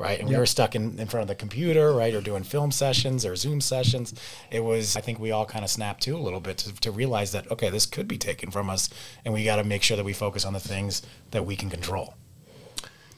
right? 0.02 0.20
And 0.20 0.28
we 0.28 0.36
were 0.36 0.46
stuck 0.46 0.76
in, 0.76 1.00
in 1.00 1.08
front 1.08 1.22
of 1.22 1.28
the 1.28 1.36
computer 1.36 1.94
right 1.94 2.14
or 2.14 2.22
doing 2.22 2.44
film 2.44 2.72
sessions 2.72 3.26
or 3.26 3.36
zoom 3.36 3.62
sessions. 3.62 4.14
It 4.50 4.64
was 4.64 4.98
i 4.98 5.02
think 5.02 5.20
we 5.20 5.32
all 5.32 5.46
kind 5.46 5.64
of 5.64 5.70
snapped 5.70 6.02
to 6.04 6.12
a 6.12 6.18
little 6.18 6.40
bit 6.40 6.58
to, 6.60 6.74
to 6.82 6.92
realize 6.92 7.32
that 7.32 7.50
okay 7.52 7.70
this 7.70 7.86
could 7.86 8.08
be 8.08 8.18
taken 8.18 8.52
from 8.52 8.70
us 8.70 8.90
and 9.24 9.34
we 9.34 9.44
got 9.46 9.58
to 9.58 9.64
make 9.64 9.84
sure 9.84 9.98
that 9.98 10.04
we 10.04 10.14
focus 10.14 10.46
on 10.46 10.54
the 10.54 10.60
things 10.60 11.02
that 11.32 11.46
we 11.46 11.56
can 11.56 11.70
control. 11.70 12.16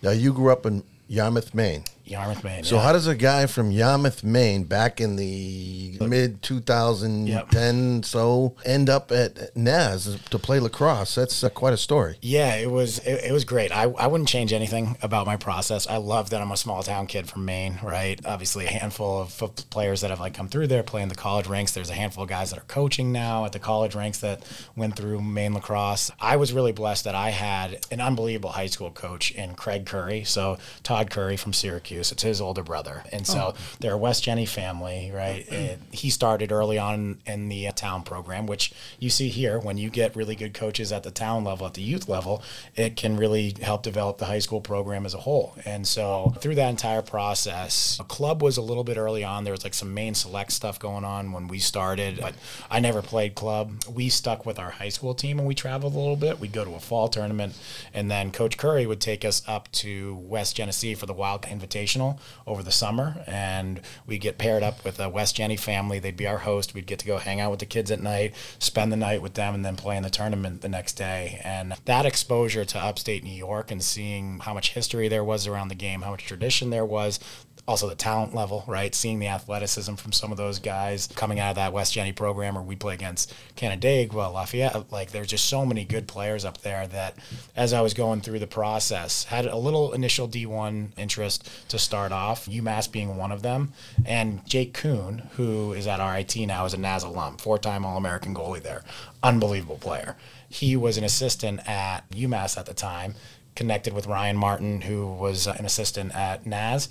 Now, 0.01 0.11
you 0.11 0.33
grew 0.33 0.51
up 0.51 0.65
in 0.65 0.83
Yarmouth, 1.07 1.53
Maine. 1.53 1.85
Yarmouth 2.05 2.43
maine 2.43 2.63
So 2.63 2.75
yeah. 2.75 2.81
how 2.81 2.93
does 2.93 3.07
a 3.07 3.15
guy 3.15 3.45
from 3.45 3.71
Yarmouth, 3.71 4.23
Maine, 4.23 4.63
back 4.65 4.99
in 4.99 5.15
the 5.15 5.97
mid 6.01 6.41
2010 6.41 8.03
so 8.03 8.55
end 8.65 8.89
up 8.89 9.11
at 9.11 9.55
NAS 9.55 10.17
to 10.29 10.39
play 10.39 10.59
lacrosse? 10.59 11.15
That's 11.15 11.43
uh, 11.43 11.49
quite 11.49 11.73
a 11.73 11.77
story. 11.77 12.17
Yeah, 12.21 12.55
it 12.55 12.69
was 12.69 12.99
it, 12.99 13.25
it 13.25 13.31
was 13.31 13.45
great. 13.45 13.71
I, 13.71 13.83
I 13.83 14.07
wouldn't 14.07 14.29
change 14.29 14.51
anything 14.51 14.97
about 15.01 15.25
my 15.25 15.37
process. 15.37 15.87
I 15.87 15.97
love 15.97 16.29
that 16.31 16.41
I'm 16.41 16.51
a 16.51 16.57
small 16.57 16.83
town 16.83 17.07
kid 17.07 17.29
from 17.29 17.45
Maine, 17.45 17.79
right? 17.81 18.19
Obviously, 18.25 18.65
a 18.65 18.69
handful 18.69 19.21
of 19.21 19.69
players 19.69 20.01
that 20.01 20.09
have 20.09 20.19
like 20.19 20.33
come 20.33 20.49
through 20.49 20.67
there 20.67 20.83
playing 20.83 21.07
the 21.07 21.15
college 21.15 21.47
ranks. 21.47 21.71
There's 21.71 21.89
a 21.89 21.93
handful 21.93 22.23
of 22.23 22.29
guys 22.29 22.49
that 22.51 22.59
are 22.59 22.65
coaching 22.67 23.11
now 23.11 23.45
at 23.45 23.53
the 23.53 23.59
college 23.59 23.95
ranks 23.95 24.19
that 24.19 24.43
went 24.75 24.95
through 24.95 25.21
Maine 25.21 25.53
lacrosse. 25.53 26.11
I 26.19 26.35
was 26.35 26.51
really 26.51 26.71
blessed 26.73 27.05
that 27.05 27.15
I 27.15 27.29
had 27.29 27.85
an 27.91 28.01
unbelievable 28.01 28.51
high 28.51 28.67
school 28.67 28.91
coach 28.91 29.31
in 29.31 29.55
Craig 29.55 29.85
Curry. 29.85 30.23
So 30.23 30.57
Todd 30.83 31.09
Curry 31.09 31.37
from 31.37 31.53
Syracuse. 31.53 31.92
It's 31.99 32.23
his 32.23 32.41
older 32.41 32.63
brother, 32.63 33.03
and 33.11 33.25
so 33.25 33.55
they're 33.79 33.93
a 33.93 33.97
West 33.97 34.23
Genny 34.23 34.47
family, 34.47 35.11
right? 35.13 35.47
And 35.51 35.81
he 35.91 36.09
started 36.09 36.51
early 36.51 36.77
on 36.77 37.19
in 37.25 37.49
the 37.49 37.67
uh, 37.67 37.71
town 37.71 38.03
program, 38.03 38.45
which 38.47 38.73
you 38.99 39.09
see 39.09 39.29
here 39.29 39.59
when 39.59 39.77
you 39.77 39.89
get 39.89 40.15
really 40.15 40.35
good 40.35 40.53
coaches 40.53 40.91
at 40.91 41.03
the 41.03 41.11
town 41.11 41.43
level, 41.43 41.67
at 41.67 41.73
the 41.73 41.81
youth 41.81 42.07
level, 42.07 42.43
it 42.75 42.95
can 42.95 43.17
really 43.17 43.55
help 43.61 43.83
develop 43.83 44.17
the 44.17 44.25
high 44.25 44.39
school 44.39 44.61
program 44.61 45.05
as 45.05 45.13
a 45.13 45.19
whole. 45.19 45.55
And 45.65 45.87
so 45.87 46.33
through 46.39 46.55
that 46.55 46.69
entire 46.69 47.01
process, 47.01 47.97
a 47.99 48.03
club 48.03 48.41
was 48.41 48.57
a 48.57 48.61
little 48.61 48.83
bit 48.83 48.97
early 48.97 49.23
on. 49.23 49.43
There 49.43 49.53
was 49.53 49.63
like 49.63 49.73
some 49.73 49.93
Maine 49.93 50.15
select 50.15 50.51
stuff 50.51 50.79
going 50.79 51.03
on 51.03 51.31
when 51.31 51.47
we 51.47 51.59
started, 51.59 52.19
but 52.19 52.33
I 52.69 52.79
never 52.79 53.01
played 53.01 53.35
club. 53.35 53.83
We 53.91 54.09
stuck 54.09 54.45
with 54.45 54.59
our 54.59 54.71
high 54.71 54.89
school 54.89 55.13
team 55.13 55.39
and 55.39 55.47
we 55.47 55.55
traveled 55.55 55.95
a 55.95 55.97
little 55.97 56.15
bit. 56.15 56.39
We'd 56.39 56.51
go 56.51 56.65
to 56.65 56.73
a 56.75 56.79
fall 56.79 57.07
tournament, 57.07 57.55
and 57.93 58.09
then 58.09 58.31
Coach 58.31 58.57
Curry 58.57 58.85
would 58.85 59.01
take 59.01 59.25
us 59.25 59.41
up 59.47 59.71
to 59.73 60.15
West 60.15 60.55
Genesee 60.55 60.95
for 60.95 61.05
the 61.05 61.13
Wild 61.13 61.41
Invitational 61.83 62.17
over 62.47 62.63
the 62.63 62.71
summer, 62.71 63.23
and 63.27 63.81
we'd 64.05 64.21
get 64.21 64.37
paired 64.37 64.63
up 64.63 64.83
with 64.83 64.99
a 64.99 65.09
West 65.09 65.37
Genny 65.37 65.59
family. 65.59 65.99
They'd 65.99 66.17
be 66.17 66.27
our 66.27 66.39
host. 66.39 66.73
We'd 66.73 66.85
get 66.85 66.99
to 66.99 67.05
go 67.05 67.17
hang 67.17 67.39
out 67.39 67.51
with 67.51 67.59
the 67.59 67.65
kids 67.65 67.91
at 67.91 68.01
night, 68.01 68.33
spend 68.59 68.91
the 68.91 68.97
night 68.97 69.21
with 69.21 69.33
them, 69.33 69.53
and 69.53 69.65
then 69.65 69.75
play 69.75 69.97
in 69.97 70.03
the 70.03 70.09
tournament 70.09 70.61
the 70.61 70.69
next 70.69 70.93
day. 70.93 71.41
And 71.43 71.73
that 71.85 72.05
exposure 72.05 72.65
to 72.65 72.79
upstate 72.79 73.23
New 73.23 73.31
York 73.31 73.71
and 73.71 73.83
seeing 73.83 74.39
how 74.39 74.53
much 74.53 74.73
history 74.73 75.07
there 75.07 75.23
was 75.23 75.47
around 75.47 75.69
the 75.69 75.75
game, 75.75 76.01
how 76.01 76.11
much 76.11 76.25
tradition 76.25 76.69
there 76.69 76.85
was, 76.85 77.19
also 77.65 77.87
the 77.87 77.95
talent 77.95 78.35
level, 78.35 78.63
right? 78.67 78.93
Seeing 78.93 79.19
the 79.19 79.27
athleticism 79.27 79.95
from 79.95 80.11
some 80.11 80.31
of 80.31 80.37
those 80.37 80.59
guys 80.59 81.07
coming 81.15 81.39
out 81.39 81.51
of 81.51 81.55
that 81.55 81.71
West 81.71 81.95
Genny 81.95 82.13
program, 82.13 82.57
or 82.57 82.61
we 82.61 82.75
play 82.75 82.93
against 82.93 83.33
Canandaigua, 83.55 84.33
Lafayette. 84.33 84.91
Like 84.91 85.11
there's 85.11 85.27
just 85.27 85.45
so 85.45 85.65
many 85.65 85.85
good 85.85 86.07
players 86.07 86.43
up 86.43 86.59
there 86.59 86.87
that, 86.87 87.15
as 87.55 87.71
I 87.71 87.81
was 87.81 87.93
going 87.93 88.19
through 88.19 88.39
the 88.39 88.47
process, 88.47 89.25
had 89.25 89.45
a 89.45 89.55
little 89.55 89.93
initial 89.93 90.27
D1 90.27 90.89
interest 90.97 91.49
to 91.69 91.79
start 91.79 92.11
off. 92.11 92.47
UMass 92.47 92.91
being 92.91 93.15
one 93.15 93.31
of 93.31 93.41
them, 93.41 93.71
and 94.05 94.45
Jake 94.45 94.73
Kuhn, 94.73 95.29
who 95.35 95.71
is 95.71 95.87
at 95.87 96.03
RIT 96.03 96.35
now, 96.35 96.65
is 96.65 96.73
a 96.73 96.77
NAS 96.77 97.03
alum, 97.03 97.37
four-time 97.37 97.85
All-American 97.85 98.35
goalie 98.35 98.61
there, 98.61 98.83
unbelievable 99.21 99.77
player. 99.77 100.17
He 100.49 100.75
was 100.75 100.97
an 100.97 101.03
assistant 101.03 101.67
at 101.67 102.09
UMass 102.11 102.57
at 102.57 102.65
the 102.65 102.73
time. 102.73 103.15
Connected 103.55 103.93
with 103.93 104.07
Ryan 104.07 104.35
Martin, 104.35 104.81
who 104.81 105.05
was 105.05 105.47
uh, 105.47 105.55
an 105.59 105.65
assistant 105.65 106.15
at 106.15 106.47
NAS 106.47 106.89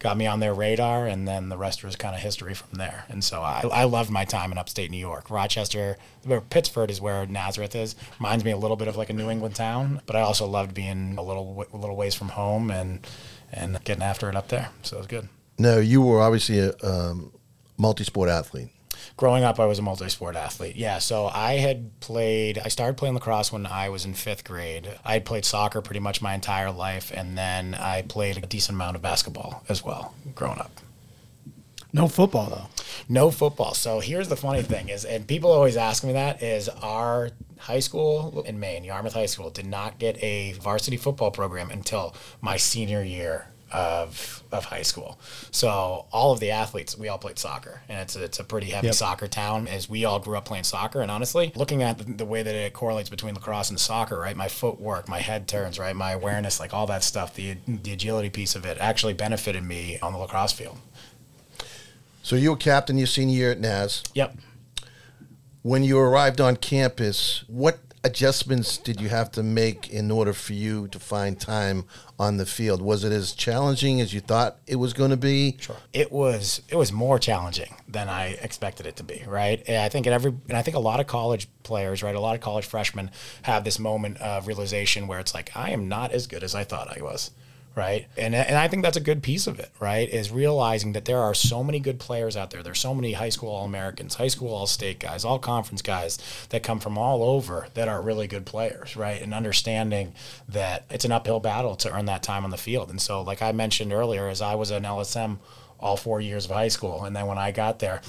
got 0.00 0.16
me 0.16 0.26
on 0.26 0.40
their 0.40 0.54
radar, 0.54 1.06
and 1.06 1.26
then 1.26 1.48
the 1.48 1.56
rest 1.56 1.82
was 1.84 1.96
kind 1.96 2.14
of 2.14 2.20
history 2.20 2.54
from 2.54 2.78
there. 2.78 3.04
And 3.08 3.22
so 3.22 3.42
I, 3.42 3.62
I 3.72 3.84
loved 3.84 4.10
my 4.10 4.24
time 4.24 4.52
in 4.52 4.58
upstate 4.58 4.90
New 4.90 4.98
York. 4.98 5.30
Rochester, 5.30 5.96
Pittsford 6.50 6.90
is 6.90 7.00
where 7.00 7.26
Nazareth 7.26 7.74
is. 7.74 7.96
Reminds 8.18 8.44
me 8.44 8.50
a 8.50 8.56
little 8.56 8.76
bit 8.76 8.88
of 8.88 8.96
like 8.96 9.10
a 9.10 9.12
New 9.12 9.30
England 9.30 9.54
town, 9.54 10.00
but 10.06 10.16
I 10.16 10.20
also 10.20 10.46
loved 10.46 10.74
being 10.74 11.16
a 11.18 11.22
little 11.22 11.66
a 11.72 11.76
little 11.76 11.96
ways 11.96 12.14
from 12.14 12.30
home 12.30 12.70
and 12.70 13.06
and 13.52 13.82
getting 13.84 14.02
after 14.02 14.28
it 14.28 14.36
up 14.36 14.48
there. 14.48 14.70
So 14.82 14.96
it 14.96 15.00
was 15.00 15.06
good. 15.06 15.28
No, 15.58 15.78
you 15.78 16.02
were 16.02 16.20
obviously 16.20 16.58
a 16.58 16.72
um, 16.82 17.32
multi 17.78 18.04
sport 18.04 18.28
athlete. 18.28 18.68
Growing 19.16 19.44
up, 19.44 19.58
I 19.58 19.64
was 19.64 19.78
a 19.78 19.82
multi-sport 19.82 20.36
athlete. 20.36 20.76
Yeah, 20.76 20.98
so 20.98 21.26
I 21.26 21.54
had 21.54 22.00
played. 22.00 22.58
I 22.58 22.68
started 22.68 22.98
playing 22.98 23.14
lacrosse 23.14 23.50
when 23.50 23.64
I 23.64 23.88
was 23.88 24.04
in 24.04 24.12
fifth 24.12 24.44
grade. 24.44 24.90
I 25.06 25.14
had 25.14 25.24
played 25.24 25.46
soccer 25.46 25.80
pretty 25.80 26.00
much 26.00 26.20
my 26.20 26.34
entire 26.34 26.70
life, 26.70 27.10
and 27.14 27.36
then 27.36 27.74
I 27.74 28.02
played 28.02 28.36
a 28.36 28.42
decent 28.42 28.76
amount 28.76 28.94
of 28.94 29.00
basketball 29.00 29.64
as 29.70 29.82
well 29.82 30.14
growing 30.34 30.58
up. 30.58 30.70
No 31.94 32.08
football 32.08 32.50
though. 32.50 32.82
No 33.08 33.30
football. 33.30 33.72
So 33.72 34.00
here's 34.00 34.28
the 34.28 34.36
funny 34.36 34.60
thing 34.60 34.90
is, 34.90 35.06
and 35.06 35.26
people 35.26 35.50
always 35.50 35.78
ask 35.78 36.04
me 36.04 36.12
that 36.12 36.42
is 36.42 36.68
our 36.68 37.30
high 37.58 37.80
school 37.80 38.42
in 38.42 38.60
Maine, 38.60 38.84
Yarmouth 38.84 39.14
High 39.14 39.26
School, 39.26 39.48
did 39.48 39.66
not 39.66 39.98
get 39.98 40.22
a 40.22 40.52
varsity 40.60 40.98
football 40.98 41.30
program 41.30 41.70
until 41.70 42.14
my 42.42 42.58
senior 42.58 43.02
year 43.02 43.48
of 43.76 44.42
of 44.52 44.64
high 44.64 44.82
school. 44.82 45.18
So 45.50 46.06
all 46.10 46.32
of 46.32 46.40
the 46.40 46.50
athletes, 46.50 46.96
we 46.96 47.08
all 47.08 47.18
played 47.18 47.38
soccer, 47.38 47.82
and 47.88 48.00
it's 48.00 48.16
a, 48.16 48.24
it's 48.24 48.38
a 48.38 48.44
pretty 48.44 48.68
heavy 48.70 48.86
Yep. 48.86 48.94
soccer 48.94 49.26
town. 49.28 49.68
As 49.68 49.88
we 49.88 50.04
all 50.06 50.18
grew 50.18 50.36
up 50.36 50.46
playing 50.46 50.64
soccer, 50.64 51.02
and 51.02 51.10
honestly, 51.10 51.52
looking 51.54 51.82
at 51.82 51.98
the, 51.98 52.04
the 52.04 52.24
way 52.24 52.42
that 52.42 52.54
it 52.54 52.72
correlates 52.72 53.10
between 53.10 53.34
lacrosse 53.34 53.68
and 53.68 53.78
soccer, 53.78 54.18
right? 54.18 54.36
My 54.36 54.48
footwork, 54.48 55.08
my 55.08 55.18
head 55.18 55.46
turns, 55.46 55.78
right? 55.78 55.94
My 55.94 56.12
awareness, 56.12 56.58
like 56.58 56.72
all 56.72 56.86
that 56.86 57.04
stuff, 57.04 57.34
the 57.34 57.56
the 57.66 57.92
agility 57.92 58.30
piece 58.30 58.54
of 58.54 58.64
it, 58.64 58.78
actually 58.80 59.12
benefited 59.14 59.62
me 59.62 59.98
on 60.00 60.12
the 60.12 60.18
lacrosse 60.18 60.52
field. 60.52 60.78
So 62.22 62.34
you 62.34 62.50
were 62.50 62.56
captain 62.56 62.96
your 62.96 63.06
senior 63.06 63.36
year 63.36 63.50
at 63.52 63.60
NAS. 63.60 64.02
Yep. 64.14 64.36
When 65.62 65.82
you 65.84 65.98
arrived 65.98 66.40
on 66.40 66.56
campus, 66.56 67.44
what 67.48 67.78
adjustments 68.06 68.78
did 68.78 69.00
you 69.00 69.08
have 69.08 69.30
to 69.32 69.42
make 69.42 69.90
in 69.90 70.10
order 70.10 70.32
for 70.32 70.52
you 70.52 70.86
to 70.88 70.98
find 70.98 71.38
time 71.38 71.84
on 72.18 72.36
the 72.36 72.46
field? 72.46 72.80
Was 72.80 73.04
it 73.04 73.12
as 73.12 73.32
challenging 73.32 74.00
as 74.00 74.14
you 74.14 74.20
thought 74.20 74.58
it 74.66 74.76
was 74.76 74.92
going 74.92 75.10
to 75.10 75.16
be? 75.16 75.56
Sure. 75.60 75.76
It 75.92 76.10
was 76.12 76.62
it 76.68 76.76
was 76.76 76.92
more 76.92 77.18
challenging 77.18 77.74
than 77.88 78.08
I 78.08 78.38
expected 78.40 78.86
it 78.86 78.96
to 78.96 79.02
be, 79.02 79.24
right? 79.26 79.62
And 79.66 79.78
I 79.78 79.88
think 79.88 80.06
in 80.06 80.12
every 80.12 80.32
and 80.48 80.56
I 80.56 80.62
think 80.62 80.76
a 80.76 80.80
lot 80.80 81.00
of 81.00 81.06
college 81.06 81.48
players, 81.64 82.02
right, 82.02 82.14
a 82.14 82.20
lot 82.20 82.36
of 82.36 82.40
college 82.40 82.64
freshmen 82.64 83.10
have 83.42 83.64
this 83.64 83.78
moment 83.78 84.18
of 84.18 84.46
realization 84.46 85.06
where 85.06 85.18
it's 85.18 85.34
like 85.34 85.50
I 85.56 85.70
am 85.70 85.88
not 85.88 86.12
as 86.12 86.26
good 86.26 86.44
as 86.44 86.54
I 86.54 86.64
thought 86.64 86.96
I 86.96 87.02
was. 87.02 87.32
Right. 87.76 88.06
And, 88.16 88.34
and 88.34 88.56
I 88.56 88.68
think 88.68 88.82
that's 88.82 88.96
a 88.96 89.02
good 89.02 89.22
piece 89.22 89.46
of 89.46 89.60
it, 89.60 89.70
right? 89.78 90.08
Is 90.08 90.32
realizing 90.32 90.94
that 90.94 91.04
there 91.04 91.18
are 91.18 91.34
so 91.34 91.62
many 91.62 91.78
good 91.78 92.00
players 92.00 92.34
out 92.34 92.50
there. 92.50 92.62
There's 92.62 92.80
so 92.80 92.94
many 92.94 93.12
high 93.12 93.28
school 93.28 93.50
All 93.50 93.66
Americans, 93.66 94.14
high 94.14 94.28
school 94.28 94.54
All 94.54 94.66
State 94.66 94.98
guys, 94.98 95.26
all 95.26 95.38
conference 95.38 95.82
guys 95.82 96.18
that 96.48 96.62
come 96.62 96.80
from 96.80 96.96
all 96.96 97.22
over 97.22 97.68
that 97.74 97.86
are 97.86 98.00
really 98.00 98.26
good 98.26 98.46
players, 98.46 98.96
right? 98.96 99.20
And 99.20 99.34
understanding 99.34 100.14
that 100.48 100.86
it's 100.88 101.04
an 101.04 101.12
uphill 101.12 101.38
battle 101.38 101.76
to 101.76 101.94
earn 101.94 102.06
that 102.06 102.22
time 102.22 102.44
on 102.44 102.50
the 102.50 102.56
field. 102.56 102.88
And 102.88 102.98
so, 103.00 103.20
like 103.20 103.42
I 103.42 103.52
mentioned 103.52 103.92
earlier, 103.92 104.26
as 104.26 104.40
I 104.40 104.54
was 104.54 104.70
an 104.70 104.84
LSM 104.84 105.36
all 105.78 105.98
four 105.98 106.20
years 106.22 106.46
of 106.46 106.52
high 106.52 106.68
school. 106.68 107.04
And 107.04 107.14
then 107.14 107.26
when 107.26 107.36
I 107.36 107.52
got 107.52 107.78
there, 107.80 108.00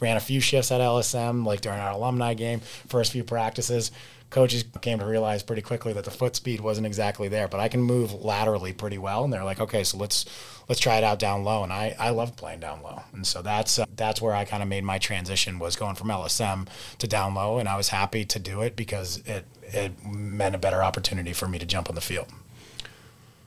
ran 0.00 0.16
a 0.16 0.20
few 0.20 0.40
shifts 0.40 0.72
at 0.72 0.80
LSM, 0.80 1.46
like 1.46 1.60
during 1.60 1.78
our 1.78 1.92
alumni 1.92 2.34
game, 2.34 2.60
first 2.88 3.12
few 3.12 3.24
practices. 3.24 3.92
Coaches 4.34 4.64
came 4.80 4.98
to 4.98 5.06
realize 5.06 5.44
pretty 5.44 5.62
quickly 5.62 5.92
that 5.92 6.04
the 6.04 6.10
foot 6.10 6.34
speed 6.34 6.60
wasn't 6.60 6.88
exactly 6.88 7.28
there, 7.28 7.46
but 7.46 7.60
I 7.60 7.68
can 7.68 7.80
move 7.80 8.12
laterally 8.12 8.72
pretty 8.72 8.98
well. 8.98 9.22
And 9.22 9.32
they're 9.32 9.44
like, 9.44 9.60
okay, 9.60 9.84
so 9.84 9.96
let's 9.96 10.24
let's 10.68 10.80
try 10.80 10.96
it 10.96 11.04
out 11.04 11.20
down 11.20 11.44
low. 11.44 11.62
And 11.62 11.72
I, 11.72 11.94
I 12.00 12.10
loved 12.10 12.36
playing 12.36 12.58
down 12.58 12.82
low, 12.82 13.00
and 13.12 13.24
so 13.24 13.42
that's 13.42 13.78
uh, 13.78 13.84
that's 13.94 14.20
where 14.20 14.34
I 14.34 14.44
kind 14.44 14.60
of 14.60 14.68
made 14.68 14.82
my 14.82 14.98
transition 14.98 15.60
was 15.60 15.76
going 15.76 15.94
from 15.94 16.08
LSM 16.08 16.66
to 16.98 17.06
down 17.06 17.36
low, 17.36 17.58
and 17.58 17.68
I 17.68 17.76
was 17.76 17.90
happy 17.90 18.24
to 18.24 18.40
do 18.40 18.60
it 18.62 18.74
because 18.74 19.22
it 19.24 19.44
it 19.62 20.04
meant 20.04 20.56
a 20.56 20.58
better 20.58 20.82
opportunity 20.82 21.32
for 21.32 21.46
me 21.46 21.60
to 21.60 21.64
jump 21.64 21.88
on 21.88 21.94
the 21.94 22.00
field. 22.00 22.26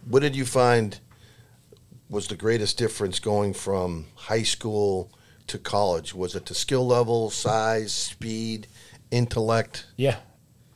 What 0.08 0.22
did 0.22 0.38
you 0.38 0.46
find 0.46 1.02
was 2.10 2.28
the 2.28 2.38
greatest 2.38 2.78
difference 2.78 3.20
going 3.20 3.54
from 3.54 4.06
high 4.16 4.44
school 4.44 5.12
to 5.48 5.58
college? 5.58 6.14
Was 6.16 6.34
it 6.34 6.46
the 6.46 6.56
skill 6.56 6.88
level, 6.88 7.30
size, 7.30 7.92
speed, 7.92 8.68
intellect? 9.12 9.86
Yeah. 9.98 10.20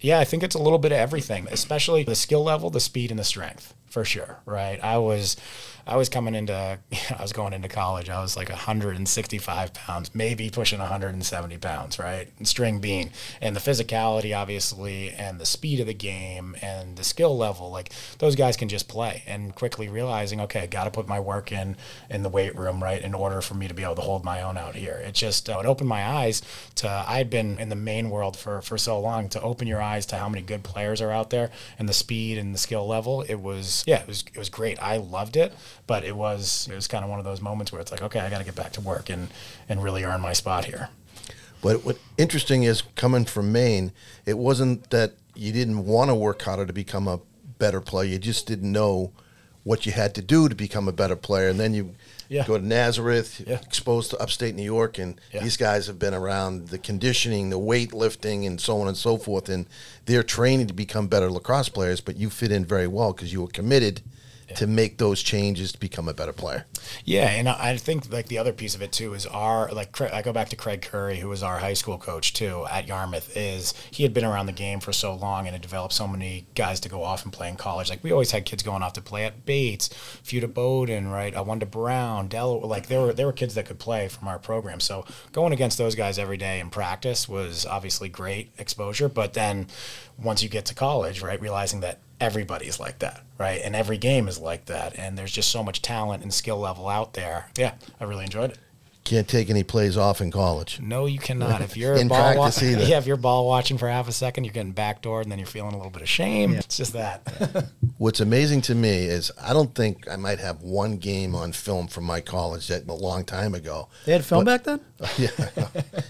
Yeah, 0.01 0.19
I 0.19 0.23
think 0.25 0.41
it's 0.43 0.55
a 0.55 0.61
little 0.61 0.79
bit 0.79 0.91
of 0.91 0.97
everything, 0.97 1.47
especially 1.51 2.03
the 2.03 2.15
skill 2.15 2.43
level, 2.43 2.69
the 2.69 2.79
speed 2.79 3.11
and 3.11 3.19
the 3.19 3.23
strength, 3.23 3.75
for 3.87 4.03
sure, 4.03 4.39
right? 4.45 4.83
I 4.83 4.97
was 4.97 5.37
I 5.85 5.97
was 5.97 6.09
coming 6.09 6.35
into 6.35 6.53
I 7.17 7.21
was 7.21 7.33
going 7.33 7.53
into 7.53 7.67
college. 7.67 8.09
I 8.09 8.21
was 8.21 8.35
like 8.35 8.49
165 8.49 9.73
pounds, 9.73 10.13
maybe 10.13 10.49
pushing 10.49 10.79
170 10.79 11.57
pounds, 11.57 11.99
right? 11.99 12.27
String 12.43 12.79
bean. 12.79 13.11
and 13.41 13.55
the 13.55 13.59
physicality 13.59 14.35
obviously 14.37 15.09
and 15.09 15.39
the 15.39 15.45
speed 15.45 15.79
of 15.79 15.87
the 15.87 15.93
game 15.93 16.55
and 16.61 16.97
the 16.97 17.03
skill 17.03 17.37
level, 17.37 17.71
like 17.71 17.91
those 18.19 18.35
guys 18.35 18.57
can 18.57 18.69
just 18.69 18.87
play 18.87 19.23
and 19.27 19.55
quickly 19.55 19.89
realizing, 19.89 20.41
okay, 20.41 20.61
I 20.61 20.67
got 20.67 20.85
to 20.85 20.91
put 20.91 21.07
my 21.07 21.19
work 21.19 21.51
in 21.51 21.77
in 22.09 22.23
the 22.23 22.29
weight 22.29 22.55
room, 22.57 22.81
right, 22.81 23.01
in 23.01 23.13
order 23.13 23.41
for 23.41 23.53
me 23.53 23.67
to 23.67 23.73
be 23.73 23.83
able 23.83 23.95
to 23.95 24.01
hold 24.01 24.23
my 24.23 24.41
own 24.41 24.57
out 24.57 24.75
here. 24.75 25.01
It 25.05 25.13
just 25.13 25.49
uh, 25.49 25.59
it 25.59 25.65
opened 25.65 25.89
my 25.89 26.05
eyes 26.05 26.41
to 26.75 27.05
I'd 27.07 27.29
been 27.29 27.59
in 27.59 27.69
the 27.69 27.75
Maine 27.75 28.09
world 28.09 28.37
for 28.37 28.61
for 28.61 28.77
so 28.77 28.99
long 28.99 29.29
to 29.29 29.41
open 29.41 29.67
your 29.67 29.81
eyes 29.81 30.05
to 30.07 30.17
how 30.17 30.29
many 30.29 30.41
good 30.41 30.63
players 30.63 31.01
are 31.01 31.11
out 31.11 31.29
there 31.29 31.49
and 31.79 31.87
the 31.89 31.93
speed 31.93 32.37
and 32.37 32.53
the 32.53 32.59
skill 32.59 32.87
level. 32.87 33.21
It 33.23 33.39
was 33.41 33.83
yeah, 33.87 34.01
it 34.01 34.07
was 34.07 34.23
it 34.33 34.37
was 34.37 34.49
great. 34.49 34.81
I 34.81 34.97
loved 34.97 35.35
it, 35.35 35.53
but 35.87 36.03
it 36.03 36.15
was 36.15 36.67
it 36.71 36.75
was 36.75 36.87
kind 36.87 37.03
of 37.03 37.09
one 37.09 37.19
of 37.19 37.25
those 37.25 37.41
moments 37.41 37.71
where 37.71 37.81
it's 37.81 37.91
like, 37.91 38.01
okay, 38.01 38.19
I 38.19 38.29
got 38.29 38.39
to 38.39 38.43
get 38.45 38.55
back 38.55 38.71
to 38.73 38.81
work 38.81 39.09
and 39.09 39.29
and 39.69 39.83
really 39.83 40.03
earn 40.03 40.21
my 40.21 40.33
spot 40.33 40.65
here. 40.65 40.89
But 41.61 41.85
what 41.85 41.97
interesting 42.17 42.63
is 42.63 42.81
coming 42.95 43.25
from 43.25 43.51
Maine, 43.51 43.91
it 44.25 44.37
wasn't 44.37 44.89
that 44.89 45.13
you 45.35 45.51
didn't 45.51 45.85
want 45.85 46.09
to 46.09 46.15
work 46.15 46.41
harder 46.41 46.65
to 46.65 46.73
become 46.73 47.07
a 47.07 47.19
better 47.59 47.79
player. 47.81 48.07
You 48.07 48.19
just 48.19 48.47
didn't 48.47 48.71
know 48.71 49.11
what 49.63 49.85
you 49.85 49.91
had 49.91 50.15
to 50.15 50.21
do 50.23 50.49
to 50.49 50.55
become 50.55 50.87
a 50.87 50.91
better 50.91 51.15
player. 51.15 51.47
And 51.49 51.59
then 51.59 51.73
you 51.75 51.93
Yeah. 52.29 52.47
go 52.47 52.57
to 52.57 52.65
Nazareth, 52.65 53.41
Yeah. 53.45 53.59
exposed 53.61 54.09
to 54.11 54.17
upstate 54.17 54.55
New 54.55 54.63
York, 54.63 54.97
and 54.97 55.19
Yeah. 55.31 55.43
these 55.43 55.57
guys 55.57 55.85
have 55.87 55.99
been 55.99 56.13
around 56.15 56.69
the 56.69 56.79
conditioning, 56.79 57.51
the 57.51 57.59
weightlifting, 57.59 58.47
and 58.47 58.59
so 58.59 58.81
on 58.81 58.87
and 58.87 58.97
so 58.97 59.17
forth. 59.17 59.47
And 59.49 59.67
they're 60.07 60.23
training 60.23 60.65
to 60.67 60.73
become 60.73 61.07
better 61.07 61.29
lacrosse 61.29 61.69
players, 61.69 62.01
but 62.01 62.17
you 62.17 62.29
fit 62.31 62.51
in 62.51 62.65
very 62.65 62.87
well 62.87 63.13
because 63.13 63.31
you 63.33 63.41
were 63.41 63.49
committed 63.49 64.01
to 64.57 64.67
make 64.67 64.97
those 64.97 65.21
changes 65.21 65.71
to 65.71 65.79
become 65.79 66.07
a 66.07 66.13
better 66.13 66.33
player. 66.33 66.65
Yeah, 67.05 67.29
and 67.29 67.49
I 67.49 67.77
think 67.77 68.11
like 68.11 68.27
the 68.27 68.37
other 68.37 68.53
piece 68.53 68.75
of 68.75 68.81
it 68.81 68.91
too 68.91 69.13
is 69.13 69.25
our 69.25 69.71
like 69.71 69.99
I 70.01 70.21
go 70.21 70.33
back 70.33 70.49
to 70.49 70.55
Craig 70.55 70.81
Curry, 70.81 71.19
who 71.19 71.29
was 71.29 71.43
our 71.43 71.59
high 71.59 71.73
school 71.73 71.97
coach 71.97 72.33
too 72.33 72.65
at 72.69 72.87
Yarmouth. 72.87 73.35
Is 73.35 73.73
he 73.91 74.03
had 74.03 74.13
been 74.13 74.25
around 74.25 74.45
the 74.45 74.51
game 74.51 74.79
for 74.79 74.93
so 74.93 75.13
long 75.13 75.45
and 75.47 75.53
had 75.53 75.61
developed 75.61 75.93
so 75.93 76.07
many 76.07 76.45
guys 76.55 76.79
to 76.81 76.89
go 76.89 77.03
off 77.03 77.23
and 77.23 77.33
play 77.33 77.49
in 77.49 77.55
college. 77.55 77.89
Like 77.89 78.03
we 78.03 78.11
always 78.11 78.31
had 78.31 78.45
kids 78.45 78.63
going 78.63 78.83
off 78.83 78.93
to 78.93 79.01
play 79.01 79.25
at 79.25 79.45
Bates, 79.45 79.89
Few 80.23 80.39
to 80.41 80.47
Bowdoin, 80.47 81.07
right? 81.07 81.35
I 81.35 81.41
Wanda 81.41 81.65
Brown, 81.65 82.27
Delaware. 82.27 82.67
Like 82.67 82.87
there 82.87 83.01
were 83.01 83.13
there 83.13 83.25
were 83.25 83.33
kids 83.33 83.55
that 83.55 83.65
could 83.65 83.79
play 83.79 84.07
from 84.07 84.27
our 84.27 84.39
program. 84.39 84.79
So 84.79 85.05
going 85.31 85.53
against 85.53 85.77
those 85.77 85.95
guys 85.95 86.19
every 86.19 86.37
day 86.37 86.59
in 86.59 86.69
practice 86.69 87.27
was 87.27 87.65
obviously 87.65 88.09
great 88.09 88.51
exposure. 88.57 89.09
But 89.09 89.33
then 89.33 89.67
once 90.17 90.43
you 90.43 90.49
get 90.49 90.65
to 90.65 90.75
college, 90.75 91.21
right, 91.21 91.41
realizing 91.41 91.79
that 91.81 91.99
everybody's 92.21 92.79
like 92.79 92.99
that, 92.99 93.21
right? 93.37 93.59
And 93.63 93.75
every 93.75 93.97
game 93.97 94.27
is 94.27 94.39
like 94.39 94.65
that. 94.65 94.97
And 94.97 95.17
there's 95.17 95.31
just 95.31 95.49
so 95.51 95.63
much 95.63 95.81
talent 95.81 96.23
and 96.23 96.33
skill 96.33 96.59
level 96.59 96.87
out 96.87 97.13
there. 97.13 97.47
Yeah, 97.57 97.73
I 97.99 98.05
really 98.05 98.23
enjoyed 98.23 98.51
it. 98.51 98.59
Can't 99.03 99.27
take 99.27 99.49
any 99.49 99.63
plays 99.63 99.97
off 99.97 100.21
in 100.21 100.29
college. 100.29 100.79
No, 100.79 101.07
you 101.07 101.17
cannot. 101.17 101.61
If 101.61 101.75
you're 101.75 101.95
In 101.97 102.07
ball 102.07 102.19
wa- 102.37 102.43
practice 102.43 102.61
either. 102.71 102.83
yeah, 102.83 102.99
if 102.99 103.07
you're 103.07 103.17
ball 103.17 103.47
watching 103.47 103.79
for 103.79 103.89
half 103.89 104.07
a 104.07 104.11
second, 104.11 104.43
you're 104.43 104.53
getting 104.53 104.75
backdoored, 104.75 105.23
and 105.23 105.31
then 105.31 105.39
you're 105.39 105.47
feeling 105.47 105.73
a 105.73 105.75
little 105.77 105.91
bit 105.91 106.03
of 106.03 106.07
shame. 106.07 106.53
It's 106.53 106.77
just 106.77 106.93
that. 106.93 107.65
What's 107.97 108.19
amazing 108.19 108.61
to 108.61 108.75
me 108.75 109.05
is 109.05 109.31
I 109.41 109.53
don't 109.53 109.73
think 109.73 110.07
I 110.07 110.17
might 110.17 110.37
have 110.39 110.61
one 110.61 110.97
game 110.97 111.33
on 111.33 111.51
film 111.51 111.87
from 111.87 112.03
my 112.03 112.21
college 112.21 112.67
that 112.67 112.87
a 112.87 112.93
long 112.93 113.25
time 113.25 113.55
ago. 113.55 113.89
They 114.05 114.11
had 114.11 114.23
film 114.23 114.45
back 114.45 114.65
then. 114.65 114.79
yeah, 115.17 115.29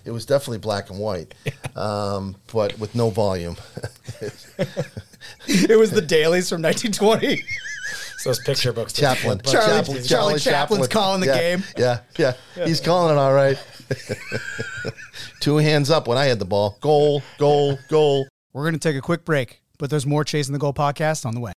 it 0.03 0.11
was 0.11 0.25
definitely 0.25 0.57
black 0.57 0.89
and 0.89 0.99
white, 0.99 1.33
um, 1.77 2.35
but 2.51 2.77
with 2.77 2.93
no 2.93 3.09
volume. 3.09 3.55
It 5.47 5.77
was 5.77 5.91
the 5.91 6.01
dailies 6.01 6.49
from 6.49 6.61
1920. 6.61 7.43
It's 8.13 8.23
those 8.23 8.39
picture 8.39 8.71
books. 8.73 8.93
that- 8.93 9.15
Chaplin, 9.17 9.37
but- 9.43 9.51
Charlie- 9.51 10.01
Charlie 10.03 10.39
Chaplin's 10.39 10.87
calling 10.87 11.21
the 11.21 11.27
Yeah, 11.27 11.37
game. 11.39 11.63
Yeah, 11.77 11.99
yeah, 12.17 12.33
he's 12.65 12.79
calling 12.79 13.15
it 13.15 13.19
all 13.19 13.33
right. 13.33 13.57
Two 15.39 15.57
hands 15.57 15.89
up 15.89 16.07
when 16.07 16.17
I 16.17 16.25
had 16.25 16.39
the 16.39 16.45
ball. 16.45 16.77
Goal, 16.81 17.23
goal, 17.37 17.77
goal. 17.89 18.27
We're 18.53 18.63
going 18.63 18.73
to 18.73 18.79
take 18.79 18.95
a 18.95 19.01
quick 19.01 19.25
break, 19.25 19.61
but 19.79 19.89
there's 19.89 20.05
more 20.05 20.23
Chasing 20.23 20.53
the 20.53 20.59
Goal 20.59 20.73
podcast 20.73 21.25
on 21.25 21.33
the 21.33 21.39
way. 21.41 21.51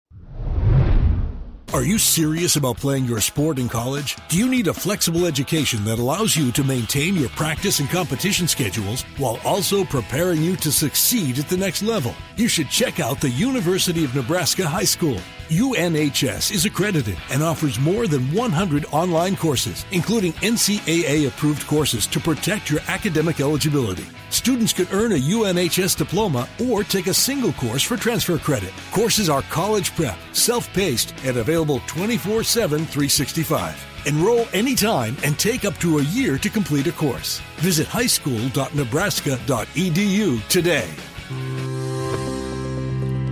Are 1.75 1.83
you 1.83 1.99
serious 1.99 2.55
about 2.55 2.77
playing 2.77 3.05
your 3.05 3.21
sport 3.21 3.59
in 3.59 3.69
college? 3.69 4.17
Do 4.29 4.39
you 4.39 4.49
need 4.49 4.69
a 4.69 4.73
flexible 4.73 5.27
education 5.27 5.85
that 5.87 5.99
allows 5.99 6.37
you 6.37 6.53
to 6.53 6.63
maintain 6.63 7.17
your 7.17 7.31
practice 7.31 7.81
and 7.81 7.91
competition 7.91 8.47
schedules 8.47 9.03
while 9.19 9.41
also 9.45 9.85
preparing 9.85 10.41
you 10.41 10.55
to 10.59 10.71
succeed 10.71 11.37
at 11.37 11.49
the 11.49 11.57
next 11.57 11.83
level? 11.83 12.15
You 12.37 12.47
should 12.47 12.71
check 12.71 13.01
out 13.01 13.21
the 13.21 13.31
University 13.31 14.05
of 14.05 14.15
Nebraska 14.15 14.69
High 14.69 14.85
School. 14.85 15.19
UNHS 15.49 16.53
is 16.53 16.65
accredited 16.65 17.19
and 17.31 17.43
offers 17.43 17.81
more 17.81 18.07
than 18.07 18.33
100 18.33 18.87
online 18.93 19.35
courses, 19.35 19.85
including 19.91 20.33
NCAA 20.35 21.27
approved 21.27 21.67
courses 21.67 22.07
to 22.07 22.21
protect 22.21 22.71
your 22.71 22.83
academic 22.87 23.41
eligibility. 23.41 24.07
Students 24.35 24.73
could 24.73 24.92
earn 24.92 25.12
a 25.12 25.14
UNHS 25.14 25.97
diploma 25.97 26.49
or 26.68 26.83
take 26.83 27.07
a 27.07 27.14
single 27.14 27.53
course 27.53 27.85
for 27.85 27.97
transfer 27.97 28.37
credit. 28.37 28.73
Courses 28.90 29.31
are 29.31 29.42
college 29.42 29.94
prep, 29.94 30.18
self 30.33 30.68
paced, 30.73 31.14
and 31.25 31.37
available 31.37 31.81
24 31.87 32.42
7 32.42 32.81
365. 32.81 33.87
Enroll 34.07 34.49
anytime 34.53 35.16
and 35.23 35.38
take 35.38 35.64
up 35.64 35.79
to 35.79 35.99
a 35.99 36.03
year 36.03 36.37
to 36.38 36.51
complete 36.51 36.88
a 36.88 36.92
course. 36.92 37.40
Visit 37.59 37.87
highschool.nebraska.edu 37.87 40.49
today. 40.49 40.90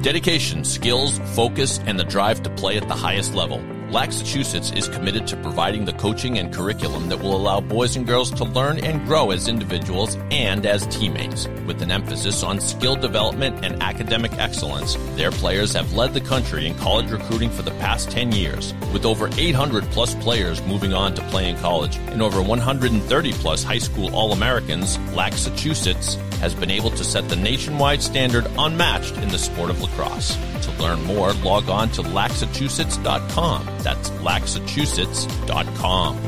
Dedication, 0.02 0.64
skills, 0.64 1.18
focus, 1.34 1.80
and 1.80 1.98
the 1.98 2.04
drive 2.04 2.44
to 2.44 2.50
play 2.50 2.76
at 2.76 2.86
the 2.86 2.94
highest 2.94 3.34
level. 3.34 3.60
Laxachusetts 3.92 4.72
is 4.72 4.88
committed 4.88 5.26
to 5.26 5.36
providing 5.36 5.84
the 5.84 5.92
coaching 5.92 6.38
and 6.38 6.50
curriculum 6.50 7.10
that 7.10 7.18
will 7.18 7.36
allow 7.36 7.60
boys 7.60 7.94
and 7.94 8.06
girls 8.06 8.30
to 8.30 8.44
learn 8.44 8.82
and 8.82 9.04
grow 9.06 9.32
as 9.32 9.48
individuals 9.48 10.16
and 10.30 10.64
as 10.64 10.86
teammates. 10.86 11.46
With 11.66 11.82
an 11.82 11.90
emphasis 11.90 12.42
on 12.42 12.58
skill 12.58 12.96
development 12.96 13.62
and 13.62 13.82
academic 13.82 14.32
excellence, 14.38 14.96
their 15.14 15.30
players 15.30 15.74
have 15.74 15.92
led 15.92 16.14
the 16.14 16.22
country 16.22 16.66
in 16.66 16.74
college 16.76 17.10
recruiting 17.10 17.50
for 17.50 17.60
the 17.60 17.70
past 17.72 18.10
10 18.10 18.32
years. 18.32 18.72
With 18.94 19.04
over 19.04 19.28
800 19.36 19.84
plus 19.90 20.14
players 20.14 20.62
moving 20.62 20.94
on 20.94 21.12
to 21.14 21.22
play 21.24 21.50
in 21.50 21.58
college 21.58 21.98
and 21.98 22.22
over 22.22 22.40
130 22.40 23.32
plus 23.34 23.62
high 23.62 23.76
school 23.76 24.14
All 24.14 24.32
Americans, 24.32 24.96
Laxachusetts 25.14 26.14
has 26.40 26.54
been 26.54 26.70
able 26.70 26.90
to 26.92 27.04
set 27.04 27.28
the 27.28 27.36
nationwide 27.36 28.02
standard 28.02 28.46
unmatched 28.56 29.16
in 29.18 29.28
the 29.28 29.38
sport 29.38 29.68
of 29.68 29.82
lacrosse. 29.82 30.34
To 30.62 30.70
learn 30.82 31.02
more, 31.04 31.32
log 31.34 31.68
on 31.68 31.90
to 31.90 32.02
laxachusetts.com. 32.02 33.81
That's 33.82 34.10
laxachusetts.com. 34.10 36.18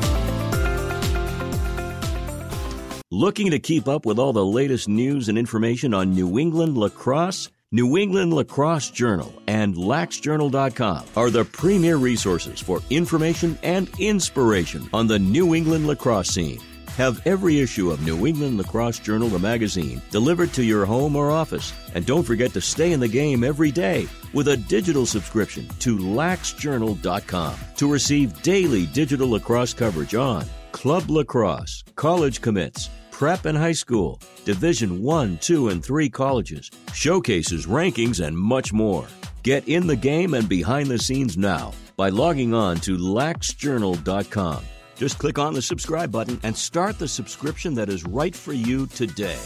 Looking 3.11 3.51
to 3.51 3.59
keep 3.59 3.87
up 3.87 4.05
with 4.05 4.19
all 4.19 4.33
the 4.33 4.45
latest 4.45 4.89
news 4.89 5.29
and 5.29 5.37
information 5.37 5.93
on 5.93 6.13
New 6.13 6.37
England 6.37 6.77
lacrosse? 6.77 7.49
New 7.71 7.97
England 7.97 8.33
Lacrosse 8.33 8.89
Journal 8.89 9.33
and 9.47 9.75
laxjournal.com 9.75 11.05
are 11.17 11.29
the 11.29 11.45
premier 11.45 11.97
resources 11.97 12.61
for 12.61 12.81
information 12.89 13.57
and 13.63 13.89
inspiration 13.99 14.87
on 14.93 15.07
the 15.07 15.19
New 15.19 15.55
England 15.55 15.87
lacrosse 15.87 16.29
scene. 16.29 16.61
Have 16.97 17.27
every 17.27 17.59
issue 17.59 17.91
of 17.91 18.05
New 18.05 18.25
England 18.25 18.57
Lacrosse 18.57 18.99
Journal, 18.99 19.27
the 19.27 19.37
magazine, 19.37 20.01
delivered 20.11 20.53
to 20.53 20.63
your 20.63 20.85
home 20.85 21.17
or 21.17 21.29
office. 21.29 21.73
And 21.93 22.05
don't 22.05 22.23
forget 22.23 22.53
to 22.53 22.61
stay 22.61 22.93
in 22.93 23.01
the 23.01 23.07
game 23.09 23.43
every 23.43 23.69
day 23.69 24.07
with 24.31 24.47
a 24.47 24.55
digital 24.55 25.05
subscription 25.05 25.67
to 25.79 25.97
laxjournal.com 25.97 27.55
to 27.75 27.91
receive 27.91 28.41
daily 28.43 28.85
digital 28.85 29.29
lacrosse 29.29 29.73
coverage 29.73 30.15
on 30.15 30.45
club 30.71 31.09
lacrosse, 31.09 31.83
college 31.95 32.39
commits, 32.39 32.89
prep 33.11 33.43
and 33.43 33.57
high 33.57 33.73
school, 33.73 34.21
Division 34.45 35.01
1, 35.03 35.37
2, 35.39 35.69
and 35.69 35.83
3 35.83 36.09
colleges, 36.09 36.71
showcases, 36.93 37.65
rankings, 37.65 38.25
and 38.25 38.37
much 38.37 38.71
more. 38.71 39.05
Get 39.43 39.67
in 39.67 39.85
the 39.85 39.95
game 39.97 40.33
and 40.33 40.47
behind 40.47 40.87
the 40.87 40.99
scenes 40.99 41.37
now 41.37 41.73
by 41.97 42.07
logging 42.07 42.53
on 42.53 42.77
to 42.77 42.97
laxjournal.com. 42.97 44.63
Just 44.95 45.19
click 45.19 45.37
on 45.37 45.53
the 45.53 45.61
subscribe 45.61 46.11
button 46.11 46.39
and 46.43 46.55
start 46.55 46.97
the 46.97 47.07
subscription 47.07 47.75
that 47.75 47.89
is 47.89 48.05
right 48.05 48.33
for 48.33 48.53
you 48.53 48.87
today. 48.87 49.39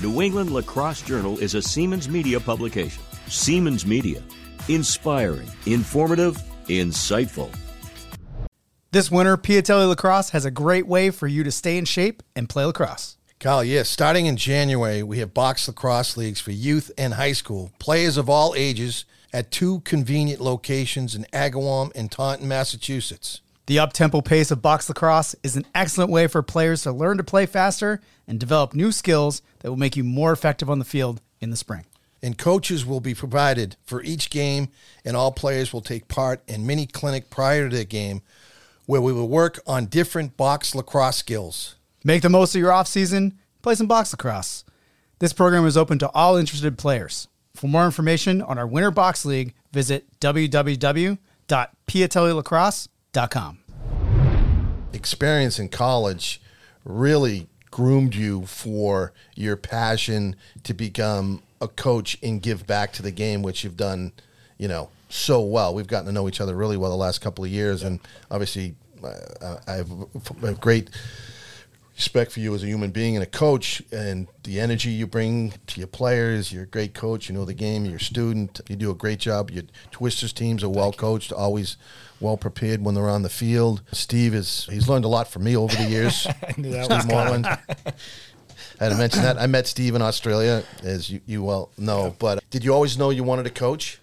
New 0.00 0.22
England 0.22 0.52
Lacrosse 0.52 1.02
Journal 1.02 1.38
is 1.38 1.54
a 1.54 1.58
Seamans 1.58 2.08
Media 2.08 2.38
publication. 2.38 3.02
Seamans 3.26 3.84
Media. 3.84 4.22
Inspiring, 4.68 5.50
informative, 5.66 6.40
insightful. 6.68 7.52
This 8.92 9.10
winter, 9.10 9.36
Piatelli 9.36 9.88
Lacrosse 9.88 10.30
has 10.30 10.44
a 10.44 10.50
great 10.50 10.86
way 10.86 11.10
for 11.10 11.26
you 11.26 11.42
to 11.42 11.50
stay 11.50 11.78
in 11.78 11.84
shape 11.84 12.22
and 12.36 12.48
play 12.48 12.64
lacrosse. 12.64 13.16
Kyle, 13.40 13.64
yes, 13.64 13.88
starting 13.88 14.26
in 14.26 14.36
January, 14.36 15.02
we 15.02 15.18
have 15.18 15.34
box 15.34 15.66
lacrosse 15.66 16.16
leagues 16.16 16.40
for 16.40 16.52
youth 16.52 16.92
and 16.96 17.14
high 17.14 17.32
school, 17.32 17.72
players 17.80 18.16
of 18.16 18.30
all 18.30 18.54
ages 18.56 19.04
at 19.32 19.50
two 19.50 19.80
convenient 19.80 20.40
locations 20.40 21.16
in 21.16 21.24
Agawam 21.32 21.90
and 21.96 22.12
Taunton, 22.12 22.46
Massachusetts. 22.46 23.40
The 23.66 23.78
up-tempo 23.78 24.22
pace 24.22 24.50
of 24.50 24.60
box 24.60 24.88
lacrosse 24.88 25.36
is 25.44 25.54
an 25.54 25.66
excellent 25.72 26.10
way 26.10 26.26
for 26.26 26.42
players 26.42 26.82
to 26.82 26.90
learn 26.92 27.16
to 27.18 27.24
play 27.24 27.46
faster 27.46 28.00
and 28.26 28.40
develop 28.40 28.74
new 28.74 28.90
skills 28.90 29.40
that 29.60 29.70
will 29.70 29.76
make 29.76 29.96
you 29.96 30.02
more 30.02 30.32
effective 30.32 30.68
on 30.68 30.80
the 30.80 30.84
field 30.84 31.20
in 31.40 31.50
the 31.50 31.56
spring. 31.56 31.84
And 32.22 32.36
coaches 32.36 32.84
will 32.84 33.00
be 33.00 33.14
provided 33.14 33.76
for 33.84 34.02
each 34.02 34.30
game, 34.30 34.68
and 35.04 35.16
all 35.16 35.30
players 35.30 35.72
will 35.72 35.80
take 35.80 36.08
part 36.08 36.42
in 36.48 36.66
mini 36.66 36.86
clinic 36.86 37.30
prior 37.30 37.68
to 37.68 37.76
the 37.76 37.84
game, 37.84 38.22
where 38.86 39.00
we 39.00 39.12
will 39.12 39.28
work 39.28 39.60
on 39.66 39.86
different 39.86 40.36
box 40.36 40.74
lacrosse 40.74 41.16
skills. 41.18 41.76
Make 42.04 42.22
the 42.22 42.28
most 42.28 42.56
of 42.56 42.60
your 42.60 42.72
off-season, 42.72 43.38
play 43.62 43.76
some 43.76 43.86
box 43.86 44.12
lacrosse. 44.12 44.64
This 45.20 45.32
program 45.32 45.66
is 45.66 45.76
open 45.76 46.00
to 46.00 46.10
all 46.10 46.36
interested 46.36 46.78
players. 46.78 47.28
For 47.54 47.68
more 47.68 47.84
information 47.84 48.42
on 48.42 48.58
our 48.58 48.66
Winter 48.66 48.90
Box 48.90 49.24
League, 49.24 49.54
visit 49.72 50.06
www.piatellilacrosse.com. 53.12 53.58
Experience 54.92 55.58
in 55.58 55.68
college 55.68 56.40
really 56.84 57.48
groomed 57.70 58.14
you 58.14 58.44
for 58.46 59.12
your 59.34 59.56
passion 59.56 60.36
to 60.62 60.74
become 60.74 61.42
a 61.60 61.68
coach 61.68 62.18
and 62.22 62.42
give 62.42 62.66
back 62.66 62.92
to 62.92 63.02
the 63.02 63.10
game, 63.10 63.42
which 63.42 63.64
you've 63.64 63.76
done, 63.76 64.12
you 64.58 64.68
know, 64.68 64.90
so 65.08 65.40
well. 65.40 65.74
We've 65.74 65.86
gotten 65.86 66.06
to 66.06 66.12
know 66.12 66.28
each 66.28 66.40
other 66.40 66.54
really 66.54 66.76
well 66.76 66.90
the 66.90 66.96
last 66.96 67.20
couple 67.20 67.44
of 67.44 67.50
years, 67.50 67.82
and 67.82 68.00
obviously, 68.30 68.74
uh, 69.02 69.56
I 69.66 69.72
have 69.72 69.90
a 70.42 70.52
great 70.54 70.90
respect 71.94 72.32
for 72.32 72.40
you 72.40 72.54
as 72.54 72.62
a 72.62 72.66
human 72.66 72.90
being 72.90 73.16
and 73.16 73.22
a 73.22 73.26
coach 73.26 73.82
and 73.92 74.26
the 74.44 74.58
energy 74.58 74.90
you 74.90 75.06
bring 75.06 75.52
to 75.66 75.78
your 75.78 75.86
players. 75.86 76.52
You're 76.52 76.64
a 76.64 76.66
great 76.66 76.94
coach. 76.94 77.28
You 77.28 77.34
know 77.34 77.44
the 77.44 77.54
game. 77.54 77.84
You're 77.84 77.96
a 77.96 78.00
student. 78.00 78.60
You 78.68 78.76
do 78.76 78.90
a 78.90 78.94
great 78.94 79.18
job. 79.18 79.50
Your 79.50 79.64
Twisters 79.90 80.32
teams 80.32 80.64
are 80.64 80.68
well 80.68 80.92
coached, 80.92 81.32
always 81.32 81.76
well 82.22 82.36
prepared 82.36 82.82
when 82.84 82.94
they're 82.94 83.10
on 83.10 83.22
the 83.22 83.28
field. 83.28 83.82
Steve 83.92 84.34
is 84.34 84.66
he's 84.70 84.88
learned 84.88 85.04
a 85.04 85.08
lot 85.08 85.28
from 85.28 85.44
me 85.44 85.56
over 85.56 85.74
the 85.74 85.88
years. 85.88 86.26
Steve 86.52 87.06
Moreland. 87.06 87.46
I 88.80 88.86
had 88.86 88.90
to 88.90 88.98
mention 88.98 89.22
that. 89.22 89.38
I 89.38 89.46
met 89.46 89.66
Steve 89.66 89.94
in 89.94 90.02
Australia, 90.02 90.64
as 90.82 91.10
you, 91.10 91.20
you 91.26 91.42
well 91.42 91.70
know. 91.76 92.16
But 92.18 92.38
uh, 92.38 92.40
did 92.50 92.64
you 92.64 92.72
always 92.72 92.98
know 92.98 93.10
you 93.10 93.22
wanted 93.22 93.44
to 93.44 93.50
coach? 93.50 94.00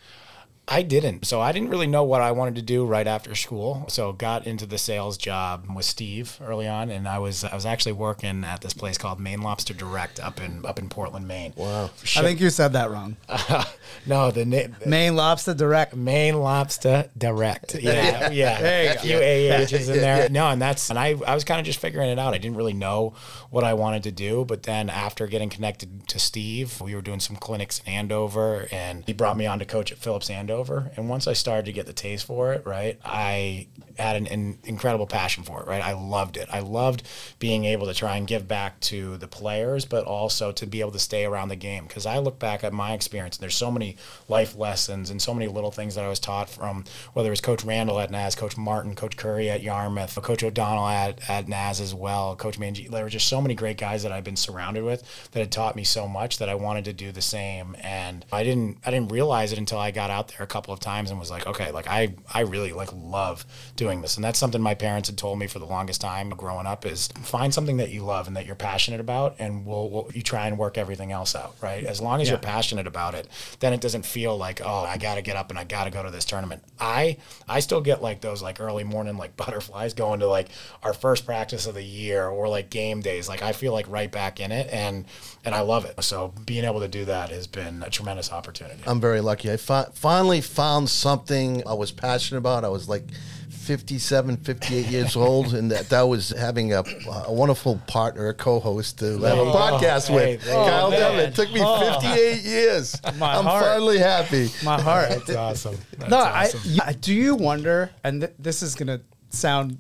I 0.72 0.84
didn't. 0.84 1.26
So 1.26 1.42
I 1.42 1.52
didn't 1.52 1.70
really 1.70 1.88
know 1.88 2.04
what 2.04 2.22
I 2.22 2.32
wanted 2.32 2.56
to 2.56 2.62
do 2.62 2.86
right 2.86 3.08
after 3.08 3.34
school. 3.34 3.86
So 3.90 4.14
got 4.14 4.46
into 4.46 4.68
the 4.68 4.78
sales 4.78 5.18
job 5.18 5.66
with 5.76 5.86
Steve 5.86 6.38
early 6.42 6.68
on, 6.68 6.92
and 6.92 7.08
I 7.08 7.18
was 7.18 7.44
I 7.44 7.56
was 7.56 7.66
actually 7.66 7.94
working 7.94 8.44
at 8.44 8.62
this 8.62 8.74
place 8.74 8.98
called 8.98 9.20
Maine 9.20 9.42
Lobster 9.42 9.74
Direct 9.74 10.20
up 10.20 10.40
in 10.40 10.64
up 10.66 10.78
in 10.78 10.88
Portland, 10.88 11.28
Maine. 11.28 11.54
Wow. 11.56 11.86
I 11.86 12.22
think 12.22 12.40
you 12.40 12.52
said 12.52 12.74
that 12.74 12.92
wrong. 12.92 13.18
no, 14.06 14.30
the 14.30 14.46
name 14.46 14.76
Maine 14.86 15.16
Lobster 15.16 15.56
Direct. 15.56 15.96
Maine 15.96 16.40
Lobster 16.40 17.10
Direct. 17.18 17.76
Yeah, 17.90 18.30
yeah. 18.30 18.62
There 18.62 18.84
you 18.84 18.90
a 18.90 19.60
few 19.64 19.78
AHs 19.78 19.90
in 19.90 19.98
there. 19.98 20.30
No, 20.30 20.50
and 20.50 20.62
that's 20.62 20.90
and 20.92 21.00
I 21.00 21.16
I 21.26 21.34
was 21.34 21.44
kind 21.44 21.60
of 21.60 21.66
just 21.66 21.80
figuring 21.80 22.10
it 22.10 22.20
out. 22.20 22.34
I 22.36 22.38
didn't 22.38 22.58
really 22.58 22.74
know 22.74 23.14
what 23.50 23.64
I 23.64 23.74
wanted 23.74 24.04
to 24.04 24.12
do, 24.12 24.46
but 24.46 24.64
then 24.64 24.90
after 24.90 25.26
getting 25.26 25.50
connected 25.50 26.08
to 26.10 26.20
Steve, 26.20 26.80
we 26.82 26.94
were 26.94 27.02
doing 27.02 27.20
some 27.20 27.36
clinics 27.36 27.82
in 27.86 27.94
Andover, 27.94 28.68
and 28.72 29.04
he 29.06 29.14
brought 29.14 29.38
me 29.38 29.48
on 29.48 29.58
to 29.60 29.66
coach 29.66 29.92
at 29.92 29.98
Phillips 29.98 30.30
Andover. 30.30 30.59
And 30.96 31.10
once 31.10 31.28
I 31.28 31.34
started 31.34 31.66
to 31.66 31.74
get 31.74 31.86
the 31.86 31.94
taste 31.94 32.26
for 32.26 32.54
it, 32.54 32.66
right, 32.66 33.00
I 33.04 33.68
had 33.98 34.16
an, 34.16 34.28
an 34.28 34.60
incredible 34.64 35.08
passion 35.08 35.44
for 35.44 35.62
it. 35.62 35.68
Right, 35.68 35.84
I 35.84 35.94
loved 35.94 36.38
it. 36.38 36.48
I 36.52 36.60
loved 36.60 37.04
being 37.40 37.66
able 37.66 37.88
to 37.88 37.94
try 37.94 38.18
and 38.18 38.28
give 38.28 38.48
back 38.48 38.80
to 38.82 39.18
the 39.18 39.28
players, 39.28 39.86
but 39.86 40.06
also 40.06 40.52
to 40.54 40.66
be 40.66 40.80
able 40.82 40.92
to 40.92 41.00
stay 41.00 41.26
around 41.26 41.50
the 41.50 41.56
game. 41.56 41.86
Because 41.86 42.06
I 42.06 42.20
look 42.20 42.40
back 42.40 42.64
at 42.64 42.74
my 42.74 42.94
experience, 42.94 43.38
and 43.38 43.44
there's 43.44 43.56
so 43.56 43.72
many 43.72 43.98
life 44.28 44.56
lessons 44.56 45.10
and 45.10 45.22
so 45.22 45.34
many 45.34 45.48
little 45.48 45.72
things 45.72 45.96
that 45.96 46.06
I 46.06 46.10
was 46.10 46.20
taught 46.20 46.50
from 46.50 46.86
whether 47.14 47.30
it 47.30 47.32
was 47.32 47.42
Coach 47.42 47.64
Randall 47.64 48.00
at 48.00 48.12
NAS, 48.12 48.36
Coach 48.36 48.58
Martin, 48.58 48.96
Coach 48.96 49.18
Curry 49.18 49.50
at 49.50 49.62
Yarmouth, 49.62 50.20
Coach 50.22 50.44
O'Donnell 50.44 50.88
at, 50.88 51.30
at 51.30 51.48
NAS 51.48 51.80
as 51.80 51.94
well, 51.94 52.36
Coach 52.36 52.60
Mangi. 52.60 52.90
There 52.90 53.04
were 53.04 53.10
just 53.10 53.28
so 53.28 53.42
many 53.42 53.56
great 53.56 53.78
guys 53.78 54.04
that 54.04 54.12
I've 54.12 54.24
been 54.24 54.36
surrounded 54.36 54.84
with 54.84 55.04
that 55.32 55.40
had 55.40 55.52
taught 55.52 55.76
me 55.76 55.84
so 55.84 56.08
much 56.08 56.38
that 56.38 56.50
I 56.50 56.56
wanted 56.56 56.86
to 56.86 56.94
do 56.94 57.12
the 57.12 57.22
same. 57.22 57.76
And 57.82 58.26
I 58.32 58.44
didn't 58.44 58.78
I 58.86 58.92
didn't 58.92 59.12
realize 59.12 59.52
it 59.52 59.60
until 59.60 59.80
I 59.80 59.92
got 59.92 60.10
out 60.10 60.30
there 60.30 60.46
couple 60.50 60.74
of 60.74 60.80
times 60.80 61.10
and 61.12 61.20
was 61.20 61.32
like, 61.32 61.48
okay, 61.48 61.72
like 61.72 61.88
I 61.88 62.14
I 62.34 62.42
really 62.42 62.74
like 62.74 62.90
love 62.94 63.46
doing 63.76 64.02
this. 64.02 64.16
And 64.16 64.24
that's 64.24 64.40
something 64.40 64.62
my 64.62 64.76
parents 64.76 65.10
had 65.10 65.18
told 65.18 65.40
me 65.40 65.48
for 65.48 65.60
the 65.60 65.66
longest 65.66 66.02
time 66.02 66.30
growing 66.30 66.66
up 66.66 66.86
is 66.86 67.08
find 67.22 67.54
something 67.54 67.78
that 67.78 67.90
you 67.90 68.04
love 68.04 68.28
and 68.28 68.36
that 68.36 68.46
you're 68.46 68.56
passionate 68.56 69.00
about 69.00 69.36
and 69.40 69.66
we'll, 69.66 69.90
we'll 69.90 70.10
you 70.14 70.22
try 70.22 70.48
and 70.48 70.58
work 70.58 70.78
everything 70.78 71.12
else 71.12 71.36
out, 71.36 71.56
right? 71.62 71.86
As 71.86 72.02
long 72.02 72.22
as 72.22 72.30
you're 72.30 72.38
passionate 72.38 72.88
about 72.88 73.16
it, 73.16 73.28
then 73.60 73.74
it 73.74 73.82
doesn't 73.82 74.06
feel 74.06 74.38
like, 74.38 74.62
oh, 74.64 74.84
I 74.84 74.98
got 74.98 75.16
to 75.16 75.22
get 75.22 75.36
up 75.36 75.50
and 75.50 75.60
I 75.60 75.64
got 75.64 75.86
to 75.86 75.92
go 75.92 76.04
to 76.04 76.12
this 76.12 76.26
tournament. 76.26 76.64
I 76.80 77.18
I 77.48 77.60
still 77.60 77.82
get 77.82 78.02
like 78.02 78.22
those 78.22 78.42
like 78.42 78.60
early 78.60 78.84
morning 78.84 79.18
like 79.18 79.38
butterflies 79.50 79.94
going 79.94 80.20
to 80.20 80.28
like 80.28 80.50
our 80.84 80.94
first 80.94 81.26
practice 81.26 81.68
of 81.68 81.76
the 81.76 81.84
year 81.84 82.28
or 82.28 82.50
like 82.50 82.70
game 82.70 83.02
days. 83.02 83.30
Like 83.30 83.42
I 83.42 83.54
feel 83.54 83.74
like 83.74 83.88
right 83.90 84.12
back 84.12 84.40
in 84.40 84.52
it 84.52 84.68
and 84.72 85.06
and 85.46 85.56
I 85.56 85.62
love 85.62 85.86
it. 85.86 86.02
So 86.04 86.34
being 86.46 86.66
able 86.66 86.80
to 86.82 86.88
do 86.88 87.06
that 87.06 87.30
has 87.30 87.48
been 87.48 87.84
a 87.84 87.90
tremendous 87.90 88.32
opportunity. 88.32 88.82
I'm 88.86 89.00
very 89.00 89.22
lucky. 89.22 89.52
I 89.52 89.58
fi- 89.58 89.88
finally 89.94 90.39
found 90.42 90.90
something 90.90 91.64
I 91.68 91.74
was 91.74 91.92
passionate 91.92 92.40
about. 92.40 92.64
I 92.66 92.70
was 92.70 92.88
like 92.90 93.04
57, 93.50 94.38
58 94.38 94.86
years 94.88 95.16
old, 95.16 95.54
and 95.54 95.72
that, 95.72 95.90
that 95.90 96.02
was 96.04 96.30
having 96.30 96.74
a, 96.74 96.84
a 97.28 97.32
wonderful 97.34 97.80
partner, 97.88 98.30
a 98.30 98.34
co-host 98.34 99.00
to 99.00 99.06
have 99.20 99.22
a 99.24 99.42
Oh, 99.42 99.54
podcast 99.54 100.08
hey, 100.08 100.16
with. 100.36 100.44
thank 100.44 100.66
you. 100.66 100.72
Kyle 100.72 100.88
Oh. 100.88 100.92
Devlin. 100.92 101.30
It 101.30 101.36
took 101.36 101.52
me 101.54 101.60
58 101.60 102.42
years. 102.44 102.96
My 103.18 103.36
I'm 103.36 103.44
heart. 103.46 103.64
finally 103.66 104.00
happy. 104.00 104.50
My 104.64 104.82
heart. 104.82 105.10
That's 105.28 105.36
awesome. 105.36 105.78
That's 105.98 106.10
no, 106.12 106.18
awesome. 106.18 106.62
I, 106.84 106.94
do 106.94 107.14
you 107.14 107.36
wonder, 107.36 107.92
and 108.04 108.22
th- 108.22 108.34
this 108.40 108.64
is 108.64 108.76
going 108.76 108.88
to 108.88 109.02
sound 109.30 109.78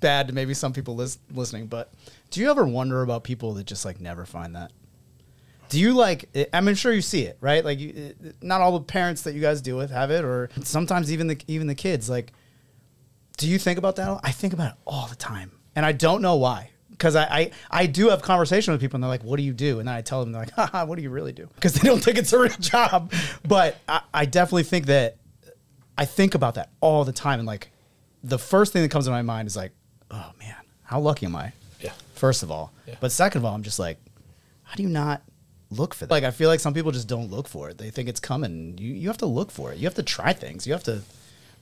bad 0.00 0.28
to 0.28 0.34
maybe 0.34 0.52
some 0.52 0.72
people 0.74 0.94
lis- 0.96 1.18
listening, 1.32 1.66
but 1.66 1.92
do 2.30 2.40
you 2.40 2.50
ever 2.50 2.66
wonder 2.66 3.00
about 3.02 3.24
people 3.24 3.54
that 3.54 3.64
just 3.66 3.84
like 3.86 4.00
never 4.00 4.26
find 4.26 4.54
that? 4.56 4.70
Do 5.74 5.80
you 5.80 5.92
like? 5.92 6.28
I'm 6.52 6.72
sure 6.76 6.92
you 6.92 7.00
see 7.02 7.22
it, 7.22 7.36
right? 7.40 7.64
Like, 7.64 7.80
you, 7.80 8.14
not 8.40 8.60
all 8.60 8.78
the 8.78 8.84
parents 8.84 9.22
that 9.22 9.34
you 9.34 9.40
guys 9.40 9.60
deal 9.60 9.76
with 9.76 9.90
have 9.90 10.12
it, 10.12 10.24
or 10.24 10.48
sometimes 10.62 11.12
even 11.12 11.26
the 11.26 11.36
even 11.48 11.66
the 11.66 11.74
kids. 11.74 12.08
Like, 12.08 12.32
do 13.38 13.48
you 13.48 13.58
think 13.58 13.76
about 13.76 13.96
that? 13.96 14.20
I 14.22 14.30
think 14.30 14.52
about 14.52 14.72
it 14.74 14.78
all 14.84 15.08
the 15.08 15.16
time, 15.16 15.50
and 15.74 15.84
I 15.84 15.90
don't 15.90 16.22
know 16.22 16.36
why. 16.36 16.70
Because 16.92 17.16
I, 17.16 17.24
I, 17.24 17.50
I 17.72 17.86
do 17.86 18.10
have 18.10 18.22
conversation 18.22 18.70
with 18.70 18.80
people, 18.80 18.98
and 18.98 19.02
they're 19.02 19.08
like, 19.08 19.24
"What 19.24 19.36
do 19.36 19.42
you 19.42 19.52
do?" 19.52 19.80
And 19.80 19.88
then 19.88 19.96
I 19.96 20.00
tell 20.00 20.20
them, 20.20 20.30
they're 20.30 20.42
like, 20.42 20.50
"Haha, 20.56 20.84
what 20.86 20.94
do 20.94 21.02
you 21.02 21.10
really 21.10 21.32
do?" 21.32 21.48
Because 21.56 21.74
they 21.74 21.88
don't 21.88 21.98
think 22.00 22.18
it's 22.18 22.32
a 22.32 22.38
real 22.38 22.52
job. 22.60 23.12
But 23.44 23.76
I, 23.88 24.02
I 24.14 24.24
definitely 24.26 24.62
think 24.62 24.86
that 24.86 25.16
I 25.98 26.04
think 26.04 26.36
about 26.36 26.54
that 26.54 26.70
all 26.80 27.04
the 27.04 27.12
time, 27.12 27.40
and 27.40 27.48
like, 27.48 27.72
the 28.22 28.38
first 28.38 28.72
thing 28.72 28.82
that 28.82 28.90
comes 28.92 29.06
to 29.06 29.10
my 29.10 29.22
mind 29.22 29.48
is 29.48 29.56
like, 29.56 29.72
"Oh 30.12 30.30
man, 30.38 30.54
how 30.84 31.00
lucky 31.00 31.26
am 31.26 31.34
I?" 31.34 31.52
Yeah. 31.80 31.90
First 32.14 32.44
of 32.44 32.52
all, 32.52 32.72
Yeah. 32.86 32.94
but 33.00 33.10
second 33.10 33.40
of 33.40 33.44
all, 33.44 33.56
I'm 33.56 33.64
just 33.64 33.80
like, 33.80 33.98
how 34.62 34.76
do 34.76 34.84
you 34.84 34.88
not 34.88 35.20
look 35.70 35.94
for 35.94 36.06
that? 36.06 36.12
Like, 36.14 36.24
I 36.24 36.30
feel 36.30 36.48
like 36.48 36.60
some 36.60 36.74
people 36.74 36.92
just 36.92 37.08
don't 37.08 37.30
look 37.30 37.48
for 37.48 37.70
it. 37.70 37.78
They 37.78 37.90
think 37.90 38.08
it's 38.08 38.20
coming. 38.20 38.76
You 38.78 38.92
you 38.94 39.08
have 39.08 39.18
to 39.18 39.26
look 39.26 39.50
for 39.50 39.72
it. 39.72 39.78
You 39.78 39.84
have 39.86 39.94
to 39.94 40.02
try 40.02 40.32
things. 40.32 40.66
You 40.66 40.72
have 40.72 40.84
to 40.84 41.02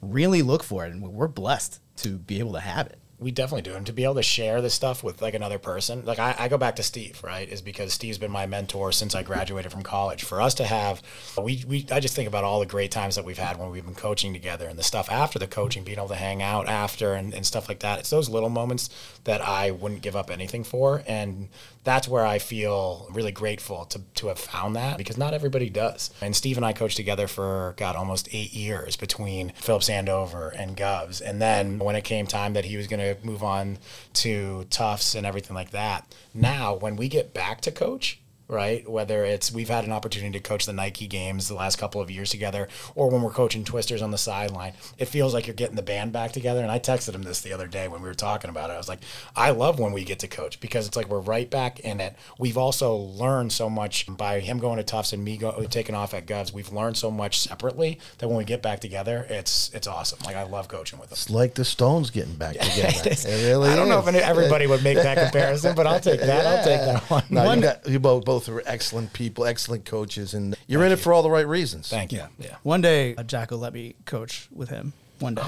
really 0.01 0.43
look 0.43 0.63
for 0.63 0.85
it, 0.85 0.93
and 0.93 1.03
we're 1.03 1.29
blessed 1.29 1.81
to 1.99 2.19
be 2.19 2.39
able 2.39 2.53
to 2.55 2.61
have 2.61 2.87
it. 2.87 2.99
we 3.19 3.31
definitely 3.31 3.63
do 3.63 3.77
and 3.77 3.87
to 3.87 3.93
be 3.93 4.03
able 4.03 4.17
to 4.17 4.23
share 4.23 4.61
this 4.61 4.75
stuff 4.75 5.05
with 5.05 5.23
like 5.23 5.35
another 5.35 5.59
person 5.59 6.05
like 6.05 6.19
I, 6.19 6.35
I 6.37 6.49
go 6.49 6.59
back 6.59 6.75
to 6.77 6.83
steve 6.83 7.21
right 7.23 7.49
is 7.49 7.63
because 7.63 7.93
steve's 7.93 8.19
been 8.19 8.33
my 8.33 8.47
mentor 8.47 8.91
since 8.91 9.15
i 9.15 9.23
graduated 9.23 9.71
from 9.71 9.83
college 9.83 10.25
for 10.25 10.41
us 10.43 10.55
to 10.55 10.65
have 10.65 11.01
we, 11.41 11.65
we 11.69 11.87
i 11.93 12.01
just 12.01 12.17
think 12.17 12.27
about 12.27 12.43
all 12.43 12.59
the 12.59 12.67
great 12.67 12.91
times 12.91 13.15
that 13.15 13.25
we've 13.25 13.39
had 13.39 13.59
when 13.59 13.71
we've 13.71 13.85
been 13.85 13.95
coaching 13.95 14.33
together 14.33 14.67
and 14.67 14.77
the 14.77 14.83
stuff 14.83 15.09
after 15.11 15.39
the 15.39 15.47
coaching 15.47 15.85
being 15.85 15.99
able 15.99 16.09
to 16.09 16.17
hang 16.17 16.43
out 16.43 16.67
after 16.69 17.15
and, 17.15 17.33
and 17.33 17.47
stuff 17.47 17.69
like 17.69 17.79
that 17.81 18.01
it's 18.01 18.11
those 18.11 18.29
little 18.29 18.51
moments 18.51 18.91
that 19.23 19.41
i 19.41 19.71
wouldn't 19.71 20.03
give 20.03 20.17
up 20.17 20.29
anything 20.29 20.65
for 20.65 21.05
and 21.07 21.49
that's 21.85 22.07
where 22.07 22.25
I 22.25 22.39
feel 22.39 23.09
really 23.11 23.33
grateful 23.33 23.85
to, 23.87 24.01
to 24.15 24.29
have 24.29 24.39
found 24.39 24.77
that 24.77 24.99
because 24.99 25.19
not 25.19 25.35
everybody 25.35 25.69
does. 25.69 26.11
And 26.21 26.35
Steve 26.37 26.57
and 26.57 26.65
I 26.65 26.73
coached 26.73 26.97
together 26.97 27.27
for, 27.27 27.75
God, 27.77 27.97
almost 27.97 28.29
eight 28.33 28.53
years 28.53 28.97
between 28.97 29.51
Phillips 29.57 29.91
Andover 29.91 30.49
and 30.51 30.77
Govs. 30.77 31.21
And 31.21 31.43
then 31.43 31.79
when 31.79 31.97
it 31.97 32.05
came 32.05 32.27
time 32.27 32.53
that 32.53 32.65
he 32.65 32.77
was 32.77 32.87
going 32.87 33.01
to 33.01 33.27
move 33.27 33.43
on 33.43 33.79
to 34.15 34.65
Tufts 34.71 35.15
and 35.15 35.27
everything 35.27 35.55
like 35.55 35.71
that, 35.71 36.15
now 36.33 36.75
when 36.75 36.97
we 36.97 37.09
get 37.09 37.35
back 37.35 37.61
to 37.63 37.73
coach, 37.73 38.22
right? 38.53 38.89
Whether 38.89 39.25
it's 39.25 39.51
we've 39.51 39.69
had 39.69 39.85
an 39.85 39.93
opportunity 39.93 40.39
to 40.39 40.41
coach 40.41 40.67
the 40.67 40.73
Nike 40.73 41.07
games 41.07 41.49
the 41.49 41.55
last 41.55 41.77
couple 41.77 42.01
of 42.01 42.11
years 42.11 42.31
together, 42.31 42.69
or 42.95 43.11
when 43.11 43.23
we're 43.23 43.31
coaching 43.33 43.65
Twisters 43.65 44.03
on 44.03 44.11
the 44.11 44.19
sideline, 44.19 44.75
it 44.99 45.07
feels 45.07 45.35
like 45.35 45.47
you're 45.47 45.55
getting 45.55 45.77
the 45.77 45.83
band 45.83 46.13
back 46.13 46.33
together. 46.33 46.61
And 46.61 46.71
I 46.71 46.79
texted 46.79 47.15
him 47.15 47.23
this 47.23 47.41
the 47.41 47.53
other 47.53 47.67
day 47.67 47.89
when 47.89 48.03
we 48.03 48.09
were 48.09 48.15
talking 48.15 48.51
about 48.51 48.71
it. 48.71 48.75
I 48.75 48.77
was 48.77 48.89
like, 48.89 49.01
I 49.35 49.51
love 49.51 49.79
when 49.81 49.93
we 49.93 50.05
get 50.05 50.21
to 50.21 50.29
coach 50.29 50.61
because 50.61 50.87
it's 50.87 50.97
like 50.97 51.09
we're 51.09 51.21
right 51.21 51.51
back 51.51 51.81
in 51.81 52.01
it. 52.01 52.15
We've 52.39 52.59
also 52.59 52.95
learned 52.95 53.53
so 53.53 53.69
much 53.69 54.07
by 54.17 54.41
him 54.41 54.59
going 54.59 54.77
to 54.77 54.85
Tufts 54.85 55.13
and 55.13 55.25
me 55.25 55.39
go, 55.39 55.65
taking 55.71 55.95
off 55.95 56.15
at 56.15 56.27
Govs. 56.27 56.53
We've 56.53 56.73
learned 56.73 56.97
so 56.97 57.11
much 57.11 57.41
separately 57.41 57.99
that 58.19 58.29
when 58.29 58.37
we 58.37 58.45
get 58.45 58.63
back 58.63 58.81
together, 58.81 59.27
it's 59.31 59.71
it's 59.73 59.87
awesome. 59.87 60.19
Like 60.25 60.37
I 60.37 60.43
love 60.45 60.69
coaching 60.69 60.99
with 60.99 61.09
him. 61.09 61.15
It's 61.15 61.31
like 61.31 61.55
the 61.55 61.65
Stones 61.65 62.11
getting 62.11 62.35
back 62.35 62.53
together. 62.61 63.11
it 63.11 63.25
really 63.49 63.71
I 63.71 63.77
don't 63.77 63.89
know 63.89 63.99
if 63.99 64.15
everybody 64.15 64.67
would 64.67 64.85
make 64.85 64.97
that 64.97 65.17
comparison, 65.17 65.75
but 65.75 65.87
I'll 65.87 66.01
take 66.01 66.21
that. 66.21 66.47
I'll 66.47 66.65
take 66.65 66.81
that 66.81 67.11
one. 67.11 67.25
No, 67.31 67.45
One- 67.45 67.59
you, 67.59 67.65
got, 67.65 67.89
you 67.89 67.99
both, 67.99 68.25
both 68.25 68.42
are 68.49 68.63
excellent 68.67 69.13
people, 69.13 69.45
excellent 69.45 69.85
coaches, 69.85 70.35
and 70.35 70.57
you're 70.67 70.85
in 70.85 70.93
it 70.93 70.97
for 70.97 71.13
all 71.13 71.23
the 71.23 71.31
right 71.31 71.47
reasons. 71.47 71.89
Thank 71.89 72.13
you. 72.13 72.23
Yeah. 72.39 72.57
One 72.63 72.81
day, 72.81 73.15
uh, 73.17 73.23
Jack 73.23 73.51
will 73.51 73.59
let 73.59 73.73
me 73.73 73.95
coach 74.05 74.49
with 74.53 74.69
him. 74.71 74.93
One 75.19 75.35
day, 75.35 75.43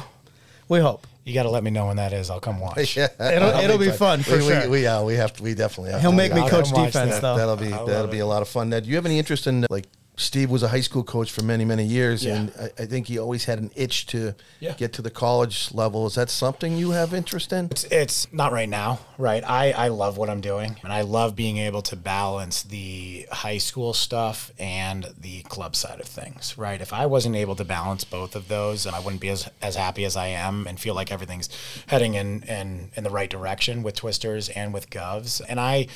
we 0.69 0.81
hope. 0.81 1.07
You 1.25 1.33
got 1.33 1.45
to 1.45 1.51
let 1.51 1.65
me 1.65 1.71
know 1.71 1.87
when 1.87 1.97
that 1.97 2.13
is. 2.13 2.29
I'll 2.29 2.39
come 2.41 2.61
watch. 2.61 2.97
Yeah, 2.97 3.09
It'll- 3.19 3.49
it'll 3.61 3.79
be 3.79 3.91
fun 3.91 4.23
for 4.23 4.37
we, 4.37 4.43
sure. 4.43 4.61
We, 4.63 4.69
we, 4.69 4.87
uh, 4.87 5.03
we 5.03 5.15
have 5.15 5.33
to. 5.35 5.43
We 5.43 5.55
definitely 5.55 5.93
have. 5.93 6.01
He'll 6.03 6.11
to. 6.11 6.17
make 6.17 6.35
me 6.35 6.43
I'll 6.43 6.49
coach 6.51 6.69
defense 6.69 6.95
that. 6.95 7.23
though. 7.23 7.37
That'll 7.37 7.57
be 7.57 7.73
I 7.73 7.77
love 7.79 7.87
that'll 7.89 8.11
be 8.11 8.19
it. 8.19 8.23
a 8.23 8.27
lot 8.27 8.43
of 8.43 8.49
fun. 8.49 8.69
Now, 8.69 8.81
do 8.81 8.89
you 8.89 8.97
have 8.97 9.07
any 9.07 9.19
interest 9.19 9.47
in 9.47 9.65
like 9.71 9.87
Steve 10.17 10.49
was 10.49 10.63
a 10.63 10.69
high 10.69 10.81
school 10.81 11.03
coach 11.03 11.31
for 11.33 11.43
many 11.43 11.65
many 11.65 11.85
years, 11.85 12.25
Yeah. 12.25 12.37
and 12.37 12.53
I, 12.79 12.83
I 12.83 12.87
think 12.87 13.09
he 13.09 13.19
always 13.19 13.45
had 13.47 13.59
an 13.59 13.71
itch 13.75 14.07
to 14.07 14.35
Yeah. 14.61 14.75
get 14.75 14.93
to 14.95 15.03
the 15.03 15.11
college 15.11 15.71
level. 15.75 16.07
Is 16.07 16.15
that 16.15 16.31
something 16.31 16.77
you 16.77 16.91
have 16.93 17.13
interest 17.13 17.53
in? 17.53 17.67
It's, 17.67 17.85
it's 17.85 18.33
not 18.33 18.53
right 18.53 18.69
now, 18.69 19.01
right? 19.19 19.43
I, 19.45 19.73
I 19.73 19.89
love 19.89 20.17
what 20.17 20.31
I'm 20.31 20.41
doing, 20.41 20.77
and 20.85 20.93
I 20.93 21.01
love 21.03 21.35
being 21.35 21.59
able 21.59 21.83
to 21.83 21.97
balance 21.97 22.63
the 22.63 23.27
high 23.33 23.59
school 23.59 23.93
stuff 23.93 24.53
and 24.59 25.09
the 25.21 25.43
club 25.43 25.75
side 25.75 25.99
of 26.01 26.07
things, 26.07 26.57
right? 26.57 26.81
If 26.81 26.93
I 26.93 27.07
wasn't 27.07 27.35
able 27.35 27.57
to 27.57 27.65
balance 27.65 28.05
both 28.05 28.37
of 28.37 28.47
those, 28.47 28.87
I 28.87 29.01
wouldn't 29.01 29.21
be 29.21 29.31
as, 29.31 29.49
as 29.61 29.75
happy 29.75 30.05
as 30.05 30.17
I 30.17 30.29
am 30.29 30.67
and 30.69 30.79
feel 30.79 30.95
like 30.95 31.11
everything's 31.11 31.49
heading 31.89 32.15
in, 32.15 32.43
in, 32.45 32.91
in 32.95 33.03
the 33.03 33.11
right 33.11 33.29
direction 33.31 33.83
with 33.83 33.97
Twisters 33.97 34.49
and 34.51 34.73
with 34.73 34.91
Govs. 34.91 35.41
And 35.49 35.59
I 35.59 35.89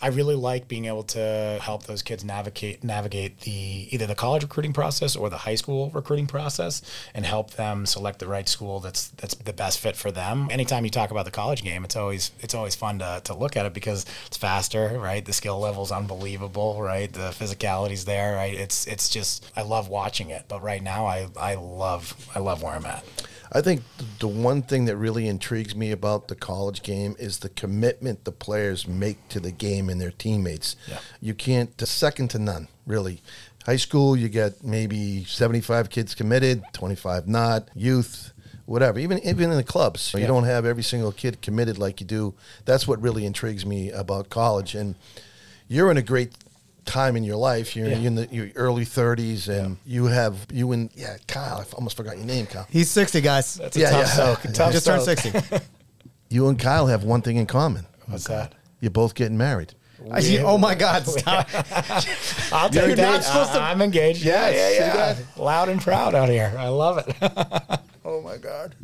I 0.00 0.08
really 0.08 0.34
like 0.34 0.68
being 0.68 0.86
able 0.86 1.04
to 1.04 1.58
help 1.62 1.84
those 1.84 2.02
kids 2.02 2.24
navigate 2.24 2.84
navigate 2.84 3.40
the 3.40 3.88
either 3.90 4.06
the 4.06 4.14
college 4.14 4.42
recruiting 4.42 4.72
process 4.72 5.16
or 5.16 5.30
the 5.30 5.38
high 5.38 5.54
school 5.54 5.90
recruiting 5.90 6.26
process 6.26 6.82
and 7.14 7.24
help 7.24 7.52
them 7.52 7.86
select 7.86 8.18
the 8.18 8.26
right 8.26 8.48
school 8.48 8.80
that's 8.80 9.08
that's 9.08 9.34
the 9.34 9.52
best 9.52 9.78
fit 9.78 9.96
for 9.96 10.10
them. 10.10 10.48
Anytime 10.50 10.84
you 10.84 10.90
talk 10.90 11.10
about 11.10 11.24
the 11.24 11.30
college 11.30 11.62
game, 11.62 11.84
it's 11.84 11.96
always 11.96 12.30
it's 12.40 12.54
always 12.54 12.74
fun 12.74 12.98
to, 12.98 13.20
to 13.24 13.34
look 13.34 13.56
at 13.56 13.66
it 13.66 13.74
because 13.74 14.04
it's 14.26 14.36
faster, 14.36 14.98
right? 14.98 15.24
The 15.24 15.32
skill 15.32 15.58
level's 15.58 15.92
unbelievable, 15.92 16.80
right? 16.82 17.12
The 17.12 17.30
physicality's 17.30 18.04
there, 18.04 18.34
right? 18.34 18.54
It's 18.54 18.86
it's 18.86 19.08
just 19.08 19.50
I 19.56 19.62
love 19.62 19.88
watching 19.88 20.30
it. 20.30 20.44
But 20.48 20.62
right 20.62 20.82
now 20.82 21.06
I 21.06 21.28
I 21.38 21.54
love 21.54 22.14
I 22.34 22.40
love 22.40 22.62
where 22.62 22.74
I'm 22.74 22.86
at. 22.86 23.04
I 23.52 23.60
think 23.60 23.82
the 24.18 24.28
one 24.28 24.62
thing 24.62 24.86
that 24.86 24.96
really 24.96 25.28
intrigues 25.28 25.74
me 25.76 25.92
about 25.92 26.28
the 26.28 26.34
college 26.34 26.82
game 26.82 27.14
is 27.18 27.38
the 27.38 27.48
commitment 27.48 28.24
the 28.24 28.32
players 28.32 28.86
make 28.88 29.28
to 29.28 29.40
the 29.40 29.52
game 29.52 29.88
and 29.88 30.00
their 30.00 30.10
teammates. 30.10 30.76
Yeah. 30.88 30.98
You 31.20 31.34
can't, 31.34 31.80
uh, 31.82 31.86
second 31.86 32.28
to 32.30 32.38
none, 32.38 32.68
really. 32.86 33.22
High 33.64 33.76
school, 33.76 34.16
you 34.16 34.28
get 34.28 34.62
maybe 34.64 35.24
75 35.24 35.90
kids 35.90 36.14
committed, 36.14 36.62
25 36.72 37.26
not. 37.28 37.68
Youth, 37.74 38.32
whatever. 38.64 38.98
Even 38.98 39.18
even 39.20 39.50
in 39.50 39.56
the 39.56 39.64
clubs, 39.64 40.12
you 40.14 40.20
Yeah. 40.20 40.26
don't 40.28 40.44
have 40.44 40.64
every 40.64 40.82
single 40.82 41.12
kid 41.12 41.40
committed 41.42 41.78
like 41.78 42.00
you 42.00 42.06
do. 42.06 42.34
That's 42.64 42.86
what 42.88 43.00
really 43.00 43.24
intrigues 43.26 43.64
me 43.66 43.90
about 43.90 44.28
college. 44.28 44.74
And 44.74 44.94
you're 45.68 45.90
in 45.90 45.96
a 45.96 46.02
great 46.02 46.32
time 46.86 47.16
in 47.16 47.24
your 47.24 47.36
life. 47.36 47.76
You're 47.76 47.88
Yeah. 47.88 47.96
in 47.98 48.14
the 48.14 48.26
your 48.30 48.48
early 48.54 48.84
30s, 48.84 49.48
and 49.48 49.76
you 49.84 50.06
have 50.06 50.46
you 50.52 50.72
and 50.72 50.90
yeah, 50.94 51.16
Kyle. 51.26 51.58
I 51.60 51.74
almost 51.74 51.96
forgot 51.96 52.16
your 52.16 52.26
name, 52.26 52.46
Kyle. 52.46 52.66
He's 52.70 52.90
60, 52.90 53.20
guys. 53.20 53.54
That's 53.56 53.76
a 53.76 53.80
Yeah, 53.80 53.90
tough 53.90 54.00
yeah. 54.00 54.06
soak. 54.34 54.42
Tough 54.54 54.72
just 54.72 54.86
turned 54.86 55.02
60. 55.02 55.32
You 56.28 56.48
and 56.48 56.58
Kyle 56.58 56.88
have 56.88 57.04
one 57.04 57.22
thing 57.22 57.36
in 57.36 57.46
common. 57.46 57.86
What's 58.06 58.24
that? 58.26 58.52
You're 58.80 58.90
both 58.90 59.14
getting 59.14 59.38
married. 59.38 59.74
I- 60.10 60.38
oh 60.38 60.58
my 60.58 60.74
God! 60.74 61.06
Stop. 61.06 61.48
I'll 62.52 62.68
tell 62.68 62.88
You're 62.88 62.96
take 62.96 63.04
not 63.04 63.20
that. 63.20 63.24
supposed 63.24 63.52
to- 63.52 63.60
I, 63.60 63.70
am 63.72 63.80
engaged. 63.80 64.24
Yeah, 64.24 64.48
Yes, 64.50 64.74
yeah, 64.78 65.14
see 65.14 65.22
yeah. 65.38 65.42
Loud 65.44 65.68
and 65.68 65.80
proud 65.80 66.14
out 66.16 66.28
here. 66.28 66.52
I 66.58 66.68
love 66.68 66.98
it. 66.98 67.14
Oh 68.04 68.20
my 68.22 68.36
God. 68.36 68.74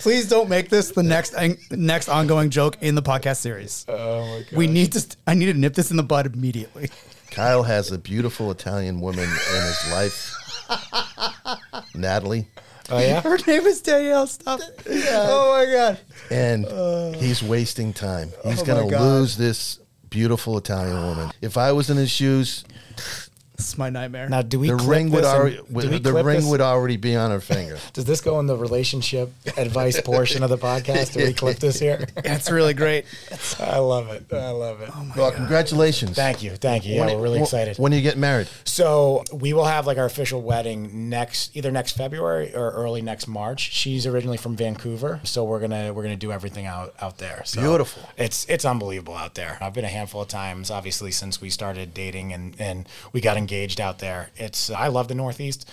Please 0.00 0.28
don't 0.28 0.48
make 0.48 0.68
this 0.70 0.90
the 0.90 1.02
next 1.04 1.34
next 1.70 2.08
ongoing 2.08 2.50
joke 2.50 2.76
in 2.80 2.94
the 2.96 3.02
podcast 3.02 3.36
series. 3.38 3.84
oh 3.88 4.20
my 4.26 4.40
god. 4.48 4.52
We 4.58 4.66
need 4.66 4.92
to. 4.92 5.00
st- 5.00 5.16
I 5.26 5.34
need 5.34 5.46
to 5.52 5.54
nip 5.54 5.74
this 5.74 5.90
in 5.92 5.96
the 5.96 6.02
bud 6.02 6.26
immediately. 6.34 6.90
Kyle 7.30 7.62
has 7.64 7.90
a 7.92 7.98
beautiful 7.98 8.50
Italian 8.50 9.00
woman 9.00 9.24
in 9.24 9.62
his 9.62 9.90
life. 9.90 10.32
Natalie. 11.94 12.48
Oh 12.90 12.98
yeah. 12.98 13.20
Her 13.20 13.36
name 13.46 13.62
is 13.66 13.82
Danielle. 13.82 14.26
Stop. 14.26 14.60
Oh 14.88 15.52
my 15.66 15.72
God. 15.72 15.98
And 16.30 17.16
he's 17.16 17.42
wasting 17.42 17.92
time. 17.92 18.28
He's 18.44 18.60
Uh. 18.60 18.62
Oh 18.62 18.66
my 18.66 18.66
going 18.66 18.84
to 18.88 18.90
God. 18.94 19.02
lose 19.02 19.36
this 19.36 19.80
beautiful 20.08 20.56
Italian 20.56 21.02
woman. 21.02 21.30
If 21.42 21.56
I 21.56 21.72
was 21.72 21.90
in 21.90 21.96
his 21.96 22.10
shoes, 22.10 22.64
This 23.56 23.68
is 23.68 23.78
my 23.78 23.90
nightmare. 23.90 24.28
Now, 24.28 24.42
do 24.42 24.58
we 24.58 24.68
the 24.68 24.76
clip 24.76 24.88
ring 24.90 25.10
would 25.10 25.24
this 25.24 25.32
and- 25.32 25.40
already 25.40 25.56
do 25.56 25.90
we 25.90 25.98
the 25.98 26.10
clip 26.12 26.26
ring 26.26 26.36
this? 26.40 26.46
would 26.50 26.60
already 26.60 26.96
be 26.96 27.16
on 27.16 27.30
her 27.30 27.40
finger. 27.40 27.78
Does 27.94 28.04
this 28.04 28.20
go 28.20 28.38
in 28.40 28.46
the 28.46 28.56
relationship 28.56 29.32
advice 29.56 30.00
portion 30.00 30.42
of 30.42 30.50
the 30.50 30.58
podcast? 30.58 31.14
Do 31.14 31.24
we 31.24 31.32
clip 31.32 31.58
this 31.58 31.78
here? 31.78 32.06
That's 32.22 32.50
really 32.50 32.74
great. 32.74 33.06
I 33.58 33.78
love 33.78 34.08
it. 34.10 34.26
I 34.32 34.50
love 34.50 34.80
it. 34.82 34.90
Oh 34.94 35.12
well, 35.16 35.32
congratulations. 35.32 36.14
Thank 36.16 36.42
you. 36.42 36.56
Thank 36.56 36.84
you. 36.86 36.94
Yeah, 36.96 37.06
When- 37.06 37.16
we're 37.16 37.22
really 37.22 37.40
excited. 37.40 37.78
When 37.78 37.92
you 37.92 38.00
get 38.02 38.18
married, 38.18 38.48
So 38.64 39.24
we 39.32 39.52
will 39.52 39.64
have 39.64 39.86
like 39.86 39.98
our 39.98 40.04
official 40.06 40.42
wedding 40.42 41.08
next, 41.08 41.56
either 41.56 41.70
next 41.70 41.96
February 41.96 42.54
or 42.54 42.70
early 42.72 43.00
next 43.02 43.26
March. 43.26 43.72
She's 43.72 44.06
originally 44.06 44.36
from 44.36 44.56
Vancouver, 44.56 45.20
so 45.24 45.44
we're 45.44 45.60
gonna 45.60 45.92
we're 45.92 46.02
gonna 46.02 46.16
do 46.16 46.32
everything 46.32 46.66
out 46.66 46.94
out 47.00 47.18
there. 47.18 47.42
So 47.46 47.60
Beautiful. 47.60 48.02
It's 48.18 48.44
it's 48.48 48.64
unbelievable 48.64 49.14
out 49.14 49.34
there. 49.34 49.56
I've 49.60 49.72
been 49.74 49.84
a 49.84 49.88
handful 49.88 50.20
of 50.22 50.28
times, 50.28 50.70
obviously, 50.70 51.10
since 51.10 51.40
we 51.40 51.48
started 51.50 51.94
dating 51.94 52.32
and 52.32 52.54
and 52.58 52.88
we 53.12 53.20
got 53.20 53.36
engaged 53.46 53.80
out 53.80 54.00
there. 54.00 54.30
It's 54.34 54.70
I 54.70 54.88
love 54.88 55.06
the 55.06 55.14
Northeast. 55.14 55.70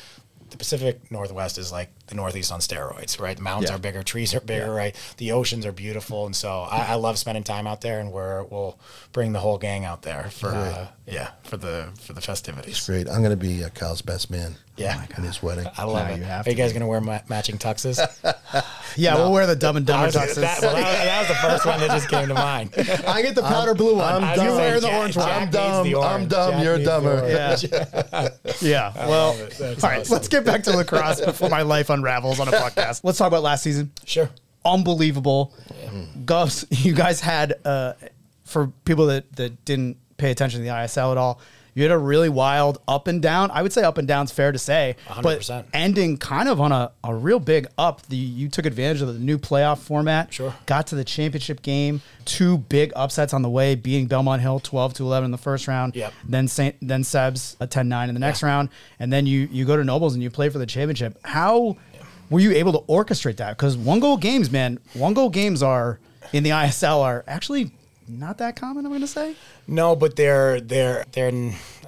The 0.52 0.58
Pacific 0.58 1.12
Northwest 1.12 1.58
is 1.58 1.72
like 1.72 1.90
the 2.08 2.16
Northeast 2.16 2.52
on 2.52 2.60
steroids, 2.60 3.20
right? 3.20 3.36
The 3.38 3.44
mountains 3.44 3.70
Yeah. 3.70 3.76
are 3.76 3.80
bigger, 3.80 4.04
trees 4.04 4.34
are 4.36 4.40
bigger, 4.42 4.72
right? 4.74 4.96
The 5.18 5.32
oceans 5.32 5.66
are 5.66 5.72
beautiful, 5.72 6.26
and 6.26 6.36
so 6.36 6.62
I, 6.62 6.88
I 6.90 6.94
love 6.96 7.18
spending 7.18 7.44
time 7.44 7.66
out 7.68 7.82
there. 7.82 8.00
And 8.00 8.12
we're 8.12 8.44
we'll 8.44 8.78
bring 9.14 9.32
the 9.34 9.40
whole 9.40 9.58
gang 9.58 9.86
out 9.86 10.02
there 10.02 10.30
for 10.32 10.50
uh, 10.50 10.88
yeah 11.08 11.32
for 11.44 11.58
the 11.58 11.88
for 12.02 12.14
the 12.14 12.22
festivities. 12.22 12.86
great. 12.86 13.08
I'm 13.10 13.20
going 13.24 13.30
to 13.32 13.38
be 13.38 13.64
uh, 13.64 13.70
Kyle's 13.70 14.02
best 14.02 14.30
man. 14.30 14.56
Yeah. 14.76 15.06
in 15.18 15.24
his 15.24 15.44
wedding. 15.44 15.68
I 15.78 15.84
love 15.84 16.08
Now 16.08 16.14
it. 16.16 16.18
you 16.18 16.24
have 16.24 16.48
Are 16.48 16.50
you 16.50 16.56
guys 16.56 16.74
going 16.74 16.82
to 16.82 16.88
wear 16.88 17.00
ma- 17.00 17.20
matching 17.30 17.60
tuxes? 17.60 18.00
Yeah, 18.96 19.16
we'll 19.16 19.32
wear 19.32 19.48
the 19.48 19.56
Dumb 19.56 19.76
and 19.78 19.86
Dumber 19.88 20.06
was- 20.06 20.16
tuxes. 20.16 20.36
that, 20.42 20.62
well, 20.62 20.76
that, 20.76 20.84
was, 20.84 21.06
that 21.06 21.20
was 21.20 21.28
the 21.30 21.34
first 21.36 21.66
one 21.66 21.80
that 21.80 21.90
just 21.90 22.10
came 22.10 22.28
to 22.28 22.34
mind. 22.36 22.70
I 23.08 23.24
get 23.24 23.34
the 23.34 23.42
powder 23.42 23.74
blue 23.74 23.96
one. 23.96 24.06
I'm 24.16 24.24
I 24.24 24.30
was 24.32 24.38
dumb. 24.38 24.48
gonna 24.48 24.60
say 24.60 24.74
the 24.74 24.82
Jack- 24.88 24.98
orange 25.00 25.18
one. 25.18 25.30
I'm 25.30 25.40
needs 25.42 25.52
dumb. 25.56 25.84
the 25.92 26.00
I'm 26.00 26.28
dumb. 26.28 26.52
Jack 26.52 26.64
You're 26.64 26.78
needs 26.78 26.88
dumber. 26.90 27.28
Yeah. 27.28 28.30
yeah. 28.62 28.94
Well, 29.08 29.32
love 29.32 29.40
it. 29.42 29.58
That's 29.58 29.84
all 29.84 29.90
right, 29.90 30.00
awesome. 30.02 30.14
let's 30.14 30.28
get 30.28 30.46
back 30.46 30.64
to 30.64 30.76
lacrosse 30.76 31.22
before 31.22 31.50
my 31.50 31.62
life 31.64 31.90
unravels 31.94 32.40
on 32.40 32.48
a 32.48 32.52
podcast. 32.52 33.02
Let's 33.04 33.18
talk 33.18 33.28
about 33.28 33.44
last 33.44 33.64
season. 33.64 33.92
Sure. 34.06 34.30
Unbelievable. 34.66 35.54
Govs, 36.26 36.66
you 36.86 36.94
guys 36.94 37.20
had, 37.20 37.54
uh, 37.66 37.94
for 38.44 38.68
people 38.86 39.08
that, 39.08 39.32
that 39.36 39.66
didn't 39.66 39.98
pay 40.18 40.32
attention 40.32 40.60
to 40.60 40.64
the 40.64 40.72
ISL 40.72 41.12
at 41.12 41.18
all, 41.18 41.40
you 41.74 41.84
had 41.84 41.92
a 41.92 41.98
really 41.98 42.30
wild 42.30 42.82
up 42.88 43.08
and 43.08 43.22
down. 43.22 43.52
I 43.52 43.62
would 43.62 43.74
say 43.74 43.84
up 43.84 43.98
and 43.98 44.08
down 44.08 44.14
down's 44.14 44.32
fair 44.32 44.52
to 44.52 44.60
say, 44.60 44.96
but 45.22 45.40
100%. 45.40 45.66
ending 45.74 46.18
kind 46.18 46.48
of 46.48 46.62
on 46.62 46.72
a, 46.72 46.92
a 47.04 47.14
real 47.14 47.40
big 47.40 47.68
up. 47.78 48.04
The 48.04 48.16
you 48.16 48.48
took 48.48 48.66
advantage 48.66 49.02
of 49.02 49.08
the 49.08 49.20
new 49.20 49.38
playoff 49.38 49.80
format. 49.80 50.32
Sure. 50.32 50.54
Got 50.66 50.88
to 50.88 50.96
the 50.96 51.04
championship 51.04 51.62
game. 51.62 52.02
Two 52.26 52.60
big 52.60 52.94
upsets 52.96 53.34
on 53.34 53.42
the 53.42 53.50
way, 53.50 53.76
beating 53.76 54.06
Belmont 54.06 54.42
Hill 54.42 54.60
12 54.60 54.94
to 54.96 55.04
11 55.04 55.26
in 55.26 55.32
the 55.32 55.38
first 55.38 55.68
round. 55.68 55.96
Yep. 55.96 56.14
Then 56.28 56.48
Saint, 56.48 56.76
then 56.82 57.02
Sebs 57.02 57.56
a 57.60 57.68
10-9 57.68 58.08
in 58.08 58.14
the 58.14 58.20
next 58.20 58.44
round, 58.44 58.70
and 59.00 59.12
then 59.12 59.26
you 59.26 59.50
you 59.52 59.66
go 59.66 59.76
to 59.76 59.84
Nobles 59.84 60.14
and 60.14 60.24
you 60.24 60.30
play 60.30 60.50
for 60.50 60.60
the 60.60 60.66
championship. 60.66 61.18
How 61.26 61.76
were 62.30 62.40
you 62.40 62.52
able 62.52 62.72
to 62.74 62.80
orchestrate 62.88 63.38
that? 63.38 63.58
Because 63.58 63.76
one 63.76 64.00
goal 64.00 64.18
games, 64.18 64.52
man, 64.52 64.80
one 64.94 65.14
goal 65.14 65.30
games 65.30 65.64
are 65.64 66.00
in 66.32 66.44
the 66.44 66.52
ISL 66.52 67.00
are 67.00 67.24
actually 67.28 67.72
not 68.20 68.38
that 68.40 68.56
common. 68.56 68.86
I'm 68.86 68.92
going 68.92 69.02
to 69.02 69.08
say. 69.08 69.36
No, 69.68 69.96
but 69.96 70.16
they're 70.16 70.60
they're 70.62 71.06
they're. 71.12 71.32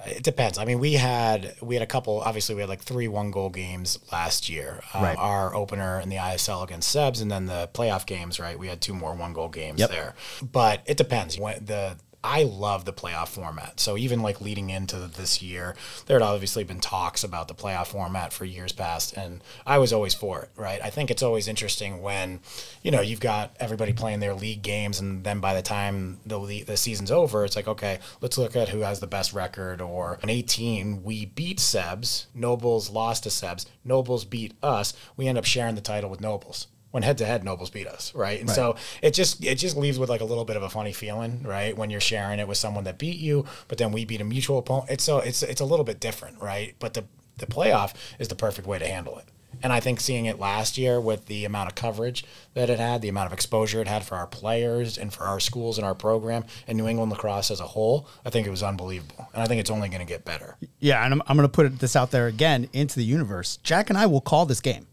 It 0.06 0.22
depends. 0.22 0.56
I 0.58 0.64
mean, 0.64 0.78
we 0.78 0.92
had 0.92 1.54
we 1.60 1.74
had 1.74 1.82
a 1.82 1.86
couple. 1.86 2.20
Obviously, 2.20 2.54
we 2.54 2.60
had 2.60 2.68
like 2.70 2.80
three 2.82 3.08
one 3.08 3.30
goal 3.32 3.50
games 3.50 3.98
last 4.12 4.48
year. 4.48 4.80
Um, 4.94 5.02
Right. 5.02 5.16
Our 5.18 5.54
opener 5.54 6.00
in 6.00 6.08
the 6.08 6.16
ISL 6.16 6.62
against 6.64 6.94
Sebs, 6.94 7.20
and 7.20 7.30
then 7.30 7.46
the 7.46 7.68
playoff 7.72 8.06
games. 8.06 8.38
Right, 8.38 8.58
we 8.58 8.68
had 8.68 8.80
two 8.80 8.94
more 8.94 9.14
one 9.14 9.32
goal 9.32 9.48
games 9.48 9.80
Yep. 9.80 9.90
there. 9.90 10.14
But 10.42 10.82
it 10.86 10.96
depends. 10.96 11.38
When 11.38 11.64
the 11.64 11.96
I 12.26 12.42
love 12.42 12.84
the 12.84 12.92
playoff 12.92 13.28
format. 13.28 13.78
So 13.78 13.96
even 13.96 14.20
like 14.20 14.40
leading 14.40 14.70
into 14.70 14.96
this 14.96 15.40
year, 15.40 15.76
there 16.06 16.18
had 16.18 16.26
obviously 16.26 16.64
been 16.64 16.80
talks 16.80 17.22
about 17.22 17.46
the 17.46 17.54
playoff 17.54 17.86
format 17.86 18.32
for 18.32 18.44
years 18.44 18.72
past, 18.72 19.16
and 19.16 19.44
I 19.64 19.78
was 19.78 19.92
always 19.92 20.12
for 20.12 20.42
it. 20.42 20.50
Right. 20.56 20.80
I 20.82 20.90
think 20.90 21.12
it's 21.12 21.22
always 21.22 21.46
interesting 21.46 22.02
when, 22.02 22.40
you 22.82 22.90
know, 22.90 23.00
you've 23.00 23.20
got 23.20 23.54
everybody 23.60 23.92
playing 23.92 24.18
their 24.18 24.34
league 24.34 24.62
games, 24.62 24.98
and 24.98 25.22
then 25.22 25.38
by 25.38 25.54
the 25.54 25.62
time 25.62 26.18
the 26.26 26.64
the 26.64 26.76
season's 26.76 27.12
over, 27.12 27.44
it's 27.44 27.54
like 27.54 27.68
okay, 27.68 28.00
let's 28.20 28.36
look 28.36 28.56
at 28.56 28.70
who 28.70 28.80
has 28.80 28.98
the 28.98 29.06
best 29.06 29.32
record. 29.32 29.80
Or 29.80 30.18
in 30.20 30.28
18, 30.28 31.04
we 31.04 31.26
beat 31.26 31.58
Sebs, 31.58 32.26
Nobles 32.34 32.90
lost 32.90 33.22
to 33.22 33.28
Sebs, 33.28 33.66
Nobles 33.84 34.24
beat 34.24 34.54
us. 34.64 34.94
We 35.16 35.28
end 35.28 35.38
up 35.38 35.44
sharing 35.44 35.76
the 35.76 35.80
title 35.80 36.10
with 36.10 36.20
Nobles 36.20 36.66
when 36.96 37.02
head 37.02 37.18
to 37.18 37.26
head 37.26 37.44
Nobles 37.44 37.68
beat 37.68 37.86
us, 37.86 38.14
right? 38.14 38.40
And 38.40 38.48
so 38.48 38.74
it 39.02 39.10
just 39.10 39.44
it 39.44 39.56
just 39.56 39.76
leaves 39.76 39.98
with 39.98 40.08
like 40.08 40.22
a 40.22 40.24
little 40.24 40.46
bit 40.46 40.56
of 40.56 40.62
a 40.62 40.70
funny 40.70 40.94
feeling, 40.94 41.42
right? 41.42 41.76
When 41.76 41.90
you're 41.90 42.00
sharing 42.00 42.38
it 42.38 42.48
with 42.48 42.56
someone 42.56 42.84
that 42.84 42.96
beat 42.96 43.18
you, 43.18 43.44
but 43.68 43.76
then 43.76 43.92
we 43.92 44.06
beat 44.06 44.22
a 44.22 44.24
mutual 44.24 44.56
opponent. 44.56 44.88
It's 44.90 45.04
so 45.04 45.18
it's 45.18 45.42
it's 45.42 45.60
a 45.60 45.66
little 45.66 45.84
bit 45.84 46.00
different, 46.00 46.40
right? 46.40 46.74
But 46.78 46.94
the 46.94 47.04
the 47.36 47.44
playoff 47.44 47.92
is 48.18 48.28
the 48.28 48.34
perfect 48.34 48.66
way 48.66 48.78
to 48.78 48.86
handle 48.86 49.18
it. 49.18 49.26
And 49.62 49.74
I 49.74 49.80
think 49.80 50.00
seeing 50.00 50.24
it 50.24 50.38
last 50.38 50.78
year 50.78 50.98
with 50.98 51.26
the 51.26 51.44
amount 51.44 51.68
of 51.68 51.74
coverage 51.74 52.24
that 52.54 52.70
it 52.70 52.78
had, 52.78 53.02
the 53.02 53.10
amount 53.10 53.26
of 53.26 53.34
exposure 53.34 53.82
it 53.82 53.88
had 53.88 54.02
for 54.02 54.14
our 54.14 54.26
players 54.26 54.96
and 54.96 55.12
for 55.12 55.24
our 55.24 55.38
schools 55.38 55.76
and 55.76 55.86
our 55.86 55.94
program 55.94 56.46
and 56.66 56.78
New 56.78 56.88
England 56.88 57.12
lacrosse 57.12 57.50
as 57.50 57.60
a 57.60 57.66
whole, 57.66 58.08
I 58.24 58.30
think 58.30 58.46
it 58.46 58.50
was 58.50 58.62
unbelievable. 58.62 59.28
And 59.34 59.42
I 59.42 59.46
think 59.46 59.60
it's 59.60 59.70
only 59.70 59.90
going 59.90 60.00
to 60.00 60.06
get 60.06 60.24
better. 60.24 60.56
Yeah, 60.78 61.04
and 61.04 61.12
I'm, 61.12 61.22
I'm 61.26 61.36
going 61.36 61.46
to 61.46 61.52
put 61.52 61.78
this 61.78 61.94
out 61.94 62.10
there 62.10 62.26
again 62.26 62.70
into 62.72 62.96
the 62.96 63.04
universe. 63.04 63.58
Jack 63.62 63.90
and 63.90 63.98
I 63.98 64.06
will 64.06 64.22
call 64.22 64.46
this 64.46 64.62
game. 64.62 64.86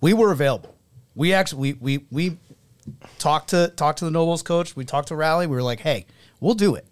We 0.00 0.12
were 0.12 0.32
available. 0.32 0.77
We 1.18 1.32
actually 1.34 1.72
we 1.74 1.76
we 1.90 2.06
we 2.12 2.38
talked 3.18 3.50
to 3.50 3.72
talked 3.76 3.98
to 3.98 4.04
the 4.04 4.10
Nobles 4.12 4.42
coach. 4.42 4.76
We 4.76 4.84
talked 4.84 5.08
to 5.08 5.16
Rally. 5.16 5.48
We 5.48 5.56
were 5.56 5.62
like, 5.64 5.80
hey, 5.80 6.06
we'll 6.40 6.54
do 6.54 6.76
it. 6.76 6.86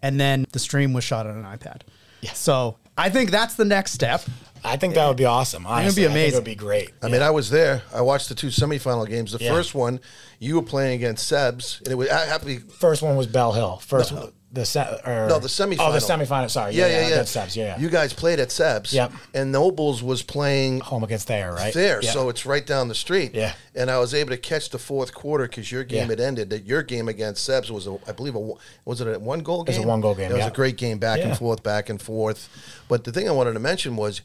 And 0.00 0.20
then 0.20 0.46
the 0.52 0.60
stream 0.60 0.92
was 0.92 1.02
shot 1.02 1.26
on 1.26 1.36
an 1.36 1.42
iPad. 1.44 1.82
Yeah. 2.20 2.32
So 2.34 2.76
I 2.96 3.10
think 3.10 3.32
that's 3.32 3.56
the 3.56 3.64
next 3.64 3.92
step. 3.92 4.22
I 4.64 4.76
think 4.76 4.94
that 4.94 5.06
would 5.08 5.16
be 5.16 5.24
awesome. 5.24 5.64
be 5.64 5.68
Honestly, 5.68 6.04
I 6.04 6.06
think 6.06 6.16
amazing. 6.16 6.32
it 6.34 6.36
would 6.36 6.44
be 6.44 6.54
great. 6.54 6.90
I 7.02 7.08
mean, 7.08 7.22
I 7.22 7.30
was 7.30 7.50
there. 7.50 7.82
I 7.92 8.00
watched 8.00 8.28
the 8.28 8.34
two 8.36 8.48
semifinal 8.48 9.08
games. 9.08 9.32
The 9.32 9.38
Yeah. 9.42 9.52
first 9.52 9.74
one, 9.74 10.00
you 10.38 10.54
were 10.56 10.62
playing 10.62 10.94
against 10.94 11.30
Sebs, 11.30 11.78
and 11.80 11.88
it 11.88 11.94
was 11.96 12.08
I 12.10 12.26
happy. 12.26 12.58
First 12.58 13.02
one 13.02 13.16
was 13.16 13.26
Bell 13.26 13.52
Hill. 13.52 13.78
First, 13.84 14.12
the 14.50 14.64
se- 14.64 15.00
or, 15.04 15.26
No, 15.28 15.38
the 15.38 15.48
semifinal. 15.48 15.76
Oh, 15.80 15.92
the 15.92 15.98
semifinal. 15.98 16.48
Sorry, 16.50 16.72
yeah, 16.74 16.86
yeah, 16.86 17.06
against 17.08 17.36
Sebs. 17.36 17.54
Yeah, 17.54 17.64
yeah. 17.64 17.78
You 17.78 17.90
guys 17.90 18.12
played 18.14 18.40
at 18.40 18.48
Sebs. 18.48 18.92
Yep. 18.92 19.12
And 19.34 19.52
Nobles 19.52 20.02
was 20.02 20.22
playing 20.22 20.80
home 20.80 21.04
against 21.04 21.28
there, 21.28 21.52
right? 21.52 21.74
there, 21.74 22.00
Yeah. 22.02 22.10
so 22.12 22.28
it's 22.30 22.46
right 22.46 22.66
down 22.66 22.88
the 22.88 22.94
street. 22.94 23.34
Yeah. 23.34 23.52
And 23.74 23.90
I 23.90 23.98
was 23.98 24.14
able 24.14 24.30
to 24.30 24.38
catch 24.38 24.70
the 24.70 24.78
fourth 24.78 25.12
quarter 25.12 25.46
because 25.46 25.70
your 25.70 25.84
game 25.84 26.04
Yeah. 26.04 26.06
had 26.10 26.20
ended. 26.20 26.48
That 26.50 26.64
your 26.64 26.82
game 26.82 27.08
against 27.08 27.48
Sebs 27.48 27.70
was, 27.70 27.86
a, 27.86 27.98
I 28.08 28.12
believe, 28.12 28.34
a 28.34 28.52
was 28.86 29.00
it 29.02 29.06
a 29.14 29.18
one 29.18 29.40
goal 29.40 29.64
was 29.66 29.76
game? 29.76 29.84
a 29.84 29.88
one-goal 29.88 30.14
game, 30.14 30.30
It 30.32 30.36
was 30.38 30.46
a 30.46 30.50
great 30.50 30.76
game, 30.78 30.98
back 30.98 31.18
Yeah. 31.18 31.28
and 31.28 31.38
forth, 31.38 31.62
back 31.62 31.88
and 31.90 32.00
forth. 32.00 32.48
But 32.88 33.04
the 33.04 33.12
thing 33.12 33.28
I 33.28 33.32
wanted 33.32 33.52
to 33.52 33.60
mention 33.60 33.96
was. 33.96 34.22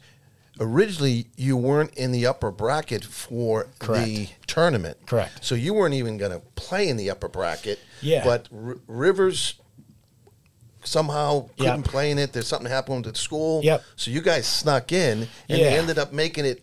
Originally, 0.60 1.26
you 1.36 1.56
weren't 1.56 1.92
in 1.94 2.12
the 2.12 2.26
upper 2.26 2.52
bracket 2.52 3.04
for 3.04 3.66
the 3.80 4.28
tournament. 4.46 4.96
Correct. 5.04 5.44
So 5.44 5.56
you 5.56 5.74
weren't 5.74 5.94
even 5.94 6.16
going 6.16 6.30
to 6.30 6.38
play 6.54 6.88
in 6.88 6.96
the 6.96 7.10
upper 7.10 7.26
bracket. 7.26 7.80
Yeah. 8.00 8.22
But 8.24 8.46
R- 8.54 8.76
Rivers 8.86 9.54
somehow 10.84 11.48
couldn't 11.58 11.80
Yep. 11.82 11.84
play 11.84 12.10
in 12.10 12.18
it. 12.18 12.32
There's 12.32 12.46
something 12.46 12.70
happened 12.70 13.06
at 13.06 13.16
school. 13.16 13.62
Yep. 13.64 13.82
So 13.96 14.10
you 14.10 14.20
guys 14.20 14.46
snuck 14.46 14.92
in, 14.92 15.28
and 15.48 15.58
Yeah. 15.58 15.70
they 15.70 15.78
ended 15.78 15.98
up 15.98 16.12
making 16.12 16.44
it 16.44 16.62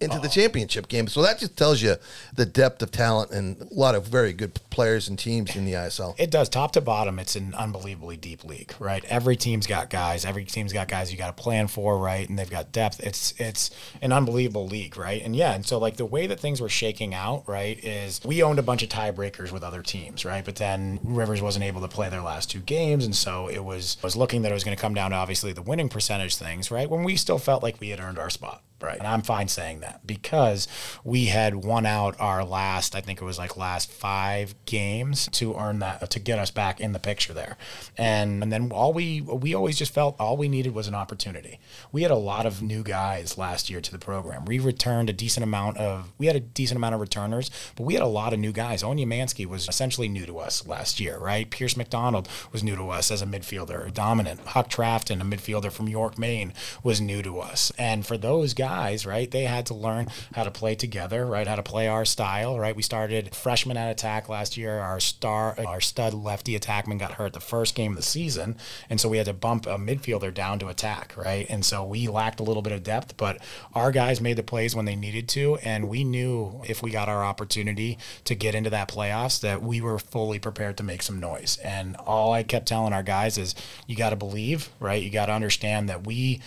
into 0.00 0.18
the 0.18 0.26
oh. 0.26 0.30
championship 0.30 0.88
game. 0.88 1.06
So 1.08 1.22
that 1.22 1.38
just 1.38 1.56
tells 1.56 1.82
you 1.82 1.96
the 2.34 2.46
depth 2.46 2.82
of 2.82 2.90
talent 2.90 3.30
and 3.30 3.60
a 3.62 3.74
lot 3.74 3.94
of 3.94 4.06
very 4.06 4.32
good 4.32 4.58
players 4.70 5.08
and 5.08 5.18
teams 5.18 5.56
in 5.56 5.64
the 5.64 5.72
ISL. 5.72 6.14
It 6.18 6.30
does 6.30 6.48
top 6.48 6.72
to 6.72 6.80
bottom. 6.80 7.18
It's 7.18 7.36
an 7.36 7.54
unbelievably 7.54 8.18
deep 8.18 8.44
league, 8.44 8.74
right? 8.78 9.04
Every 9.06 9.36
team's 9.36 9.66
got 9.66 9.90
guys. 9.90 10.24
Every 10.24 10.44
team's 10.44 10.72
got 10.72 10.88
guys 10.88 11.10
you 11.10 11.18
got 11.18 11.36
to 11.36 11.42
plan 11.42 11.66
for, 11.68 11.98
right? 11.98 12.28
And 12.28 12.38
they've 12.38 12.50
got 12.50 12.72
depth. 12.72 13.00
It's 13.00 13.34
it's 13.38 13.70
an 14.02 14.12
unbelievable 14.12 14.66
league, 14.66 14.96
right? 14.96 15.22
And 15.22 15.34
yeah, 15.34 15.54
and 15.54 15.64
so 15.64 15.78
like 15.78 15.96
the 15.96 16.04
way 16.04 16.26
that 16.26 16.40
things 16.40 16.60
were 16.60 16.68
shaking 16.68 17.14
out, 17.14 17.44
right, 17.46 17.82
is 17.82 18.20
we 18.24 18.42
owned 18.42 18.58
a 18.58 18.62
bunch 18.62 18.82
of 18.82 18.88
tiebreakers 18.88 19.52
with 19.52 19.62
other 19.62 19.82
teams, 19.82 20.24
right? 20.24 20.44
But 20.44 20.56
then 20.56 21.00
Rivers 21.02 21.42
wasn't 21.42 21.64
able 21.64 21.80
to 21.80 21.88
play 21.88 22.08
their 22.08 22.22
last 22.22 22.50
two 22.50 22.60
games, 22.60 23.04
and 23.04 23.14
so 23.14 23.48
it 23.48 23.64
was 23.64 23.96
was 24.02 24.16
looking 24.16 24.42
that 24.42 24.50
it 24.50 24.54
was 24.54 24.64
going 24.64 24.76
to 24.76 24.80
come 24.80 24.94
down 24.94 25.10
to 25.10 25.16
obviously 25.16 25.52
the 25.52 25.62
winning 25.62 25.88
percentage 25.88 26.36
things, 26.36 26.70
right? 26.70 26.88
When 26.88 27.02
we 27.02 27.16
still 27.16 27.38
felt 27.38 27.62
like 27.62 27.80
we 27.80 27.90
had 27.90 28.00
earned 28.00 28.18
our 28.18 28.30
spot. 28.30 28.62
Right. 28.78 28.98
And 28.98 29.06
I'm 29.06 29.22
fine 29.22 29.48
saying 29.48 29.80
that 29.80 30.06
because 30.06 30.68
we 31.02 31.26
had 31.26 31.54
won 31.54 31.86
out 31.86 32.14
our 32.20 32.44
last, 32.44 32.94
I 32.94 33.00
think 33.00 33.22
it 33.22 33.24
was 33.24 33.38
like 33.38 33.56
last 33.56 33.90
five 33.90 34.54
games 34.66 35.30
to 35.32 35.56
earn 35.56 35.78
that, 35.78 36.10
to 36.10 36.20
get 36.20 36.38
us 36.38 36.50
back 36.50 36.78
in 36.78 36.92
the 36.92 36.98
picture 36.98 37.32
there. 37.32 37.56
And, 37.96 38.42
and 38.42 38.52
then 38.52 38.70
all 38.70 38.92
we, 38.92 39.22
we 39.22 39.54
always 39.54 39.78
just 39.78 39.94
felt 39.94 40.14
all 40.20 40.36
we 40.36 40.50
needed 40.50 40.74
was 40.74 40.88
an 40.88 40.94
opportunity. 40.94 41.58
We 41.90 42.02
had 42.02 42.10
a 42.10 42.16
lot 42.16 42.44
of 42.44 42.60
new 42.60 42.82
guys 42.82 43.38
last 43.38 43.70
year 43.70 43.80
to 43.80 43.90
the 43.90 43.98
program. 43.98 44.44
We 44.44 44.58
returned 44.58 45.08
a 45.08 45.14
decent 45.14 45.42
amount 45.42 45.78
of, 45.78 46.12
we 46.18 46.26
had 46.26 46.36
a 46.36 46.40
decent 46.40 46.76
amount 46.76 46.96
of 46.96 47.00
returners, 47.00 47.50
but 47.76 47.84
we 47.84 47.94
had 47.94 48.02
a 48.02 48.06
lot 48.06 48.34
of 48.34 48.38
new 48.38 48.52
guys. 48.52 48.82
Owen 48.82 48.98
Umansky 48.98 49.46
was 49.46 49.70
essentially 49.70 50.06
new 50.06 50.26
to 50.26 50.38
us 50.38 50.66
last 50.66 51.00
year, 51.00 51.16
right? 51.16 51.48
Pierce 51.48 51.78
McDonald 51.78 52.28
was 52.52 52.62
new 52.62 52.76
to 52.76 52.90
us 52.90 53.10
as 53.10 53.22
a 53.22 53.26
midfielder, 53.26 53.90
dominant. 53.94 54.40
Huck 54.40 54.68
Trafton, 54.68 55.22
a 55.22 55.24
midfielder 55.24 55.72
from 55.72 55.88
York, 55.88 56.18
Maine, 56.18 56.52
was 56.82 57.00
new 57.00 57.22
to 57.22 57.40
us. 57.40 57.72
And 57.78 58.04
for 58.04 58.18
those 58.18 58.52
guys, 58.52 58.65
right, 59.06 59.30
they 59.30 59.44
had 59.44 59.66
to 59.66 59.74
learn 59.74 60.08
how 60.34 60.44
to 60.44 60.50
play 60.50 60.74
together, 60.74 61.24
right, 61.24 61.46
how 61.46 61.56
to 61.56 61.62
play 61.62 61.88
our 61.88 62.04
style, 62.04 62.58
right? 62.58 62.76
We 62.76 62.82
started 62.82 63.34
freshman 63.34 63.76
at 63.76 63.90
attack 63.90 64.28
last 64.28 64.56
year. 64.56 64.78
Our 64.78 65.00
star, 65.00 65.56
our 65.66 65.80
stud 65.80 66.14
lefty 66.14 66.58
attackman 66.58 66.98
got 66.98 67.12
hurt 67.12 67.32
the 67.32 67.40
first 67.40 67.74
game 67.74 67.92
of 67.92 67.96
the 67.96 68.02
season, 68.02 68.56
and 68.90 69.00
so 69.00 69.08
we 69.08 69.18
had 69.18 69.26
to 69.26 69.32
bump 69.32 69.66
a 69.66 69.78
midfielder 69.78 70.32
down 70.32 70.58
to 70.60 70.68
attack, 70.68 71.14
right? 71.16 71.46
And 71.48 71.64
so 71.64 71.84
we 71.84 72.08
lacked 72.08 72.40
a 72.40 72.42
little 72.42 72.62
bit 72.62 72.72
of 72.72 72.82
depth, 72.82 73.16
but 73.16 73.38
our 73.74 73.92
guys 73.92 74.20
made 74.20 74.36
the 74.36 74.42
plays 74.42 74.74
when 74.74 74.84
they 74.84 74.96
needed 74.96 75.28
to, 75.30 75.56
and 75.56 75.88
we 75.88 76.04
knew 76.04 76.62
if 76.66 76.82
we 76.82 76.90
got 76.90 77.08
our 77.08 77.24
opportunity 77.24 77.98
to 78.24 78.34
get 78.34 78.54
into 78.54 78.70
that 78.70 78.88
playoffs 78.88 79.40
that 79.40 79.62
we 79.62 79.80
were 79.80 79.98
fully 79.98 80.38
prepared 80.38 80.76
to 80.76 80.82
make 80.82 81.02
some 81.02 81.20
noise. 81.20 81.58
And 81.62 81.96
all 81.96 82.32
I 82.32 82.42
kept 82.42 82.66
telling 82.66 82.92
our 82.92 83.02
guys 83.02 83.38
is, 83.38 83.54
you 83.86 83.96
got 83.96 84.10
to 84.10 84.16
believe, 84.16 84.70
right? 84.80 85.02
You 85.02 85.10
got 85.10 85.26
to 85.26 85.32
understand 85.32 85.88
that 85.88 86.06
we 86.06 86.40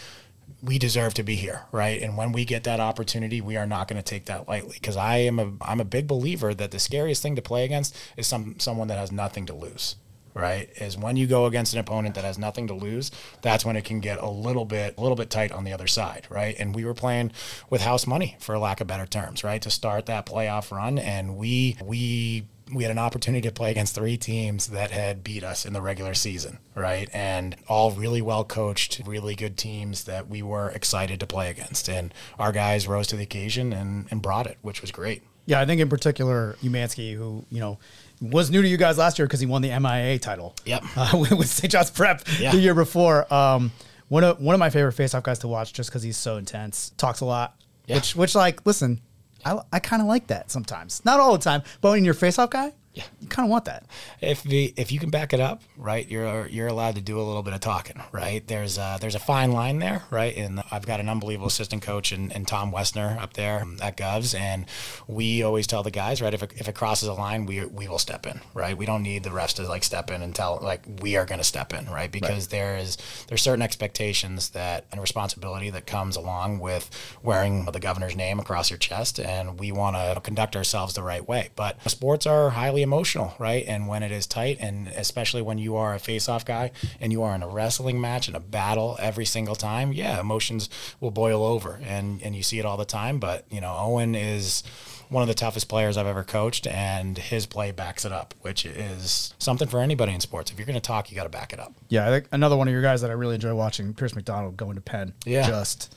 we 0.61 0.77
deserve 0.77 1.13
to 1.15 1.23
be 1.23 1.35
here, 1.35 1.63
right? 1.71 2.01
And 2.01 2.17
when 2.17 2.31
we 2.31 2.43
get 2.45 2.63
that 2.65 2.79
opportunity, 2.79 3.39
we 3.41 3.55
are 3.55 3.65
not 3.65 3.87
going 3.87 4.01
to 4.01 4.03
take 4.03 4.25
that 4.25 4.47
lightly 4.47 4.75
because 4.79 4.97
I 4.97 5.17
am 5.17 5.39
a 5.39 5.51
I'm 5.61 5.79
a 5.79 5.85
big 5.85 6.07
believer 6.07 6.53
that 6.53 6.71
the 6.71 6.79
scariest 6.79 7.21
thing 7.21 7.35
to 7.35 7.41
play 7.41 7.65
against 7.65 7.95
is 8.17 8.27
some 8.27 8.59
someone 8.59 8.87
that 8.89 8.97
has 8.97 9.11
nothing 9.11 9.45
to 9.47 9.53
lose. 9.53 9.95
Right? 10.35 10.69
Is 10.77 10.95
when 10.97 11.17
you 11.17 11.27
go 11.27 11.47
against 11.47 11.73
an 11.73 11.79
opponent 11.79 12.15
that 12.15 12.23
has 12.23 12.37
nothing 12.37 12.67
to 12.67 12.73
lose, 12.73 13.11
that's 13.41 13.65
when 13.65 13.75
it 13.75 13.83
can 13.83 13.99
get 13.99 14.19
a 14.19 14.29
little 14.29 14.63
bit 14.63 14.95
a 14.97 15.01
little 15.01 15.15
bit 15.17 15.29
tight 15.29 15.51
on 15.51 15.63
the 15.63 15.73
other 15.73 15.87
side, 15.87 16.27
right? 16.29 16.55
And 16.59 16.73
we 16.75 16.85
were 16.85 16.93
playing 16.93 17.31
with 17.69 17.81
house 17.81 18.05
money 18.05 18.37
for 18.39 18.57
lack 18.57 18.79
of 18.79 18.87
better 18.87 19.07
terms, 19.07 19.43
right? 19.43 19.61
To 19.61 19.71
start 19.71 20.05
that 20.05 20.25
playoff 20.25 20.71
run 20.71 20.99
and 20.99 21.35
we 21.35 21.77
we 21.83 22.45
we 22.73 22.83
had 22.83 22.91
an 22.91 22.97
opportunity 22.99 23.47
to 23.47 23.53
play 23.53 23.71
against 23.71 23.95
three 23.95 24.17
teams 24.17 24.67
that 24.67 24.91
had 24.91 25.23
beat 25.23 25.43
us 25.43 25.65
in 25.65 25.73
the 25.73 25.81
regular 25.81 26.13
season, 26.13 26.59
right? 26.75 27.09
And 27.13 27.55
all 27.67 27.91
really 27.91 28.21
well 28.21 28.43
coached, 28.43 29.01
really 29.05 29.35
good 29.35 29.57
teams 29.57 30.03
that 30.05 30.27
we 30.27 30.41
were 30.41 30.69
excited 30.69 31.19
to 31.19 31.27
play 31.27 31.49
against. 31.49 31.89
And 31.89 32.13
our 32.37 32.51
guys 32.51 32.87
rose 32.87 33.07
to 33.07 33.15
the 33.15 33.23
occasion 33.23 33.73
and, 33.73 34.07
and 34.11 34.21
brought 34.21 34.45
it, 34.47 34.57
which 34.61 34.81
was 34.81 34.91
great. 34.91 35.23
Yeah, 35.45 35.59
I 35.59 35.65
think 35.65 35.81
in 35.81 35.89
particular, 35.89 36.55
Umansky, 36.61 37.15
who, 37.15 37.43
you 37.49 37.59
know, 37.59 37.79
was 38.21 38.51
new 38.51 38.61
to 38.61 38.67
you 38.67 38.77
guys 38.77 38.97
last 38.99 39.17
year 39.17 39.25
because 39.25 39.39
he 39.39 39.45
won 39.47 39.61
the 39.63 39.77
MIA 39.79 40.19
title. 40.19 40.55
Yep. 40.65 40.83
Uh, 40.95 41.17
with, 41.17 41.47
St. 41.47 41.71
John's 41.71 41.89
Prep 41.89 42.21
Yeah. 42.39 42.51
the 42.51 42.59
year 42.59 42.75
before. 42.75 43.31
Um, 43.33 43.71
one 44.09 44.23
of 44.23 44.39
one 44.41 44.53
of 44.53 44.59
my 44.59 44.69
favorite 44.69 44.91
face-off 44.93 45.23
guys 45.23 45.39
to 45.39 45.47
watch 45.47 45.73
just 45.73 45.89
because 45.89 46.03
he's 46.03 46.17
so 46.17 46.37
intense, 46.37 46.91
talks 46.97 47.21
a 47.21 47.25
lot. 47.25 47.55
Yeah. 47.87 47.95
Which, 47.95 48.15
which 48.15 48.35
like, 48.35 48.65
listen, 48.65 49.01
I, 49.45 49.59
I 49.71 49.79
kind 49.79 50.01
of 50.01 50.07
like 50.07 50.27
that 50.27 50.51
sometimes. 50.51 51.03
Not 51.05 51.19
all 51.19 51.33
the 51.33 51.43
time, 51.43 51.63
but 51.81 51.91
when 51.91 52.05
you're 52.05 52.13
face-off 52.13 52.49
guy, 52.49 52.73
Yeah. 52.99 53.05
you 53.21 53.27
kind 53.27 53.45
of 53.45 53.51
want 53.51 53.65
that. 53.65 53.85
if 54.21 54.43
the 54.43 54.73
if 54.77 54.91
you 54.91 54.99
can 54.99 55.09
back 55.09 55.33
it 55.33 55.39
up, 55.39 55.61
right, 55.77 56.07
you're 56.09 56.47
you're 56.47 56.67
allowed 56.67 56.95
to 56.95 57.01
do 57.01 57.19
a 57.19 57.23
little 57.23 57.43
bit 57.43 57.53
of 57.53 57.59
talking, 57.61 58.01
right? 58.11 58.45
There's 58.45 58.77
a, 58.77 58.97
there's 58.99 59.15
a 59.15 59.19
fine 59.19 59.51
line 59.51 59.79
there, 59.79 60.03
right? 60.11 60.35
And 60.35 60.61
I've 60.71 60.85
got 60.85 60.99
an 60.99 61.09
unbelievable 61.09 61.47
assistant 61.47 61.81
coach 61.81 62.11
and, 62.11 62.33
and 62.33 62.47
Tom 62.47 62.71
Westner 62.71 63.19
up 63.21 63.33
there 63.33 63.61
um, 63.61 63.77
at 63.81 63.97
Govs, 63.97 64.37
and 64.37 64.65
we 65.07 65.43
always 65.43 65.67
tell 65.67 65.83
the 65.83 65.91
guys, 65.91 66.21
right, 66.21 66.33
if 66.33 66.43
it, 66.43 66.53
if 66.57 66.67
it 66.67 66.75
crosses 66.75 67.07
a 67.07 67.13
line, 67.13 67.45
we 67.45 67.65
we 67.65 67.87
will 67.87 67.99
step 67.99 68.25
in, 68.25 68.41
right? 68.53 68.77
We 68.77 68.85
don't 68.85 69.03
need 69.03 69.23
the 69.23 69.29
refs 69.29 69.53
to 69.55 69.67
like 69.67 69.83
step 69.83 70.11
in 70.11 70.21
and 70.21 70.35
tell 70.35 70.59
like 70.61 70.81
we 71.01 71.15
are 71.15 71.25
going 71.25 71.39
to 71.39 71.43
step 71.45 71.73
in, 71.73 71.85
right? 71.89 72.11
Because 72.11 72.47
there 72.49 72.77
is 72.77 72.97
there's 73.27 73.41
certain 73.41 73.61
expectations 73.61 74.49
that 74.49 74.85
and 74.91 74.99
responsibility 75.01 75.69
that 75.69 75.85
comes 75.85 76.15
along 76.15 76.59
with 76.59 76.89
wearing 77.23 77.65
the 77.65 77.79
governor's 77.79 78.15
name 78.15 78.39
across 78.39 78.69
your 78.69 78.79
chest, 78.79 79.19
and 79.19 79.59
we 79.59 79.71
want 79.71 79.95
to 79.95 80.19
conduct 80.21 80.55
ourselves 80.55 80.93
the 80.93 81.03
right 81.03 81.27
way. 81.27 81.49
But 81.55 81.77
sports 81.89 82.25
are 82.25 82.49
highly 82.49 82.83
emotional, 82.89 83.35
right? 83.37 83.63
And 83.67 83.87
when 83.87 84.01
it 84.01 84.11
is 84.11 84.25
tight, 84.25 84.57
and 84.59 84.87
especially 84.87 85.43
when 85.43 85.59
you 85.59 85.75
are 85.75 85.93
a 85.93 85.99
face-off 85.99 86.43
guy 86.43 86.71
and 86.99 87.11
you 87.11 87.21
are 87.21 87.35
in 87.35 87.43
a 87.43 87.47
wrestling 87.47 88.01
match 88.01 88.27
and 88.27 88.35
a 88.35 88.39
battle 88.39 88.97
every 88.99 89.25
single 89.25 89.55
time, 89.55 89.93
yeah, 89.93 90.19
emotions 90.19 90.69
will 90.99 91.11
boil 91.11 91.43
over, 91.43 91.79
and 91.83 92.21
and 92.23 92.35
you 92.35 92.41
see 92.41 92.57
it 92.57 92.65
all 92.65 92.77
the 92.77 92.85
time. 92.85 93.19
But 93.19 93.45
you 93.51 93.61
know, 93.61 93.75
Owen 93.77 94.15
is 94.15 94.63
one 95.09 95.21
of 95.21 95.27
the 95.27 95.35
toughest 95.35 95.69
players 95.69 95.97
I've 95.97 96.07
ever 96.07 96.23
coached, 96.23 96.65
and 96.65 97.17
his 97.17 97.45
play 97.45 97.71
backs 97.71 98.05
it 98.05 98.11
up, 98.11 98.33
which 98.41 98.65
is 98.65 99.33
something 99.37 99.67
for 99.67 99.79
anybody 99.79 100.13
in 100.13 100.19
sports. 100.19 100.51
If 100.51 100.57
you're 100.57 100.67
going 100.67 100.75
to 100.75 100.81
talk, 100.81 101.11
you 101.11 101.15
got 101.15 101.23
to 101.23 101.29
back 101.29 101.53
it 101.53 101.59
up. 101.59 101.73
Yeah, 101.89 102.07
I 102.07 102.09
think 102.09 102.25
another 102.31 102.57
one 102.57 102.67
of 102.67 102.71
your 102.71 102.83
guys 102.83 103.01
that 103.01 103.09
I 103.09 103.13
really 103.13 103.35
enjoy 103.35 103.53
watching, 103.53 103.93
Pierce 103.93 104.15
McDonald, 104.15 104.57
going 104.57 104.75
to 104.75 104.81
Penn. 104.81 105.13
Yeah. 105.25 105.47
just 105.47 105.95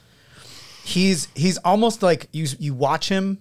he's 0.84 1.28
he's 1.34 1.58
almost 1.58 2.02
like 2.02 2.28
you 2.32 2.46
you 2.58 2.74
watch 2.74 3.08
him 3.08 3.38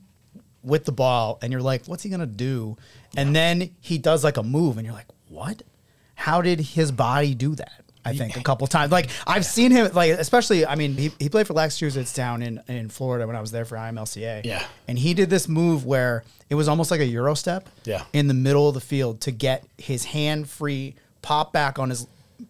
with 0.64 0.86
the 0.86 0.92
ball, 0.92 1.40
and 1.42 1.52
you're 1.52 1.62
like, 1.62 1.86
what's 1.86 2.04
he 2.04 2.10
gonna 2.10 2.26
do? 2.26 2.78
And 3.16 3.36
then 3.36 3.72
he 3.82 3.98
does 3.98 4.24
like 4.24 4.38
a 4.38 4.44
move, 4.44 4.78
and 4.78 4.86
you're 4.86 4.96
like, 4.96 5.08
what? 5.30 5.64
How 6.16 6.42
did 6.42 6.60
his 6.60 6.92
body 6.92 7.34
do 7.36 7.56
that? 7.56 7.84
I 8.04 8.16
think 8.16 8.36
a 8.36 8.42
couple 8.44 8.66
times. 8.68 8.92
Like 8.92 9.10
I've 9.28 9.46
seen 9.46 9.72
him, 9.72 9.92
like 9.94 10.12
especially. 10.12 10.66
I 10.66 10.76
mean, 10.76 10.96
he, 10.96 11.12
he 11.20 11.30
played 11.30 11.46
for 11.48 11.54
Massachusetts 11.54 12.14
down 12.14 12.42
in 12.42 12.62
in 12.68 12.90
Florida 12.90 13.28
when 13.28 13.36
I 13.36 13.42
was 13.42 13.52
there 13.52 13.66
for 13.66 13.76
IMLCA. 13.76 14.44
Yeah. 14.46 14.64
and 14.88 14.98
he 14.98 15.14
did 15.14 15.30
this 15.30 15.48
move 15.48 15.86
where 15.86 16.24
it 16.50 16.56
was 16.56 16.68
almost 16.68 16.90
like 16.90 17.00
a 17.00 17.06
euro 17.06 17.36
step. 17.36 17.70
Yeah. 17.84 18.04
in 18.14 18.28
the 18.28 18.34
middle 18.34 18.68
of 18.68 18.74
the 18.74 18.82
field 18.82 19.22
to 19.22 19.32
get 19.32 19.64
his 19.78 20.06
hand 20.06 20.50
free, 20.50 20.96
pop 21.22 21.54
back 21.54 21.78
on 21.78 21.90
his 21.92 22.08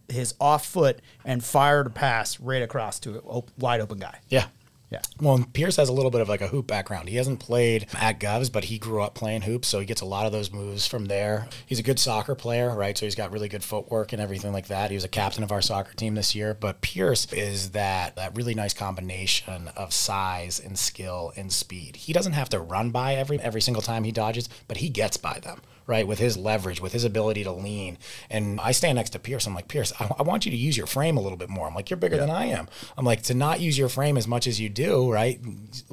his 0.07 0.33
off 0.39 0.65
foot, 0.65 0.99
and 1.25 1.43
fire 1.43 1.83
to 1.83 1.89
pass 1.89 2.39
right 2.39 2.61
across 2.61 2.99
to 3.01 3.15
a 3.17 3.19
op- 3.19 3.49
wide 3.57 3.81
open 3.81 3.99
guy. 3.99 4.19
Yeah. 4.29 4.45
Yeah. 4.91 5.01
Well, 5.21 5.45
Pierce 5.53 5.77
has 5.77 5.87
a 5.87 5.93
little 5.93 6.11
bit 6.11 6.19
of 6.19 6.27
like 6.27 6.41
a 6.41 6.49
hoop 6.49 6.67
background. 6.67 7.07
He 7.07 7.15
hasn't 7.15 7.39
played 7.39 7.87
at 7.93 8.19
Govs, 8.19 8.51
but 8.51 8.65
he 8.65 8.77
grew 8.77 9.01
up 9.01 9.15
playing 9.15 9.43
hoops, 9.43 9.69
so 9.69 9.79
he 9.79 9.85
gets 9.85 10.01
a 10.01 10.05
lot 10.05 10.25
of 10.25 10.33
those 10.33 10.51
moves 10.51 10.85
from 10.85 11.05
there. 11.05 11.47
He's 11.65 11.79
a 11.79 11.83
good 11.83 11.97
soccer 11.97 12.35
player, 12.35 12.75
right? 12.75 12.97
So 12.97 13.05
he's 13.05 13.15
got 13.15 13.31
really 13.31 13.47
good 13.47 13.63
footwork 13.63 14.11
and 14.11 14.21
everything 14.21 14.51
like 14.51 14.67
that. 14.67 14.91
He 14.91 14.95
was 14.95 15.05
a 15.05 15.09
captain 15.09 15.43
of 15.43 15.51
our 15.51 15.61
soccer 15.61 15.93
team 15.93 16.15
this 16.15 16.35
year. 16.35 16.53
But 16.53 16.81
Pierce 16.81 17.31
is 17.31 17.71
that 17.71 18.17
that 18.17 18.35
really 18.35 18.53
nice 18.53 18.73
combination 18.73 19.69
of 19.77 19.93
size 19.93 20.59
and 20.59 20.77
skill 20.77 21.31
and 21.37 21.53
speed. 21.53 21.95
He 21.95 22.11
doesn't 22.11 22.33
have 22.33 22.49
to 22.49 22.59
run 22.59 22.91
by 22.91 23.15
every 23.15 23.39
every 23.39 23.61
single 23.61 23.81
time 23.81 24.03
he 24.03 24.11
dodges, 24.11 24.49
but 24.67 24.77
he 24.77 24.89
gets 24.89 25.15
by 25.15 25.39
them. 25.39 25.61
Right, 25.91 26.07
with 26.07 26.19
his 26.19 26.37
leverage, 26.37 26.79
with 26.79 26.93
his 26.93 27.03
ability 27.03 27.43
to 27.43 27.51
lean. 27.51 27.97
And 28.29 28.61
I 28.61 28.71
stand 28.71 28.95
next 28.95 29.09
to 29.09 29.19
Pierce. 29.19 29.45
I'm 29.45 29.53
like, 29.53 29.67
Pierce, 29.67 29.91
I, 29.99 30.09
I 30.19 30.23
want 30.23 30.45
you 30.45 30.51
to 30.51 30.55
use 30.57 30.77
your 30.77 30.87
frame 30.87 31.17
a 31.17 31.21
little 31.21 31.37
bit 31.37 31.49
more. 31.49 31.67
I'm 31.67 31.75
like, 31.75 31.89
you're 31.89 31.97
bigger 31.97 32.15
than 32.15 32.29
I 32.29 32.45
am. 32.45 32.69
I'm 32.97 33.03
like, 33.03 33.23
to 33.23 33.33
not 33.33 33.59
use 33.59 33.77
your 33.77 33.89
frame 33.89 34.15
as 34.15 34.25
much 34.25 34.47
as 34.47 34.57
you 34.57 34.69
do, 34.69 35.11
right? 35.11 35.37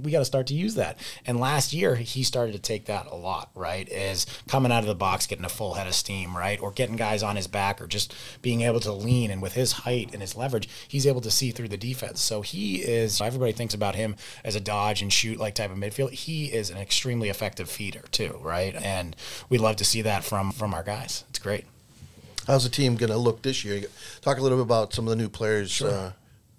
We 0.00 0.12
got 0.12 0.20
to 0.20 0.24
start 0.24 0.46
to 0.46 0.54
use 0.54 0.76
that. 0.76 1.00
And 1.26 1.40
last 1.40 1.72
year, 1.72 1.96
he 1.96 2.22
started 2.22 2.52
to 2.52 2.60
take 2.60 2.84
that 2.84 3.06
a 3.06 3.16
lot, 3.16 3.50
right? 3.56 3.88
Is 3.88 4.24
coming 4.46 4.70
out 4.70 4.84
of 4.84 4.86
the 4.86 4.94
box, 4.94 5.26
getting 5.26 5.44
a 5.44 5.48
full 5.48 5.74
head 5.74 5.88
of 5.88 5.94
steam, 5.96 6.36
right? 6.36 6.60
Or 6.60 6.70
getting 6.70 6.94
guys 6.94 7.24
on 7.24 7.34
his 7.34 7.48
back, 7.48 7.82
or 7.82 7.88
just 7.88 8.14
being 8.40 8.60
able 8.60 8.78
to 8.78 8.92
lean. 8.92 9.32
And 9.32 9.42
with 9.42 9.54
his 9.54 9.72
height 9.72 10.10
and 10.12 10.22
his 10.22 10.36
leverage, 10.36 10.68
he's 10.86 11.08
able 11.08 11.22
to 11.22 11.30
see 11.32 11.50
through 11.50 11.70
the 11.70 11.76
defense. 11.76 12.20
So 12.20 12.42
he 12.42 12.76
is, 12.76 13.20
everybody 13.20 13.50
thinks 13.50 13.74
about 13.74 13.96
him 13.96 14.14
as 14.44 14.54
a 14.54 14.60
dodge 14.60 15.02
and 15.02 15.12
shoot 15.12 15.40
like 15.40 15.56
type 15.56 15.72
of 15.72 15.76
midfield. 15.76 16.12
He 16.12 16.52
is 16.52 16.70
an 16.70 16.78
extremely 16.78 17.30
effective 17.30 17.68
feeder, 17.68 18.04
too, 18.12 18.38
right? 18.42 18.76
And 18.76 19.16
we 19.48 19.58
love 19.58 19.74
to 19.74 19.87
see 19.88 20.02
that 20.02 20.24
from 20.24 20.52
from 20.52 20.74
our 20.74 20.82
guys. 20.82 21.24
It's 21.30 21.38
great. 21.38 21.64
How's 22.46 22.64
the 22.64 22.70
team 22.70 22.96
going 22.96 23.10
to 23.12 23.18
look 23.18 23.42
this 23.42 23.64
year? 23.64 23.82
Talk 24.22 24.38
a 24.38 24.40
little 24.42 24.58
bit 24.58 24.62
about 24.62 24.94
some 24.94 25.06
of 25.06 25.10
the 25.10 25.16
new 25.16 25.28
players 25.28 25.82
uh, 25.82 26.12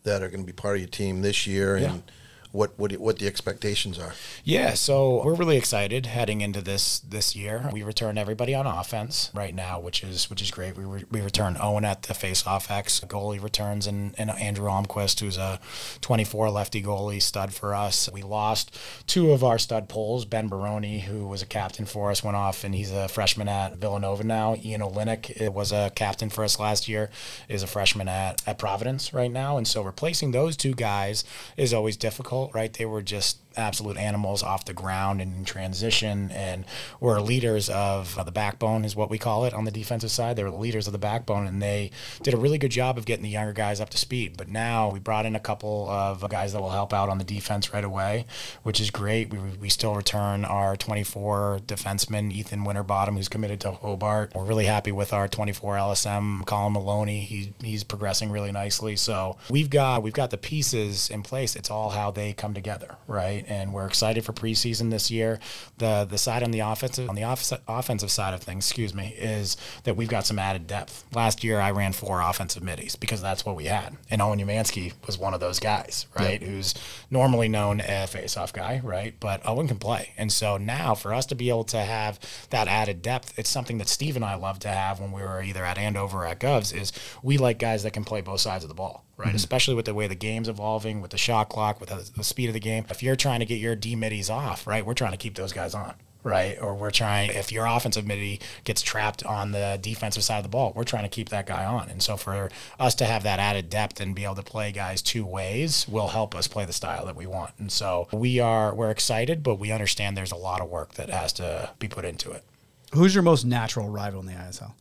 that 0.04 0.22
are 0.22 0.28
going 0.30 0.42
to 0.42 0.46
be 0.46 0.54
part 0.54 0.76
of 0.76 0.82
your 0.82 0.90
team 0.90 1.22
this 1.22 1.48
year, 1.48 1.76
and 1.78 1.84
Yeah. 1.84 2.14
What 2.52 2.78
what 2.80 2.92
what 2.94 3.20
the 3.20 3.28
expectations 3.28 4.00
are. 4.00 4.14
Yeah, 4.44 4.74
so 4.74 5.24
we're 5.24 5.36
really 5.36 5.58
excited 5.58 6.08
heading 6.08 6.42
into 6.42 6.62
this 6.62 7.00
this 7.00 7.36
year. 7.36 7.70
We 7.72 7.84
return 7.84 8.18
everybody 8.18 8.56
on 8.56 8.66
offense 8.66 9.32
right 9.34 9.54
now, 9.54 9.80
which 9.80 10.04
is 10.04 10.30
which 10.30 10.42
is 10.42 10.52
great. 10.52 10.76
We, 10.76 10.84
re- 10.84 11.06
we 11.12 11.22
return 11.22 11.58
Owen 11.60 11.86
at 11.86 12.04
the 12.04 12.14
face-off 12.14 12.72
X 12.72 13.02
goalie 13.02 13.42
returns, 13.42 13.86
and, 13.86 14.16
and 14.18 14.32
Andrew 14.32 14.68
Almquist, 14.68 15.20
who's 15.20 15.38
a 15.38 15.60
24 16.02 16.50
lefty 16.50 16.82
goalie 16.82 17.22
stud 17.22 17.54
for 17.54 17.76
us. 17.76 18.10
We 18.12 18.24
lost 18.24 18.78
two 19.06 19.32
of 19.32 19.44
our 19.44 19.60
stud 19.60 19.90
poles. 19.90 20.26
Ben 20.26 20.48
Baroni, 20.48 21.02
who 21.02 21.28
was 21.28 21.42
a 21.42 21.46
captain 21.46 21.86
for 21.86 22.10
us, 22.10 22.24
went 22.24 22.38
off, 22.38 22.64
and 22.64 22.74
he's 22.74 22.92
a 22.92 23.08
freshman 23.08 23.48
at 23.48 23.78
Villanova 23.78 24.24
now. 24.24 24.56
Ian 24.56 24.82
Olenek 24.82 25.52
was 25.52 25.72
a 25.72 25.92
captain 25.96 26.30
for 26.30 26.44
us 26.44 26.60
last 26.60 26.88
year, 26.88 27.10
is 27.48 27.64
a 27.64 27.68
freshman 27.68 28.08
at, 28.08 28.42
at 28.48 28.58
Providence 28.58 29.14
right 29.14 29.32
now, 29.32 29.58
and 29.58 29.68
so 29.68 29.82
replacing 29.82 30.32
those 30.32 30.58
two 30.58 30.74
guys 30.74 31.24
is 31.58 31.74
always 31.74 31.98
difficult, 31.98 32.39
right? 32.54 32.74
They 32.74 32.86
were 32.86 33.02
just 33.02 33.38
absolute 33.60 33.98
animals 33.98 34.42
off 34.42 34.66
the 34.66 34.74
ground 34.74 35.22
and 35.22 35.36
in 35.36 35.46
transition 35.46 36.32
and 36.32 36.66
were 37.00 37.20
leaders 37.22 37.70
of 37.70 38.18
uh, 38.18 38.24
the 38.24 38.32
backbone 38.32 38.86
is 38.86 38.96
what 38.96 39.10
we 39.10 39.18
call 39.18 39.46
it 39.46 39.54
on 39.54 39.66
the 39.66 39.72
defensive 39.72 40.12
side. 40.12 40.36
They 40.36 40.44
were 40.44 40.52
the 40.52 40.58
leaders 40.58 40.88
of 40.88 40.94
the 40.94 41.00
backbone 41.00 41.46
and 41.46 41.62
they 41.62 41.92
did 42.24 42.34
a 42.34 42.38
really 42.38 42.58
good 42.58 42.72
job 42.72 42.98
of 42.98 43.06
getting 43.06 43.24
the 43.24 43.30
younger 43.30 43.54
guys 43.54 43.80
up 43.80 43.90
to 43.92 43.98
speed. 43.98 44.38
But 44.38 44.50
now 44.50 44.90
we 44.90 45.00
brought 45.00 45.26
in 45.26 45.36
a 45.36 45.40
couple 45.40 45.90
of 45.90 46.28
guys 46.30 46.54
that 46.54 46.62
will 46.62 46.70
help 46.72 46.94
out 46.94 47.10
on 47.10 47.18
the 47.18 47.24
defense 47.24 47.74
right 47.74 47.84
away 47.84 48.26
which 48.64 48.80
is 48.80 48.92
great. 48.92 49.32
We, 49.32 49.40
we 49.60 49.70
still 49.70 49.96
return 49.96 50.46
our 50.46 50.76
24 50.76 51.62
defenseman 51.66 52.32
ethan 52.32 52.64
winterbottom 52.64 53.16
who's 53.16 53.30
committed 53.30 53.60
to 53.62 53.72
hobart. 53.72 54.34
We're 54.36 54.46
really 54.46 54.66
happy 54.66 54.92
with 54.92 55.14
our 55.14 55.28
24 55.28 55.76
lsm 55.76 56.46
colin 56.46 56.74
maloney. 56.74 57.22
He, 57.22 57.54
he's 57.62 57.84
progressing 57.84 58.32
really 58.32 58.52
nicely. 58.52 58.96
So 58.96 59.38
we've 59.50 59.70
got 59.70 60.04
we've 60.04 60.14
got 60.14 60.30
the 60.30 60.38
pieces 60.38 61.10
in 61.10 61.24
place. 61.24 61.56
It's 61.56 61.70
all 61.70 61.90
how 61.92 62.12
they 62.12 62.34
come 62.34 62.54
together 62.54 62.98
right 63.08 63.46
and 63.50 63.74
we're 63.74 63.88
excited 63.88 64.24
for 64.24 64.32
preseason 64.32 64.92
this 64.92 65.12
year. 65.12 65.40
The 65.78 66.06
the 66.10 66.18
side 66.18 66.44
on 66.44 66.52
the 66.52 66.60
offensive 66.60 67.10
on 67.10 67.16
the 67.16 67.24
off- 67.24 67.52
offensive 67.68 68.12
side 68.12 68.34
of 68.34 68.42
things, 68.42 68.66
excuse 68.66 68.94
me, 68.94 69.16
is 69.18 69.58
that 69.84 69.96
we've 69.98 70.08
got 70.08 70.26
some 70.26 70.40
added 70.40 70.68
depth. 70.68 71.04
Last 71.14 71.44
year 71.44 71.60
I 71.60 71.72
ran 71.72 71.94
four 71.94 72.22
offensive 72.22 72.64
middies 72.64 72.96
because 72.96 73.22
that's 73.22 73.46
what 73.46 73.56
we 73.56 73.66
had, 73.66 73.98
and 74.10 74.22
Owen 74.22 74.40
Umansky 74.40 74.94
was 75.06 75.18
one 75.18 75.34
of 75.34 75.40
those 75.40 75.60
guys, 75.60 76.06
right? 76.18 76.42
Who's 76.42 76.74
normally 77.10 77.50
known 77.50 77.82
as 77.82 77.90
a 77.90 78.08
face-off 78.08 78.54
guy, 78.54 78.80
right? 78.84 79.16
But 79.20 79.42
Owen 79.46 79.68
can 79.68 79.80
play, 79.80 80.14
and 80.18 80.32
so 80.32 80.58
now 80.58 80.94
for 80.96 81.14
us 81.14 81.26
to 81.28 81.36
be 81.36 81.50
able 81.50 81.64
to 81.66 81.80
have 81.80 82.20
that 82.52 82.68
added 82.68 83.02
depth, 83.02 83.38
it's 83.38 83.50
something 83.50 83.80
that 83.80 83.90
Steve 83.90 84.16
and 84.16 84.24
I 84.24 84.36
love 84.36 84.60
to 84.60 84.70
have 84.70 85.00
when 85.00 85.12
we 85.12 85.22
were 85.22 85.42
either 85.42 85.66
at 85.66 85.78
Andover 85.78 86.20
or 86.20 86.26
at 86.28 86.40
Govs. 86.40 86.74
Is 86.74 86.94
we 87.24 87.38
like 87.38 87.58
guys 87.60 87.84
that 87.84 87.92
can 87.92 88.04
play 88.04 88.22
both 88.22 88.42
sides 88.42 88.64
of 88.64 88.68
the 88.68 88.76
ball 88.76 89.06
right? 89.20 89.28
Mm-hmm. 89.28 89.36
Especially 89.36 89.76
with 89.76 89.86
the 89.86 89.94
way 89.94 90.08
the 90.08 90.16
game's 90.16 90.48
evolving, 90.48 91.02
with 91.02 91.12
the 91.12 91.18
shot 91.18 91.50
clock, 91.50 91.80
with 91.80 91.90
the, 91.90 92.10
the 92.16 92.24
speed 92.24 92.48
of 92.48 92.54
the 92.54 92.60
game. 92.60 92.86
If 92.90 93.04
you're 93.04 93.18
trying 93.18 93.42
to 93.42 93.46
get 93.46 93.60
your 93.60 93.76
D 93.76 93.96
middies 93.96 94.30
off, 94.30 94.66
right, 94.66 94.86
we're 94.86 94.94
trying 94.94 95.12
to 95.12 95.18
keep 95.18 95.36
those 95.36 95.54
guys 95.54 95.76
on. 95.76 95.94
Right, 96.22 96.58
or 96.60 96.76
we're 96.76 96.92
trying. 96.92 97.30
If 97.30 97.50
your 97.50 97.66
offensive 97.66 98.06
midi 98.06 98.42
gets 98.66 98.82
trapped 98.82 99.24
on 99.24 99.54
the 99.54 99.80
defensive 99.82 100.22
side 100.22 100.36
of 100.36 100.44
the 100.44 100.50
ball, 100.50 100.74
we're 100.76 100.84
trying 100.84 101.04
to 101.04 101.10
keep 101.10 101.30
that 101.30 101.46
guy 101.46 101.64
on. 101.64 101.88
And 101.88 102.04
so, 102.04 102.18
for 102.18 102.50
us 102.78 102.94
to 102.96 103.06
have 103.06 103.24
that 103.24 103.40
added 103.40 103.70
depth 103.70 104.02
and 104.02 104.14
be 104.14 104.26
able 104.26 104.36
to 104.36 104.44
play 104.44 104.74
guys 104.74 105.02
two 105.02 105.26
ways 105.26 105.88
will 105.88 106.10
help 106.10 106.36
us 106.36 106.46
play 106.46 106.66
the 106.66 106.74
style 106.74 107.06
that 107.06 107.16
we 107.16 107.26
want. 107.26 107.52
And 107.58 107.72
so, 107.72 108.10
we 108.12 108.42
are 108.42 108.76
we're 108.76 108.92
excited, 108.92 109.44
but 109.44 109.60
we 109.60 109.72
understand 109.72 110.18
there's 110.18 110.34
a 110.34 110.36
lot 110.36 110.60
of 110.60 110.70
work 110.70 110.96
that 110.96 111.10
has 111.10 111.32
to 111.34 111.70
be 111.80 111.88
put 111.88 112.04
into 112.04 112.32
it. 112.32 112.44
Who's 112.92 113.16
your 113.16 113.24
most 113.24 113.46
natural 113.46 113.88
rival 113.88 114.20
in 114.20 114.26
the 114.26 114.34
ISL? 114.34 114.74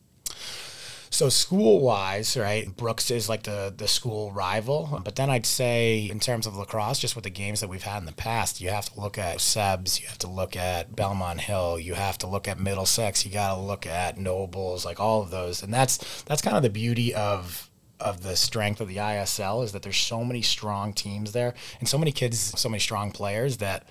So 1.11 1.29
school 1.29 1.81
wise, 1.81 2.37
right, 2.37 2.75
Brooks 2.77 3.11
is 3.11 3.29
like 3.29 3.45
the 3.45 3.73
the 3.77 3.89
school 3.89 4.33
rival. 4.33 5.01
But 5.05 5.17
then 5.17 5.31
I'd 5.31 5.47
say 5.47 6.09
in 6.11 6.21
terms 6.21 6.47
of 6.47 6.57
lacrosse, 6.57 6.99
just 6.99 7.15
with 7.15 7.25
the 7.25 7.31
games 7.31 7.61
that 7.61 7.69
we've 7.69 7.83
had 7.83 7.99
in 7.99 8.07
the 8.07 8.13
past, 8.13 8.61
you 8.61 8.71
have 8.71 8.93
to 8.93 9.01
look 9.01 9.19
at 9.19 9.39
Sebs, 9.39 10.01
you 10.01 10.07
have 10.09 10.19
to 10.19 10.29
look 10.29 10.57
at 10.57 10.95
Belmont 10.95 11.41
Hill, 11.41 11.79
you 11.79 11.95
have 11.95 12.19
to 12.19 12.27
look 12.27 12.47
at 12.49 12.61
Middlesex, 12.61 13.25
you 13.25 13.33
got 13.33 13.55
to 13.55 13.61
look 13.61 13.87
at 13.87 14.19
Nobles, 14.19 14.85
like 14.85 15.01
all 15.01 15.23
of 15.23 15.31
those, 15.31 15.63
and 15.63 15.73
that's 15.73 16.23
that's 16.23 16.43
kind 16.43 16.57
of 16.57 16.63
the 16.63 16.71
beauty 16.71 17.15
of 17.15 17.69
of 18.01 18.23
the 18.23 18.37
strength 18.37 18.81
of 18.81 18.89
the 18.89 18.97
ISL 18.97 19.65
is 19.65 19.73
that 19.73 19.83
there's 19.83 19.97
so 19.97 20.25
many 20.25 20.43
strong 20.43 20.93
teams 20.93 21.33
there 21.33 21.55
and 21.81 21.89
so 21.89 21.99
many 21.99 22.13
kids, 22.13 22.39
so 22.39 22.69
many 22.69 22.79
strong 22.79 23.11
players 23.11 23.57
that 23.57 23.89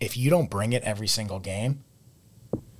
if 0.00 0.16
you 0.16 0.30
don't 0.30 0.50
bring 0.50 0.72
it 0.72 0.82
every 0.84 1.08
single 1.08 1.40
game, 1.40 1.82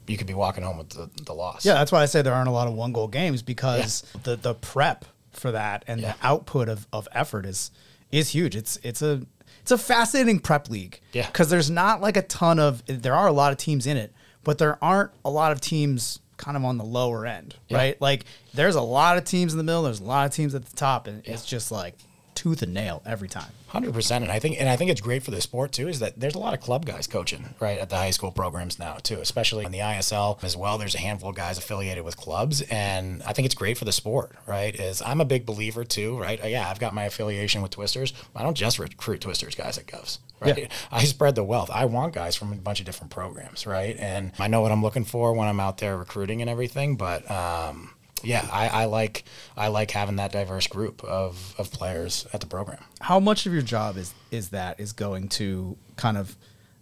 you 0.08 0.16
could 0.16 0.26
be 0.26 0.34
walking 0.34 0.64
home 0.64 0.78
with 0.78 0.90
the, 0.90 1.08
the 1.24 1.32
loss. 1.34 1.64
Yeah, 1.64 1.74
that's 1.74 1.92
why 1.92 2.02
I 2.02 2.06
say 2.06 2.22
there 2.22 2.34
aren't 2.34 2.48
a 2.48 2.52
lot 2.52 2.66
of 2.68 2.74
one 2.74 2.92
goal 2.92 3.08
games 3.08 3.42
because 3.42 4.02
the 4.24 4.36
the 4.36 4.54
prep 4.54 5.04
for 5.32 5.52
that 5.52 5.84
and 5.86 6.00
Yeah. 6.00 6.14
the 6.20 6.26
output 6.26 6.68
of, 6.68 6.86
of 6.92 7.06
effort 7.12 7.46
is 7.46 7.70
is 8.10 8.30
huge. 8.30 8.56
It's 8.56 8.78
it's 8.82 9.02
a 9.02 9.22
it's 9.60 9.70
a 9.70 9.78
fascinating 9.78 10.40
prep 10.40 10.70
league. 10.70 11.00
Yeah. 11.12 11.26
Because 11.26 11.50
there's 11.50 11.70
not 11.70 12.00
like 12.00 12.16
a 12.16 12.22
ton 12.22 12.58
of 12.58 12.82
there 12.86 13.14
are 13.14 13.26
a 13.28 13.32
lot 13.32 13.52
of 13.52 13.58
teams 13.58 13.86
in 13.86 13.96
it, 13.96 14.12
but 14.44 14.58
there 14.58 14.82
aren't 14.82 15.10
a 15.24 15.30
lot 15.30 15.52
of 15.52 15.60
teams 15.60 16.20
kind 16.38 16.56
of 16.56 16.64
on 16.64 16.78
the 16.78 16.84
lower 16.84 17.26
end. 17.26 17.56
Right? 17.70 18.00
Like 18.00 18.24
there's 18.54 18.76
a 18.76 18.80
lot 18.80 19.18
of 19.18 19.24
teams 19.24 19.52
in 19.52 19.58
the 19.58 19.64
middle, 19.64 19.82
there's 19.82 20.00
a 20.00 20.04
lot 20.04 20.26
of 20.26 20.32
teams 20.32 20.54
at 20.54 20.64
the 20.64 20.74
top, 20.76 21.06
and 21.06 21.22
it's 21.26 21.44
just 21.44 21.70
like 21.70 21.94
tooth 22.38 22.62
and 22.62 22.72
nail 22.72 23.02
every 23.04 23.28
time. 23.28 23.50
Hundred 23.66 23.92
percent, 23.92 24.22
and 24.22 24.30
I 24.30 24.38
think, 24.38 24.60
and 24.60 24.68
I 24.68 24.76
think 24.76 24.92
it's 24.92 25.00
great 25.00 25.24
for 25.24 25.32
the 25.32 25.40
sport 25.40 25.72
too. 25.72 25.88
Is 25.88 25.98
that 25.98 26.20
there's 26.20 26.36
a 26.36 26.38
lot 26.38 26.54
of 26.54 26.60
club 26.60 26.86
guys 26.86 27.08
coaching 27.08 27.54
right 27.58 27.76
at 27.76 27.90
the 27.90 27.96
high 27.96 28.12
school 28.12 28.30
programs 28.30 28.78
now 28.78 28.94
too, 28.94 29.18
especially 29.20 29.64
in 29.64 29.72
the 29.72 29.80
ISL 29.80 30.42
as 30.44 30.56
well. 30.56 30.78
There's 30.78 30.94
a 30.94 31.00
handful 31.00 31.30
of 31.30 31.36
guys 31.36 31.58
affiliated 31.58 32.04
with 32.04 32.16
clubs, 32.16 32.62
and 32.62 33.24
I 33.24 33.32
think 33.32 33.46
it's 33.46 33.56
great 33.56 33.76
for 33.76 33.84
the 33.84 33.92
sport. 33.92 34.36
Right? 34.46 34.74
Is 34.78 35.02
I'm 35.02 35.20
a 35.20 35.24
big 35.24 35.44
believer 35.44 35.84
too. 35.84 36.16
Right? 36.16 36.42
Yeah, 36.48 36.70
I've 36.70 36.78
got 36.78 36.94
my 36.94 37.04
affiliation 37.06 37.60
with 37.60 37.72
Twisters. 37.72 38.12
I 38.36 38.44
don't 38.44 38.56
just 38.56 38.78
recruit 38.78 39.20
Twisters 39.20 39.56
guys 39.56 39.76
at 39.76 39.86
Govs. 39.86 40.18
Right? 40.40 40.56
Yeah. 40.56 40.68
I 40.92 41.02
spread 41.02 41.34
the 41.34 41.42
wealth. 41.42 41.70
I 41.72 41.86
want 41.86 42.14
guys 42.14 42.36
from 42.36 42.52
a 42.52 42.56
bunch 42.56 42.78
of 42.78 42.86
different 42.86 43.10
programs. 43.10 43.66
Right? 43.66 43.96
And 43.98 44.30
I 44.38 44.46
know 44.46 44.60
what 44.60 44.70
I'm 44.70 44.82
looking 44.82 45.04
for 45.04 45.34
when 45.34 45.48
I'm 45.48 45.58
out 45.58 45.78
there 45.78 45.98
recruiting 45.98 46.40
and 46.40 46.48
everything. 46.48 46.94
But 46.94 47.28
um, 47.28 47.90
yeah, 48.22 48.48
I, 48.52 48.68
I 48.68 48.84
like 48.86 49.24
I 49.56 49.68
like 49.68 49.90
having 49.90 50.16
that 50.16 50.32
diverse 50.32 50.66
group 50.66 51.02
of, 51.04 51.54
of 51.58 51.70
players 51.72 52.26
at 52.32 52.40
the 52.40 52.46
program. 52.46 52.78
how 53.00 53.20
much 53.20 53.46
of 53.46 53.52
your 53.52 53.62
job 53.62 53.96
is 53.96 54.14
is 54.30 54.50
that 54.50 54.80
is 54.80 54.92
going 54.92 55.28
to 55.28 55.76
kind 55.96 56.16
of 56.16 56.36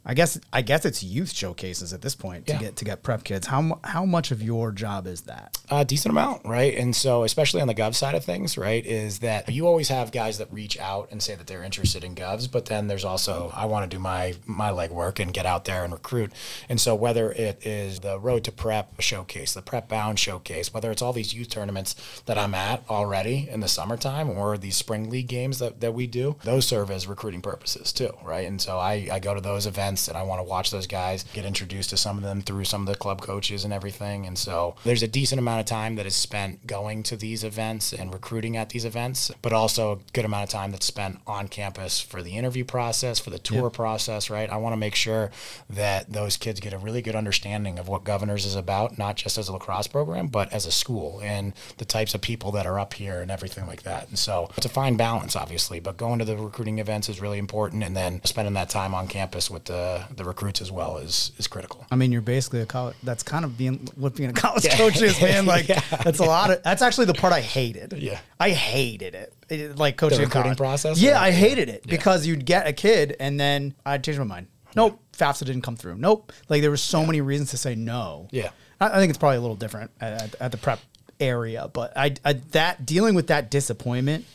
I 0.09 0.15
guess 0.15 0.39
I 0.53 0.63
guess 0.63 0.85
it's 0.85 1.03
youth 1.03 1.33
showcases 1.33 1.93
at 1.93 2.01
this 2.01 2.15
point 2.15 2.47
to 2.47 2.53
Yeah. 2.53 2.59
get 2.61 2.77
to 2.77 2.85
get 2.85 3.03
prep 3.03 3.25
kids. 3.25 3.49
How 3.49 3.81
how 3.83 4.05
much 4.05 4.31
of 4.31 4.41
your 4.41 4.71
job 4.71 5.07
is 5.09 5.23
that? 5.23 5.59
A 5.69 5.85
decent 5.85 6.13
amount, 6.13 6.45
right? 6.45 6.73
And 6.77 6.95
so, 6.95 7.25
especially 7.25 7.61
on 7.61 7.67
the 7.67 7.75
Gov 7.75 7.97
side 7.97 8.15
of 8.15 8.25
things, 8.25 8.57
right, 8.57 8.87
is 8.87 9.19
that 9.19 9.49
you 9.53 9.67
always 9.67 9.89
have 9.89 10.13
guys 10.13 10.39
that 10.39 10.53
reach 10.53 10.79
out 10.79 11.09
and 11.11 11.21
say 11.21 11.35
that 11.35 11.49
they're 11.49 11.65
interested 11.65 12.05
in 12.05 12.15
Govs, 12.15 12.49
but 12.49 12.67
then 12.67 12.87
there's 12.87 13.05
also 13.05 13.51
I 13.53 13.65
want 13.67 13.91
to 13.91 13.97
do 13.97 14.01
my 14.01 14.35
my 14.47 14.71
legwork 14.71 15.19
and 15.19 15.33
get 15.35 15.45
out 15.45 15.65
there 15.65 15.83
and 15.83 15.93
recruit. 15.93 16.31
And 16.69 16.81
so, 16.81 16.95
whether 16.95 17.33
it 17.33 17.67
is 17.67 17.99
the 18.01 18.21
Road 18.21 18.45
to 18.45 18.53
Prep 18.53 19.01
showcase, 19.01 19.55
the 19.55 19.63
Prep 19.63 19.89
Bound 19.89 20.21
showcase, 20.21 20.73
whether 20.73 20.93
it's 20.93 21.03
all 21.03 21.13
these 21.13 21.35
youth 21.35 21.49
tournaments 21.49 21.97
that 22.27 22.39
I'm 22.39 22.55
at 22.55 22.85
already 22.89 23.49
in 23.51 23.59
the 23.59 23.67
summertime 23.69 24.31
or 24.31 24.57
these 24.57 24.77
spring 24.77 25.11
league 25.11 25.27
games 25.27 25.59
that, 25.59 25.81
that 25.81 25.95
we 25.95 26.07
do, 26.07 26.37
those 26.45 26.65
serve 26.69 26.93
as 26.93 27.09
recruiting 27.09 27.43
purposes 27.43 27.93
too, 27.93 28.13
right? 28.23 28.47
And 28.47 28.61
so, 28.63 28.79
I, 28.79 29.09
I 29.11 29.19
go 29.19 29.35
to 29.35 29.41
those 29.41 29.67
events 29.67 29.96
and 30.09 30.17
I 30.17 30.23
want 30.23 30.41
to 30.41 30.45
watch 30.45 30.71
those 30.71 30.87
guys, 30.87 31.25
get 31.33 31.45
introduced 31.45 31.91
to 31.91 31.97
some 31.97 32.17
of 32.17 32.23
them 32.23 32.43
through 32.43 32.65
some 32.65 32.83
of 32.83 32.87
the 32.87 32.95
club 32.95 33.21
coaches 33.21 33.65
and 33.65 33.73
everything. 33.73 34.27
And 34.27 34.39
so, 34.39 34.77
there's 34.85 35.03
a 35.03 35.09
decent 35.09 35.39
amount 35.39 35.61
of 35.61 35.67
time 35.67 35.97
that 35.97 36.07
is 36.07 36.17
spent 36.17 36.67
going 36.67 37.03
to 37.05 37.17
these 37.17 37.43
events 37.45 37.93
and 37.93 38.13
recruiting 38.13 38.57
at 38.57 38.71
these 38.71 38.85
events, 38.85 39.31
but 39.43 39.53
also 39.53 39.93
a 39.93 39.99
good 40.13 40.25
amount 40.25 40.45
of 40.45 40.51
time 40.51 40.71
that's 40.71 40.87
spent 40.87 41.19
on 41.27 41.49
campus 41.49 42.01
for 42.01 42.23
the 42.23 42.37
interview 42.37 42.65
process, 42.65 43.19
for 43.19 43.31
the 43.31 43.39
tour 43.39 43.71
process, 43.71 44.31
right? 44.31 44.51
I 44.51 44.57
want 44.57 44.73
to 44.73 44.77
make 44.77 44.95
sure 44.95 45.31
that 45.71 46.13
those 46.13 46.37
kids 46.37 46.61
get 46.61 46.73
a 46.73 46.79
really 46.79 47.03
good 47.03 47.15
understanding 47.15 47.79
of 47.79 47.89
what 47.89 48.05
Governors 48.05 48.45
is 48.45 48.55
about, 48.55 48.99
not 48.99 49.17
just 49.17 49.39
as 49.39 49.49
a 49.49 49.53
lacrosse 49.53 49.87
program, 49.87 50.29
but 50.29 50.53
as 50.53 50.67
a 50.67 50.73
school 50.73 51.21
and 51.23 51.53
the 51.79 51.85
types 51.85 52.15
of 52.15 52.21
people 52.21 52.51
that 52.53 52.67
are 52.67 52.79
up 52.79 52.95
here 52.95 53.21
and 53.21 53.31
everything 53.31 53.67
like 53.67 53.83
that. 53.83 54.09
And 54.09 54.19
so 54.19 54.51
it's 54.57 54.67
a 54.67 54.71
fine 54.71 54.97
balance, 54.97 55.37
obviously, 55.37 55.81
but 55.81 55.97
going 55.97 56.19
to 56.19 56.25
the 56.25 56.37
recruiting 56.37 56.79
events 56.79 57.09
is 57.09 57.21
really 57.21 57.39
important. 57.39 57.83
And 57.83 57.97
then 57.97 58.21
spending 58.25 58.55
that 58.55 58.71
time 58.71 58.95
on 58.95 59.09
campus 59.09 59.51
with 59.51 59.65
the, 59.65 59.75
the 60.15 60.25
recruits 60.25 60.61
as 60.61 60.71
well 60.73 60.99
is, 60.99 61.33
is 61.39 61.47
critical. 61.47 61.87
I 61.91 61.97
mean, 61.97 62.13
you're 62.13 62.21
basically 62.23 62.61
a 62.61 62.67
college. 62.67 62.97
That's 63.03 63.23
kind 63.23 63.45
of 63.45 63.57
being 63.59 63.89
what 63.97 64.15
being 64.15 64.31
a 64.31 64.33
college 64.33 64.69
coach 64.71 65.01
is, 65.03 65.21
man. 65.21 65.47
Like 65.55 65.69
Yeah. 65.69 65.81
that's 66.05 66.19
a 66.19 66.25
lot 66.25 66.51
of. 66.51 66.63
That's 66.63 66.83
actually 66.83 67.07
the 67.07 67.15
part 67.15 67.33
I 67.33 67.41
hated. 67.41 67.93
Yeah. 67.99 68.19
I 68.41 68.51
hated 68.51 69.15
it. 69.15 69.33
It- 69.49 69.77
like 69.79 69.97
coaching 69.97 70.19
The 70.19 70.25
recruiting 70.25 70.43
college. 70.55 70.59
process, 70.59 71.01
Yeah, 71.01 71.15
or- 71.19 71.25
I 71.25 71.31
hated 71.31 71.69
it 71.69 71.87
because 71.87 72.27
you'd 72.27 72.45
get 72.45 72.67
a 72.67 72.73
kid 72.73 73.17
and 73.21 73.39
then 73.39 73.75
I'd 73.85 74.03
change 74.05 74.19
my 74.19 74.25
mind. 74.25 74.47
Nope, 74.75 74.99
FAFSA 75.17 75.45
didn't 75.47 75.63
come 75.63 75.77
through. 75.77 75.97
Nope. 75.97 76.33
Like 76.49 76.61
there 76.63 76.71
were 76.71 76.77
so 76.77 77.07
many 77.07 77.21
reasons 77.21 77.51
to 77.53 77.57
say 77.57 77.75
no. 77.75 78.29
Yeah. 78.31 78.51
I, 78.81 78.89
I 78.89 78.97
think 78.99 79.11
it's 79.11 79.19
probably 79.19 79.39
a 79.39 79.41
little 79.41 79.57
different 79.57 79.91
at, 80.01 80.23
at, 80.23 80.35
at 80.41 80.51
the 80.53 80.59
prep 80.59 80.81
area, 81.19 81.71
but 81.73 81.97
I, 81.97 82.15
I 82.27 82.35
that 82.53 82.85
dealing 82.85 83.15
with 83.15 83.29
that 83.29 83.51
disappointment 83.51 84.27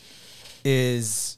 is 0.64 1.31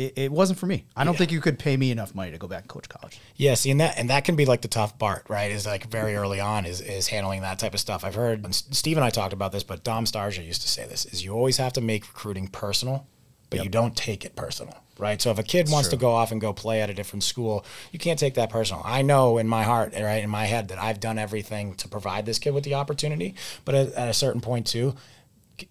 it, 0.00 0.12
it 0.16 0.32
wasn't 0.32 0.58
for 0.58 0.66
me. 0.66 0.86
I 0.96 1.04
don't 1.04 1.16
think 1.16 1.30
you 1.30 1.40
could 1.40 1.58
pay 1.58 1.76
me 1.76 1.90
enough 1.90 2.14
money 2.14 2.30
to 2.30 2.38
go 2.38 2.48
back 2.48 2.62
and 2.62 2.68
coach 2.68 2.88
college. 2.88 3.20
Yeah, 3.36 3.54
see, 3.54 3.70
and 3.70 3.80
that 3.80 3.98
and 3.98 4.08
that 4.08 4.24
can 4.24 4.34
be 4.34 4.46
like 4.46 4.62
the 4.62 4.68
tough 4.68 4.98
part, 4.98 5.26
right? 5.28 5.50
Is 5.50 5.66
like 5.66 5.86
very 5.86 6.16
early 6.16 6.40
on 6.40 6.64
is 6.64 6.80
is 6.80 7.08
handling 7.08 7.42
that 7.42 7.58
type 7.58 7.74
of 7.74 7.80
stuff. 7.80 8.04
I've 8.04 8.14
heard 8.14 8.44
and 8.44 8.54
Steve 8.54 8.96
and 8.96 9.04
I 9.04 9.10
talked 9.10 9.32
about 9.32 9.52
this, 9.52 9.62
but 9.62 9.84
Dom 9.84 10.06
Starsia 10.06 10.44
used 10.44 10.62
to 10.62 10.68
say 10.68 10.86
this: 10.86 11.04
is 11.06 11.22
you 11.22 11.32
always 11.32 11.58
have 11.58 11.74
to 11.74 11.80
make 11.80 12.06
recruiting 12.06 12.48
personal, 12.48 13.06
but 13.50 13.62
you 13.62 13.68
don't 13.68 13.94
take 13.94 14.24
it 14.24 14.34
personal, 14.36 14.82
right? 14.98 15.20
So 15.20 15.30
if 15.30 15.38
a 15.38 15.42
kid 15.42 15.68
wants 15.70 15.90
to 15.90 15.96
go 15.96 16.12
off 16.12 16.32
and 16.32 16.40
go 16.40 16.54
play 16.54 16.80
at 16.80 16.88
a 16.88 16.94
different 16.94 17.22
school, 17.22 17.66
you 17.92 17.98
can't 17.98 18.18
take 18.18 18.34
that 18.34 18.48
personal. 18.48 18.82
I 18.84 19.02
know 19.02 19.36
in 19.36 19.48
my 19.48 19.64
heart, 19.64 19.92
right, 19.92 20.24
in 20.24 20.30
my 20.30 20.46
head, 20.46 20.68
that 20.68 20.78
I've 20.78 21.00
done 21.00 21.18
everything 21.18 21.74
to 21.74 21.88
provide 21.88 22.24
this 22.24 22.38
kid 22.38 22.54
with 22.54 22.64
the 22.64 22.74
opportunity, 22.74 23.34
but 23.66 23.74
at, 23.74 23.92
at 23.92 24.08
a 24.08 24.14
certain 24.14 24.40
point 24.40 24.66
too, 24.66 24.94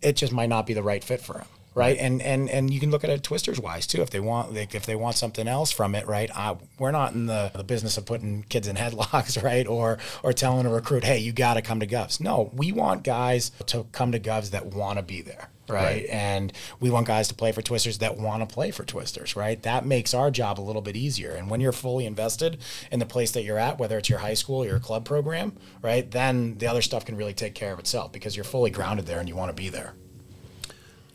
it 0.03 0.15
just 0.17 0.31
might 0.31 0.49
not 0.49 0.67
be 0.67 0.73
the 0.73 0.83
right 0.83 1.03
fit 1.03 1.19
for 1.19 1.39
him 1.39 1.47
right 1.75 1.97
and 1.97 2.21
and 2.21 2.49
and 2.49 2.73
you 2.73 2.79
can 2.79 2.91
look 2.91 3.03
at 3.03 3.09
it 3.09 3.23
twisters 3.23 3.59
wise 3.59 3.85
too 3.85 4.01
if 4.01 4.09
they 4.09 4.19
want 4.19 4.53
like 4.53 4.73
if 4.73 4.85
they 4.85 4.95
want 4.95 5.15
something 5.15 5.47
else 5.47 5.71
from 5.71 5.95
it 5.95 6.07
right 6.07 6.29
I, 6.35 6.57
we're 6.77 6.91
not 6.91 7.13
in 7.13 7.27
the, 7.27 7.51
the 7.53 7.63
business 7.63 7.97
of 7.97 8.05
putting 8.05 8.43
kids 8.43 8.67
in 8.67 8.75
headlocks 8.77 9.41
right 9.41 9.67
or 9.67 9.97
or 10.23 10.33
telling 10.33 10.65
a 10.65 10.69
recruit 10.69 11.03
hey 11.03 11.19
you 11.19 11.31
got 11.31 11.55
to 11.55 11.61
come 11.61 11.79
to 11.79 11.87
govs 11.87 12.19
no 12.19 12.51
we 12.53 12.71
want 12.71 13.03
guys 13.03 13.51
to 13.67 13.85
come 13.91 14.11
to 14.11 14.19
govs 14.19 14.51
that 14.51 14.67
want 14.67 14.97
to 14.97 15.03
be 15.03 15.21
there 15.21 15.49
right? 15.69 16.05
And 16.09 16.51
we 16.79 16.89
want 16.89 17.07
guys 17.07 17.27
to 17.29 17.35
play 17.35 17.51
for 17.51 17.61
Twisters 17.61 17.99
that 17.99 18.17
want 18.17 18.47
to 18.47 18.53
play 18.53 18.71
for 18.71 18.83
Twisters, 18.83 19.35
right? 19.35 19.61
That 19.63 19.85
makes 19.85 20.13
our 20.13 20.31
job 20.31 20.59
a 20.59 20.61
little 20.61 20.81
bit 20.81 20.95
easier. 20.95 21.31
And 21.31 21.49
when 21.49 21.61
you're 21.61 21.71
fully 21.71 22.05
invested 22.05 22.57
in 22.91 22.99
the 22.99 23.05
place 23.05 23.31
that 23.31 23.43
you're 23.43 23.59
at, 23.59 23.77
whether 23.77 23.97
it's 23.97 24.09
your 24.09 24.19
high 24.19 24.33
school 24.33 24.63
or 24.63 24.65
your 24.65 24.79
club 24.79 25.05
program, 25.05 25.55
right, 25.81 26.09
then 26.09 26.57
the 26.57 26.67
other 26.67 26.81
stuff 26.81 27.05
can 27.05 27.15
really 27.15 27.33
take 27.33 27.55
care 27.55 27.71
of 27.71 27.79
itself 27.79 28.11
because 28.11 28.35
you're 28.35 28.43
fully 28.43 28.71
grounded 28.71 29.05
there 29.05 29.19
and 29.19 29.29
you 29.29 29.35
want 29.35 29.55
to 29.55 29.61
be 29.61 29.69
there. 29.69 29.93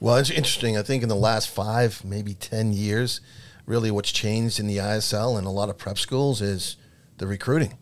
Well, 0.01 0.17
it's 0.17 0.31
interesting. 0.31 0.77
I 0.77 0.83
think 0.83 1.03
in 1.03 1.09
the 1.09 1.15
last 1.15 1.49
five, 1.49 2.05
maybe 2.05 2.35
10 2.35 2.73
years, 2.73 3.21
really 3.67 3.91
what's 3.91 4.13
changed 4.13 4.59
in 4.59 4.67
the 4.67 4.79
ISL 4.79 5.39
and 5.39 5.47
a 5.47 5.51
lot 5.51 5.69
of 5.69 5.79
prep 5.79 5.99
schools 5.99 6.43
is 6.43 6.77
the 7.19 7.27
recruiting. 7.27 7.79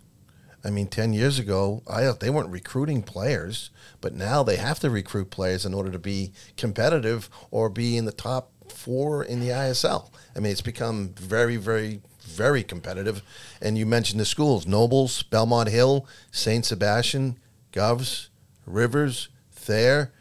I 0.64 0.70
mean, 0.70 0.86
10 0.86 1.12
years 1.12 1.38
ago, 1.38 1.82
I, 1.90 2.12
they 2.12 2.30
weren't 2.30 2.50
recruiting 2.50 3.02
players, 3.02 3.70
but 4.00 4.14
now 4.14 4.42
they 4.42 4.56
have 4.56 4.78
to 4.80 4.90
recruit 4.90 5.30
players 5.30 5.66
in 5.66 5.74
order 5.74 5.90
to 5.90 5.98
be 5.98 6.32
competitive 6.56 7.28
or 7.50 7.68
be 7.68 7.96
in 7.96 8.04
the 8.04 8.12
top 8.12 8.52
four 8.70 9.24
in 9.24 9.40
the 9.40 9.48
ISL. 9.48 10.10
I 10.36 10.38
mean, 10.38 10.52
it's 10.52 10.60
become 10.60 11.14
very, 11.18 11.56
very, 11.56 12.00
very 12.20 12.62
competitive. 12.62 13.22
And 13.60 13.76
you 13.76 13.86
mentioned 13.86 14.20
the 14.20 14.24
schools 14.24 14.66
Nobles, 14.66 15.24
Belmont 15.24 15.70
Hill, 15.70 16.06
St. 16.30 16.64
Sebastian, 16.64 17.38
Govs, 17.72 18.28
Rivers, 18.66 19.30
Thayer 19.50 20.12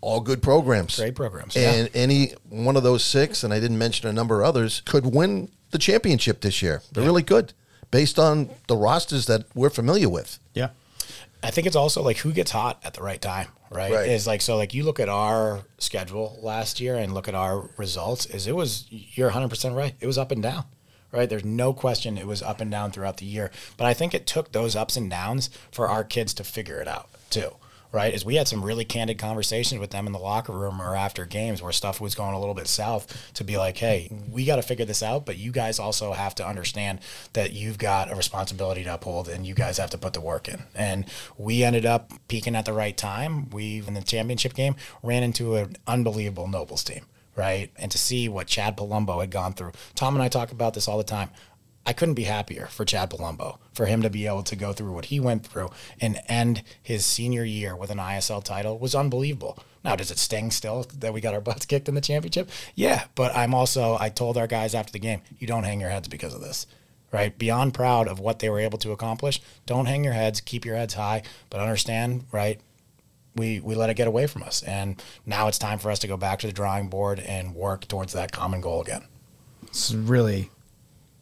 all 0.00 0.20
good 0.20 0.42
programs. 0.42 0.96
Great 0.96 1.14
programs, 1.14 1.56
yeah. 1.56 1.72
And 1.72 1.90
any 1.94 2.32
one 2.48 2.76
of 2.76 2.82
those 2.82 3.04
six, 3.04 3.42
and 3.42 3.52
I 3.52 3.60
didn't 3.60 3.78
mention 3.78 4.08
a 4.08 4.12
number 4.12 4.40
of 4.40 4.46
others, 4.48 4.82
could 4.84 5.06
win 5.06 5.50
the 5.70 5.78
championship 5.78 6.40
this 6.40 6.62
year. 6.62 6.82
They're 6.92 7.04
really 7.04 7.22
good 7.22 7.52
based 7.90 8.18
on 8.18 8.50
the 8.68 8.76
rosters 8.76 9.26
that 9.26 9.46
we're 9.54 9.70
familiar 9.70 10.08
with. 10.08 10.38
Yeah. 10.54 10.70
I 11.42 11.50
think 11.50 11.66
it's 11.66 11.76
also 11.76 12.02
like 12.02 12.18
who 12.18 12.32
gets 12.32 12.50
hot 12.50 12.80
at 12.84 12.94
the 12.94 13.02
right 13.02 13.20
time, 13.20 13.48
right? 13.70 13.92
Right. 13.92 14.08
Is 14.08 14.26
like 14.26 14.40
so 14.40 14.56
like 14.56 14.74
you 14.74 14.84
look 14.84 14.98
at 14.98 15.08
our 15.08 15.62
schedule 15.78 16.38
last 16.42 16.80
year 16.80 16.96
and 16.96 17.14
look 17.14 17.28
at 17.28 17.34
our 17.34 17.70
results 17.76 18.26
is 18.26 18.46
it 18.46 18.56
was 18.56 18.86
you're 18.90 19.30
100% 19.30 19.76
right. 19.76 19.94
It 20.00 20.06
was 20.06 20.18
up 20.18 20.30
and 20.30 20.42
down. 20.42 20.64
Right? 21.12 21.30
There's 21.30 21.44
no 21.44 21.72
question 21.72 22.18
it 22.18 22.26
was 22.26 22.42
up 22.42 22.60
and 22.60 22.70
down 22.70 22.90
throughout 22.90 23.18
the 23.18 23.26
year, 23.26 23.50
but 23.76 23.86
I 23.86 23.94
think 23.94 24.12
it 24.12 24.26
took 24.26 24.52
those 24.52 24.76
ups 24.76 24.96
and 24.96 25.08
downs 25.08 25.48
for 25.70 25.88
our 25.88 26.04
kids 26.04 26.34
to 26.34 26.44
figure 26.44 26.80
it 26.80 26.88
out 26.88 27.08
too. 27.30 27.52
Right? 27.92 28.12
Is 28.12 28.24
we 28.24 28.36
had 28.36 28.48
some 28.48 28.64
really 28.64 28.84
candid 28.84 29.18
conversations 29.18 29.80
with 29.80 29.90
them 29.90 30.06
in 30.06 30.12
the 30.12 30.18
locker 30.18 30.52
room 30.52 30.80
or 30.80 30.96
after 30.96 31.24
games 31.24 31.62
where 31.62 31.72
stuff 31.72 32.00
was 32.00 32.14
going 32.14 32.34
a 32.34 32.38
little 32.38 32.54
bit 32.54 32.68
south 32.68 33.32
to 33.34 33.44
be 33.44 33.56
like, 33.56 33.76
hey, 33.78 34.10
we 34.30 34.44
got 34.44 34.56
to 34.56 34.62
figure 34.62 34.84
this 34.84 35.02
out, 35.02 35.26
but 35.26 35.38
you 35.38 35.52
guys 35.52 35.78
also 35.78 36.12
have 36.12 36.34
to 36.36 36.46
understand 36.46 37.00
that 37.32 37.52
you've 37.52 37.78
got 37.78 38.10
a 38.10 38.14
responsibility 38.14 38.84
to 38.84 38.94
uphold 38.94 39.28
and 39.28 39.46
you 39.46 39.54
guys 39.54 39.78
have 39.78 39.90
to 39.90 39.98
put 39.98 40.12
the 40.12 40.20
work 40.20 40.48
in. 40.48 40.62
And 40.74 41.06
we 41.38 41.64
ended 41.64 41.86
up 41.86 42.12
peaking 42.28 42.56
at 42.56 42.64
the 42.64 42.72
right 42.72 42.96
time. 42.96 43.50
We, 43.50 43.82
in 43.86 43.94
the 43.94 44.02
championship 44.02 44.54
game, 44.54 44.76
ran 45.02 45.22
into 45.22 45.56
an 45.56 45.76
unbelievable 45.86 46.48
Nobles 46.48 46.84
team 46.84 47.06
right? 47.36 47.70
And 47.76 47.90
to 47.92 47.98
see 47.98 48.28
what 48.28 48.46
Chad 48.46 48.76
Palumbo 48.76 49.20
had 49.20 49.30
gone 49.30 49.52
through. 49.52 49.72
Tom 49.94 50.14
and 50.14 50.22
I 50.22 50.28
talk 50.28 50.52
about 50.52 50.74
this 50.74 50.88
all 50.88 50.98
the 50.98 51.04
time. 51.04 51.28
I 51.86 51.92
couldn't 51.92 52.14
be 52.14 52.24
happier 52.24 52.66
for 52.66 52.84
Chad 52.84 53.10
Palumbo, 53.10 53.58
for 53.72 53.86
him 53.86 54.02
to 54.02 54.10
be 54.10 54.26
able 54.26 54.42
to 54.42 54.56
go 54.56 54.72
through 54.72 54.92
what 54.92 55.06
he 55.06 55.20
went 55.20 55.46
through 55.46 55.70
and 56.00 56.20
end 56.28 56.62
his 56.82 57.06
senior 57.06 57.44
year 57.44 57.76
with 57.76 57.90
an 57.90 57.98
ISL 57.98 58.42
title 58.42 58.78
was 58.78 58.94
unbelievable. 58.94 59.58
Now, 59.84 59.94
does 59.94 60.10
it 60.10 60.18
sting 60.18 60.50
still 60.50 60.84
that 60.98 61.14
we 61.14 61.20
got 61.20 61.34
our 61.34 61.40
butts 61.40 61.64
kicked 61.66 61.88
in 61.88 61.94
the 61.94 62.00
championship? 62.00 62.50
Yeah, 62.74 63.04
but 63.14 63.34
I'm 63.36 63.54
also, 63.54 63.96
I 64.00 64.08
told 64.08 64.36
our 64.36 64.48
guys 64.48 64.74
after 64.74 64.92
the 64.92 64.98
game, 64.98 65.22
you 65.38 65.46
don't 65.46 65.64
hang 65.64 65.80
your 65.80 65.90
heads 65.90 66.08
because 66.08 66.34
of 66.34 66.40
this, 66.40 66.66
right? 67.12 67.36
Beyond 67.38 67.72
proud 67.72 68.08
of 68.08 68.18
what 68.18 68.40
they 68.40 68.50
were 68.50 68.60
able 68.60 68.78
to 68.78 68.90
accomplish, 68.92 69.40
don't 69.64 69.86
hang 69.86 70.02
your 70.02 70.12
heads, 70.12 70.40
keep 70.40 70.64
your 70.64 70.76
heads 70.76 70.94
high, 70.94 71.22
but 71.50 71.60
understand, 71.60 72.24
right? 72.32 72.60
we 73.36 73.60
we 73.60 73.74
let 73.74 73.90
it 73.90 73.94
get 73.94 74.08
away 74.08 74.26
from 74.26 74.42
us, 74.42 74.62
and 74.62 75.02
now 75.24 75.46
it's 75.46 75.58
time 75.58 75.78
for 75.78 75.90
us 75.90 75.98
to 76.00 76.06
go 76.06 76.16
back 76.16 76.38
to 76.40 76.46
the 76.46 76.52
drawing 76.52 76.88
board 76.88 77.20
and 77.20 77.54
work 77.54 77.86
towards 77.86 78.12
that 78.14 78.32
common 78.32 78.60
goal 78.60 78.80
again. 78.80 79.04
It's 79.66 79.92
really 79.92 80.50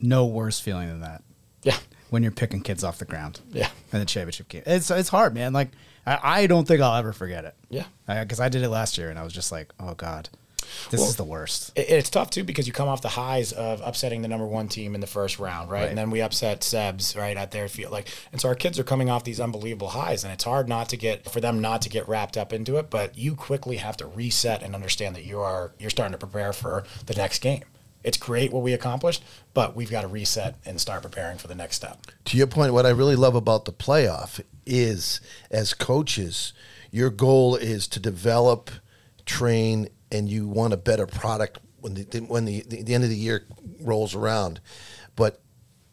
no 0.04 0.26
worse 0.26 0.60
feeling 0.60 0.88
than 0.88 1.00
that. 1.00 1.22
Yeah, 1.62 1.78
when 2.10 2.22
you're 2.22 2.32
picking 2.32 2.60
kids 2.60 2.84
off 2.84 2.98
the 2.98 3.04
ground. 3.04 3.40
Yeah, 3.52 3.68
in 3.92 3.98
the 3.98 4.04
championship 4.04 4.48
game, 4.48 4.62
it's 4.66 4.90
it's 4.90 5.08
hard, 5.08 5.34
man. 5.34 5.52
Like 5.52 5.70
I, 6.06 6.18
I 6.22 6.46
don't 6.46 6.68
think 6.68 6.80
I'll 6.80 6.96
ever 6.96 7.12
forget 7.12 7.44
it. 7.44 7.54
Yeah, 7.70 7.86
because 8.06 8.40
I, 8.40 8.46
I 8.46 8.48
did 8.48 8.62
it 8.62 8.68
last 8.68 8.98
year, 8.98 9.10
and 9.10 9.18
I 9.18 9.24
was 9.24 9.32
just 9.32 9.50
like, 9.50 9.72
oh 9.80 9.94
god. 9.94 10.28
This 10.90 11.00
well, 11.00 11.10
is 11.10 11.16
the 11.16 11.24
worst. 11.24 11.72
It, 11.76 11.90
it's 11.90 12.10
tough 12.10 12.30
too 12.30 12.42
because 12.42 12.66
you 12.66 12.72
come 12.72 12.88
off 12.88 13.02
the 13.02 13.08
highs 13.10 13.52
of 13.52 13.82
upsetting 13.84 14.22
the 14.22 14.28
number 14.28 14.46
one 14.46 14.66
team 14.66 14.94
in 14.94 15.00
the 15.00 15.06
first 15.06 15.38
round, 15.38 15.70
right? 15.70 15.80
right? 15.80 15.88
And 15.88 15.98
then 15.98 16.10
we 16.10 16.22
upset 16.22 16.60
Sebs 16.60 17.16
right 17.16 17.36
at 17.36 17.50
their 17.50 17.68
field, 17.68 17.92
like, 17.92 18.08
and 18.32 18.40
so 18.40 18.48
our 18.48 18.54
kids 18.54 18.78
are 18.78 18.84
coming 18.84 19.10
off 19.10 19.24
these 19.24 19.40
unbelievable 19.40 19.88
highs, 19.88 20.24
and 20.24 20.32
it's 20.32 20.44
hard 20.44 20.68
not 20.68 20.88
to 20.88 20.96
get 20.96 21.30
for 21.30 21.40
them 21.40 21.60
not 21.60 21.82
to 21.82 21.88
get 21.88 22.08
wrapped 22.08 22.36
up 22.36 22.52
into 22.52 22.76
it. 22.76 22.88
But 22.90 23.16
you 23.18 23.34
quickly 23.34 23.76
have 23.76 23.96
to 23.98 24.06
reset 24.06 24.62
and 24.62 24.74
understand 24.74 25.14
that 25.16 25.24
you 25.24 25.38
are 25.40 25.72
you're 25.78 25.90
starting 25.90 26.12
to 26.12 26.18
prepare 26.18 26.52
for 26.52 26.84
the 27.06 27.14
next 27.14 27.40
game. 27.40 27.64
It's 28.04 28.18
great 28.18 28.52
what 28.52 28.62
we 28.62 28.74
accomplished, 28.74 29.24
but 29.54 29.74
we've 29.74 29.90
got 29.90 30.02
to 30.02 30.08
reset 30.08 30.56
and 30.64 30.80
start 30.80 31.02
preparing 31.02 31.38
for 31.38 31.48
the 31.48 31.54
next 31.54 31.76
step. 31.76 32.06
To 32.26 32.36
your 32.36 32.46
point, 32.46 32.74
what 32.74 32.86
I 32.86 32.90
really 32.90 33.16
love 33.16 33.34
about 33.34 33.64
the 33.64 33.72
playoff 33.72 34.40
is, 34.66 35.20
as 35.50 35.74
coaches, 35.74 36.52
your 36.90 37.10
goal 37.10 37.56
is 37.56 37.88
to 37.88 37.98
develop, 38.00 38.70
train, 39.24 39.88
and 40.12 40.28
you 40.28 40.46
want 40.46 40.72
a 40.74 40.76
better 40.76 41.06
product 41.06 41.58
when 41.80 41.94
the 41.94 42.02
when 42.28 42.44
the, 42.44 42.62
the, 42.68 42.82
the 42.82 42.94
end 42.94 43.04
of 43.04 43.10
the 43.10 43.16
year 43.16 43.46
rolls 43.80 44.14
around. 44.14 44.60
But 45.16 45.40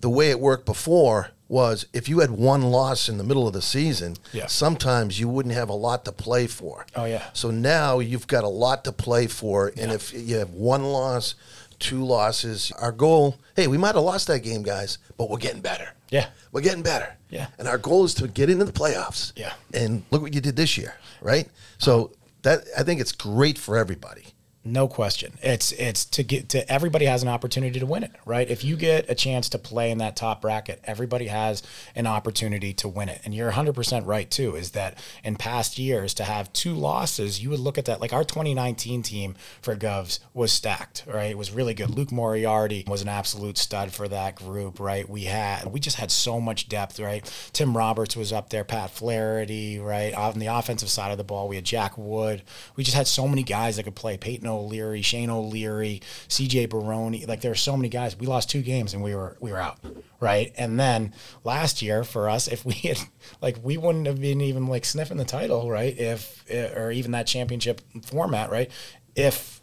the 0.01 0.09
way 0.09 0.29
it 0.29 0.39
worked 0.39 0.65
before 0.65 1.31
was 1.47 1.85
if 1.91 2.07
you 2.07 2.19
had 2.19 2.31
one 2.31 2.61
loss 2.61 3.09
in 3.09 3.17
the 3.17 3.23
middle 3.25 3.45
of 3.45 3.53
the 3.53 3.61
season, 3.61 4.15
yeah. 4.31 4.47
sometimes 4.47 5.19
you 5.19 5.27
wouldn't 5.27 5.53
have 5.53 5.67
a 5.67 5.73
lot 5.73 6.05
to 6.05 6.11
play 6.11 6.47
for. 6.47 6.85
Oh 6.95 7.05
yeah. 7.05 7.25
So 7.33 7.51
now 7.51 7.99
you've 7.99 8.27
got 8.27 8.43
a 8.43 8.49
lot 8.49 8.85
to 8.85 8.91
play 8.93 9.27
for, 9.27 9.67
and 9.67 9.89
yeah. 9.89 9.93
if 9.93 10.13
you 10.13 10.37
have 10.37 10.51
one 10.51 10.83
loss, 10.83 11.35
two 11.81 12.05
losses, 12.05 12.71
our 12.79 12.91
goal, 12.91 13.37
hey, 13.55 13.67
we 13.67 13.77
might 13.77 13.95
have 13.95 14.03
lost 14.03 14.27
that 14.27 14.39
game, 14.39 14.63
guys, 14.63 14.99
but 15.17 15.29
we're 15.29 15.37
getting 15.37 15.61
better. 15.61 15.89
Yeah. 16.09 16.27
We're 16.51 16.61
getting 16.61 16.83
better. 16.83 17.17
Yeah. 17.29 17.47
And 17.57 17.67
our 17.67 17.77
goal 17.77 18.05
is 18.05 18.13
to 18.15 18.27
get 18.27 18.49
into 18.49 18.65
the 18.65 18.71
playoffs. 18.71 19.33
Yeah. 19.35 19.53
And 19.73 20.03
look 20.11 20.21
what 20.21 20.33
you 20.33 20.41
did 20.41 20.55
this 20.55 20.77
year, 20.77 20.95
right? 21.21 21.49
So 21.77 22.11
that 22.43 22.63
I 22.77 22.83
think 22.83 23.01
it's 23.01 23.11
great 23.11 23.57
for 23.57 23.77
everybody. 23.77 24.25
No 24.63 24.87
question. 24.87 25.39
It's 25.41 25.71
it's 25.71 26.05
to 26.05 26.21
get 26.21 26.49
to 26.49 26.71
everybody 26.71 27.05
has 27.05 27.23
an 27.23 27.29
opportunity 27.29 27.79
to 27.79 27.85
win 27.87 28.03
it, 28.03 28.11
right? 28.27 28.47
If 28.47 28.63
you 28.63 28.75
get 28.75 29.09
a 29.09 29.15
chance 29.15 29.49
to 29.49 29.57
play 29.57 29.89
in 29.89 29.97
that 29.97 30.15
top 30.15 30.41
bracket, 30.41 30.79
everybody 30.83 31.27
has 31.27 31.63
an 31.95 32.05
opportunity 32.05 32.71
to 32.75 32.87
win 32.87 33.09
it. 33.09 33.21
And 33.25 33.33
you're 33.33 33.51
100% 33.51 34.05
right 34.05 34.29
too 34.29 34.55
is 34.55 34.71
that 34.71 34.99
in 35.23 35.35
past 35.35 35.79
years 35.79 36.13
to 36.13 36.23
have 36.23 36.53
two 36.53 36.75
losses, 36.75 37.41
you 37.41 37.49
would 37.49 37.59
look 37.59 37.79
at 37.79 37.85
that 37.85 38.01
like 38.01 38.13
our 38.13 38.23
2019 38.23 39.01
team 39.01 39.33
for 39.63 39.75
Govs 39.75 40.19
was 40.31 40.51
stacked, 40.51 41.05
right? 41.07 41.31
It 41.31 41.39
was 41.39 41.49
really 41.49 41.73
good. 41.73 41.89
Luke 41.89 42.11
Moriarty 42.11 42.83
was 42.85 43.01
an 43.01 43.09
absolute 43.09 43.57
stud 43.57 43.91
for 43.91 44.07
that 44.09 44.35
group, 44.35 44.79
right? 44.79 45.09
We 45.09 45.23
had 45.23 45.65
we 45.73 45.79
just 45.79 45.97
had 45.97 46.11
so 46.11 46.39
much 46.39 46.69
depth, 46.69 46.99
right? 46.99 47.25
Tim 47.51 47.75
Roberts 47.75 48.15
was 48.15 48.31
up 48.31 48.51
there, 48.51 48.63
Pat 48.63 48.91
Flaherty, 48.91 49.79
right? 49.79 50.13
On 50.13 50.37
the 50.37 50.45
offensive 50.45 50.91
side 50.91 51.11
of 51.11 51.17
the 51.17 51.23
ball, 51.23 51.47
we 51.47 51.55
had 51.55 51.65
Jack 51.65 51.97
Wood. 51.97 52.43
We 52.75 52.83
just 52.83 52.95
had 52.95 53.07
so 53.07 53.27
many 53.27 53.41
guys 53.41 53.77
that 53.77 53.83
could 53.83 53.95
play. 53.95 54.17
Peyton 54.17 54.50
O'Leary, 54.51 55.01
Shane 55.01 55.29
O'Leary, 55.29 56.01
CJ 56.27 56.69
Baroni. 56.69 57.25
Like 57.25 57.41
there 57.41 57.51
are 57.51 57.55
so 57.55 57.75
many 57.75 57.89
guys. 57.89 58.15
We 58.15 58.27
lost 58.27 58.49
two 58.49 58.61
games 58.61 58.93
and 58.93 59.03
we 59.03 59.15
were 59.15 59.37
we 59.39 59.51
were 59.51 59.59
out, 59.59 59.79
right? 60.19 60.53
And 60.57 60.79
then 60.79 61.13
last 61.43 61.81
year 61.81 62.03
for 62.03 62.29
us, 62.29 62.47
if 62.47 62.65
we 62.65 62.73
had 62.73 62.99
like 63.41 63.57
we 63.63 63.77
wouldn't 63.77 64.07
have 64.07 64.21
been 64.21 64.41
even 64.41 64.67
like 64.67 64.85
sniffing 64.85 65.17
the 65.17 65.25
title, 65.25 65.69
right? 65.69 65.97
If 65.97 66.45
eh, 66.49 66.73
or 66.79 66.91
even 66.91 67.11
that 67.11 67.27
championship 67.27 67.81
format, 68.03 68.51
right? 68.51 68.69
If 69.15 69.61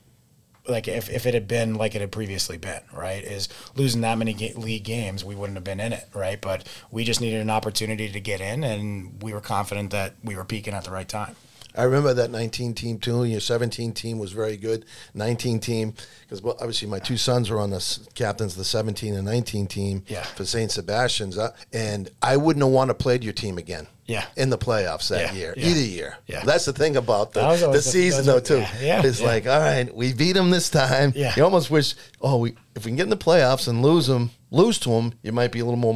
like 0.69 0.87
if, 0.87 1.09
if 1.11 1.27
it 1.27 1.35
had 1.35 1.49
been 1.49 1.75
like 1.75 1.95
it 1.95 2.01
had 2.01 2.13
previously 2.13 2.59
been, 2.59 2.81
right? 2.93 3.25
Is 3.25 3.49
losing 3.75 4.03
that 4.03 4.19
many 4.19 4.35
ga- 4.35 4.55
league 4.55 4.85
games, 4.85 5.25
we 5.25 5.35
wouldn't 5.35 5.57
have 5.57 5.65
been 5.65 5.81
in 5.81 5.93
it, 5.93 6.07
right? 6.15 6.41
But 6.41 6.69
we 6.91 7.05
just 7.05 7.21
needed 7.21 7.41
an 7.41 7.51
opportunity 7.51 8.09
to 8.11 8.21
get 8.21 8.41
in, 8.41 8.65
and 8.65 9.23
we 9.23 9.33
were 9.33 9.41
confident 9.41 9.91
that 9.91 10.15
we 10.23 10.37
were 10.37 10.45
peaking 10.45 10.75
at 10.75 10.85
the 10.85 10.91
right 10.91 11.09
time. 11.09 11.37
I 11.79 11.85
remember 11.85 12.13
that 12.13 12.33
19 12.33 12.75
team 12.75 12.99
too. 12.99 13.23
Your 13.25 13.39
17 13.39 13.93
team 13.93 14.19
was 14.19 14.33
very 14.33 14.57
good. 14.57 14.85
19 15.15 15.61
team 15.61 15.95
because 16.23 16.43
well, 16.43 16.57
obviously 16.59 16.89
my 16.89 16.99
two 16.99 17.17
sons 17.17 17.51
were 17.51 17.61
on 17.61 17.71
the 17.71 17.99
captains 18.17 18.53
of 18.55 18.59
the 18.59 18.65
17 18.65 19.15
and 19.15 19.25
19 19.25 19.69
team 19.69 20.03
yeah. 20.09 20.25
for 20.25 20.45
St. 20.45 20.73
Sebastian's, 20.73 21.39
uh, 21.39 21.55
and 21.73 22.11
I 22.21 22.37
wouldn't 22.37 22.65
have 22.65 22.73
wanted 22.73 22.95
to 22.95 23.03
play 23.03 23.19
your 23.21 23.33
team 23.33 23.59
again. 23.59 23.87
Yeah. 24.07 24.25
In 24.37 24.49
the 24.49 24.59
playoffs 24.59 25.11
that 25.11 25.35
yeah. 25.35 25.39
year, 25.39 25.55
yeah. 25.57 25.67
either 25.67 25.81
year. 25.81 26.17
Yeah. 26.27 26.43
That's 26.43 26.65
the 26.65 26.73
thing 26.73 26.97
about 26.97 27.35
the, 27.35 27.43
the 27.71 27.83
season 27.83 28.25
though 28.27 28.41
too. 28.41 28.59
Yeah. 28.59 28.81
yeah. 28.81 29.03
It's 29.05 29.21
like, 29.21 29.47
all 29.47 29.61
right, 29.61 29.95
we 29.95 30.15
beat 30.15 30.33
them 30.33 30.51
this 30.51 30.71
time. 30.71 31.13
Yeah. 31.15 31.35
You 31.37 31.45
almost 31.45 31.71
wish, 31.71 31.95
oh, 32.21 32.39
we 32.39 32.57
if 32.75 32.87
we 32.87 32.91
can 32.91 32.97
get 32.97 33.03
in 33.05 33.11
the 33.11 33.17
playoffs 33.17 33.69
and 33.69 33.83
lose 33.83 34.07
them, 34.07 34.31
lose 34.51 34.79
to 34.81 34.91
them, 34.91 35.13
you 35.23 35.33
might 35.33 35.53
be 35.53 35.61
a 35.61 35.65
little 35.65 35.79
more 35.79 35.95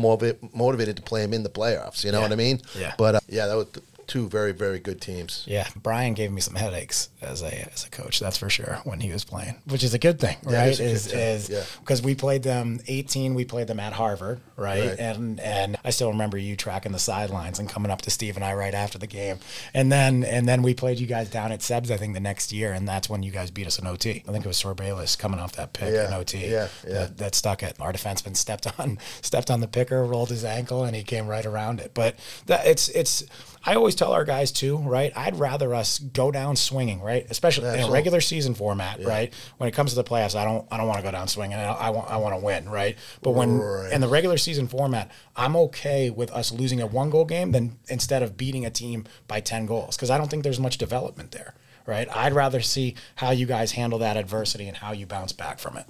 motivated 0.52 0.96
to 0.96 1.02
play 1.02 1.22
them 1.22 1.32
in 1.32 1.42
the 1.42 1.48
playoffs. 1.48 2.04
You 2.04 2.12
know 2.12 2.20
what 2.20 2.32
I 2.32 2.36
mean? 2.36 2.60
Yeah. 2.78 2.92
But 2.98 3.14
uh, 3.14 3.20
yeah, 3.28 3.46
that 3.46 3.56
was 3.56 3.66
two 4.12 4.28
very 4.28 4.52
very 4.52 4.78
good 4.78 5.00
teams. 5.00 5.42
Yeah, 5.46 5.66
Brian 5.74 6.12
gave 6.12 6.30
me 6.30 6.42
some 6.42 6.54
headaches 6.54 7.08
as 7.22 7.40
a 7.40 7.72
as 7.72 7.86
a 7.86 7.90
coach. 7.90 8.20
That's 8.20 8.36
for 8.36 8.50
sure 8.50 8.78
when 8.84 9.00
he 9.00 9.10
was 9.10 9.24
playing, 9.24 9.56
which 9.64 9.82
is 9.82 9.94
a 9.94 9.98
good 9.98 10.20
thing, 10.20 10.36
right? 10.42 10.78
Yeah, 10.78 10.86
is 10.86 11.10
is 11.10 11.48
yeah. 11.48 11.62
because 11.80 12.02
we 12.02 12.14
played 12.14 12.42
them 12.42 12.80
18. 12.88 13.34
We 13.34 13.46
played 13.46 13.68
them 13.68 13.80
at 13.80 13.94
Harvard, 13.94 14.40
right? 14.58 14.90
right? 14.90 14.98
And 14.98 15.40
and 15.40 15.78
I 15.82 15.90
still 15.90 16.10
remember 16.10 16.36
you 16.36 16.56
tracking 16.56 16.92
the 16.92 16.98
sidelines 16.98 17.58
and 17.58 17.70
coming 17.70 17.90
up 17.90 18.02
to 18.02 18.10
Steve 18.10 18.36
and 18.36 18.44
I 18.44 18.52
right 18.52 18.74
after 18.74 18.98
the 18.98 19.06
game, 19.06 19.38
and 19.72 19.90
then 19.90 20.24
and 20.24 20.46
then 20.46 20.60
we 20.60 20.74
played 20.74 21.00
you 21.00 21.06
guys 21.06 21.30
down 21.30 21.50
at 21.50 21.60
Sebs 21.60 21.90
I 21.90 21.96
think 21.96 22.12
the 22.12 22.20
next 22.20 22.52
year, 22.52 22.74
and 22.74 22.86
that's 22.86 23.08
when 23.08 23.22
you 23.22 23.30
guys 23.30 23.50
beat 23.50 23.66
us 23.66 23.78
in 23.78 23.86
OT. 23.86 24.22
I 24.28 24.32
think 24.32 24.44
it 24.44 24.48
was 24.48 24.62
Sorbalis 24.62 25.18
coming 25.18 25.40
off 25.40 25.52
that 25.52 25.72
pick 25.72 25.94
yeah, 25.94 26.08
in 26.08 26.12
OT. 26.12 26.48
Yeah, 26.48 26.68
yeah. 26.86 26.92
That, 26.92 27.16
that 27.16 27.34
stuck 27.34 27.62
it. 27.62 27.76
Our 27.80 27.94
defenseman 27.94 28.36
stepped 28.36 28.78
on 28.78 28.98
stepped 29.22 29.50
on 29.50 29.60
the 29.60 29.68
picker, 29.68 30.04
rolled 30.04 30.28
his 30.28 30.44
ankle, 30.44 30.84
and 30.84 30.94
he 30.94 31.02
came 31.02 31.26
right 31.26 31.46
around 31.46 31.80
it. 31.80 31.92
But 31.94 32.16
that 32.44 32.66
it's 32.66 32.90
it's 32.90 33.24
I 33.64 33.74
always 33.74 33.94
tell 33.94 34.12
our 34.12 34.24
guys 34.24 34.50
too, 34.50 34.76
right? 34.78 35.12
I'd 35.16 35.38
rather 35.38 35.74
us 35.74 35.98
go 35.98 36.30
down 36.30 36.56
swinging, 36.56 37.00
right? 37.00 37.26
Especially 37.30 37.68
in 37.78 37.84
a 37.84 37.90
regular 37.90 38.20
season 38.20 38.54
format, 38.54 39.00
yeah. 39.00 39.08
right? 39.08 39.34
When 39.58 39.68
it 39.68 39.72
comes 39.72 39.90
to 39.90 39.96
the 39.96 40.04
playoffs, 40.04 40.34
I 40.34 40.44
don't, 40.44 40.66
I 40.70 40.76
don't 40.76 40.86
want 40.86 40.98
to 40.98 41.04
go 41.04 41.12
down 41.12 41.28
swinging. 41.28 41.58
I, 41.58 41.66
I 41.66 41.90
want, 41.90 42.10
I 42.10 42.16
want 42.16 42.34
to 42.34 42.44
win, 42.44 42.68
right? 42.68 42.96
But 43.22 43.30
when 43.32 43.58
right. 43.58 43.92
in 43.92 44.00
the 44.00 44.08
regular 44.08 44.36
season 44.36 44.66
format, 44.66 45.10
I'm 45.36 45.54
okay 45.56 46.10
with 46.10 46.30
us 46.32 46.50
losing 46.50 46.80
a 46.80 46.86
one 46.86 47.10
goal 47.10 47.24
game 47.24 47.52
than 47.52 47.78
instead 47.88 48.22
of 48.22 48.36
beating 48.36 48.66
a 48.66 48.70
team 48.70 49.04
by 49.28 49.40
ten 49.40 49.66
goals 49.66 49.96
because 49.96 50.10
I 50.10 50.18
don't 50.18 50.30
think 50.30 50.42
there's 50.42 50.60
much 50.60 50.78
development 50.78 51.30
there, 51.30 51.54
right? 51.86 52.08
I'd 52.14 52.32
rather 52.32 52.60
see 52.60 52.96
how 53.16 53.30
you 53.30 53.46
guys 53.46 53.72
handle 53.72 53.98
that 54.00 54.16
adversity 54.16 54.66
and 54.66 54.76
how 54.76 54.92
you 54.92 55.06
bounce 55.06 55.32
back 55.32 55.58
from 55.58 55.76
it. 55.76 55.86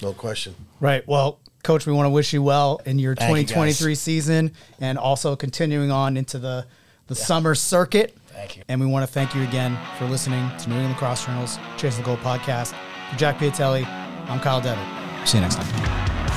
No 0.00 0.12
question. 0.12 0.54
Right. 0.80 1.06
Well, 1.06 1.40
Coach, 1.62 1.86
we 1.86 1.92
want 1.92 2.06
to 2.06 2.10
wish 2.10 2.32
you 2.32 2.42
well 2.42 2.80
in 2.84 2.98
your 2.98 3.14
Thank 3.14 3.48
2023 3.48 3.90
you 3.90 3.94
season 3.96 4.52
and 4.80 4.98
also 4.98 5.36
continuing 5.36 5.90
on 5.90 6.16
into 6.16 6.38
the 6.38 6.66
the 7.08 7.14
yeah. 7.14 7.24
summer 7.24 7.54
circuit. 7.54 8.16
Thank 8.28 8.56
you. 8.56 8.62
And 8.68 8.80
we 8.80 8.86
want 8.86 9.06
to 9.06 9.12
thank 9.12 9.34
you 9.34 9.42
again 9.42 9.76
for 9.98 10.04
listening 10.04 10.48
to 10.58 10.68
New 10.68 10.76
England 10.76 10.94
Lacrosse 10.94 11.26
Journal's 11.26 11.58
Chase 11.76 11.96
the 11.96 12.02
Goal 12.02 12.16
podcast. 12.18 12.74
For 13.10 13.16
Jack 13.16 13.38
Piatelli, 13.38 13.86
I'm 14.28 14.38
Kyle 14.40 14.60
Devitt. 14.60 14.78
See 15.26 15.38
you 15.38 15.42
next 15.42 15.56
time. 15.56 16.27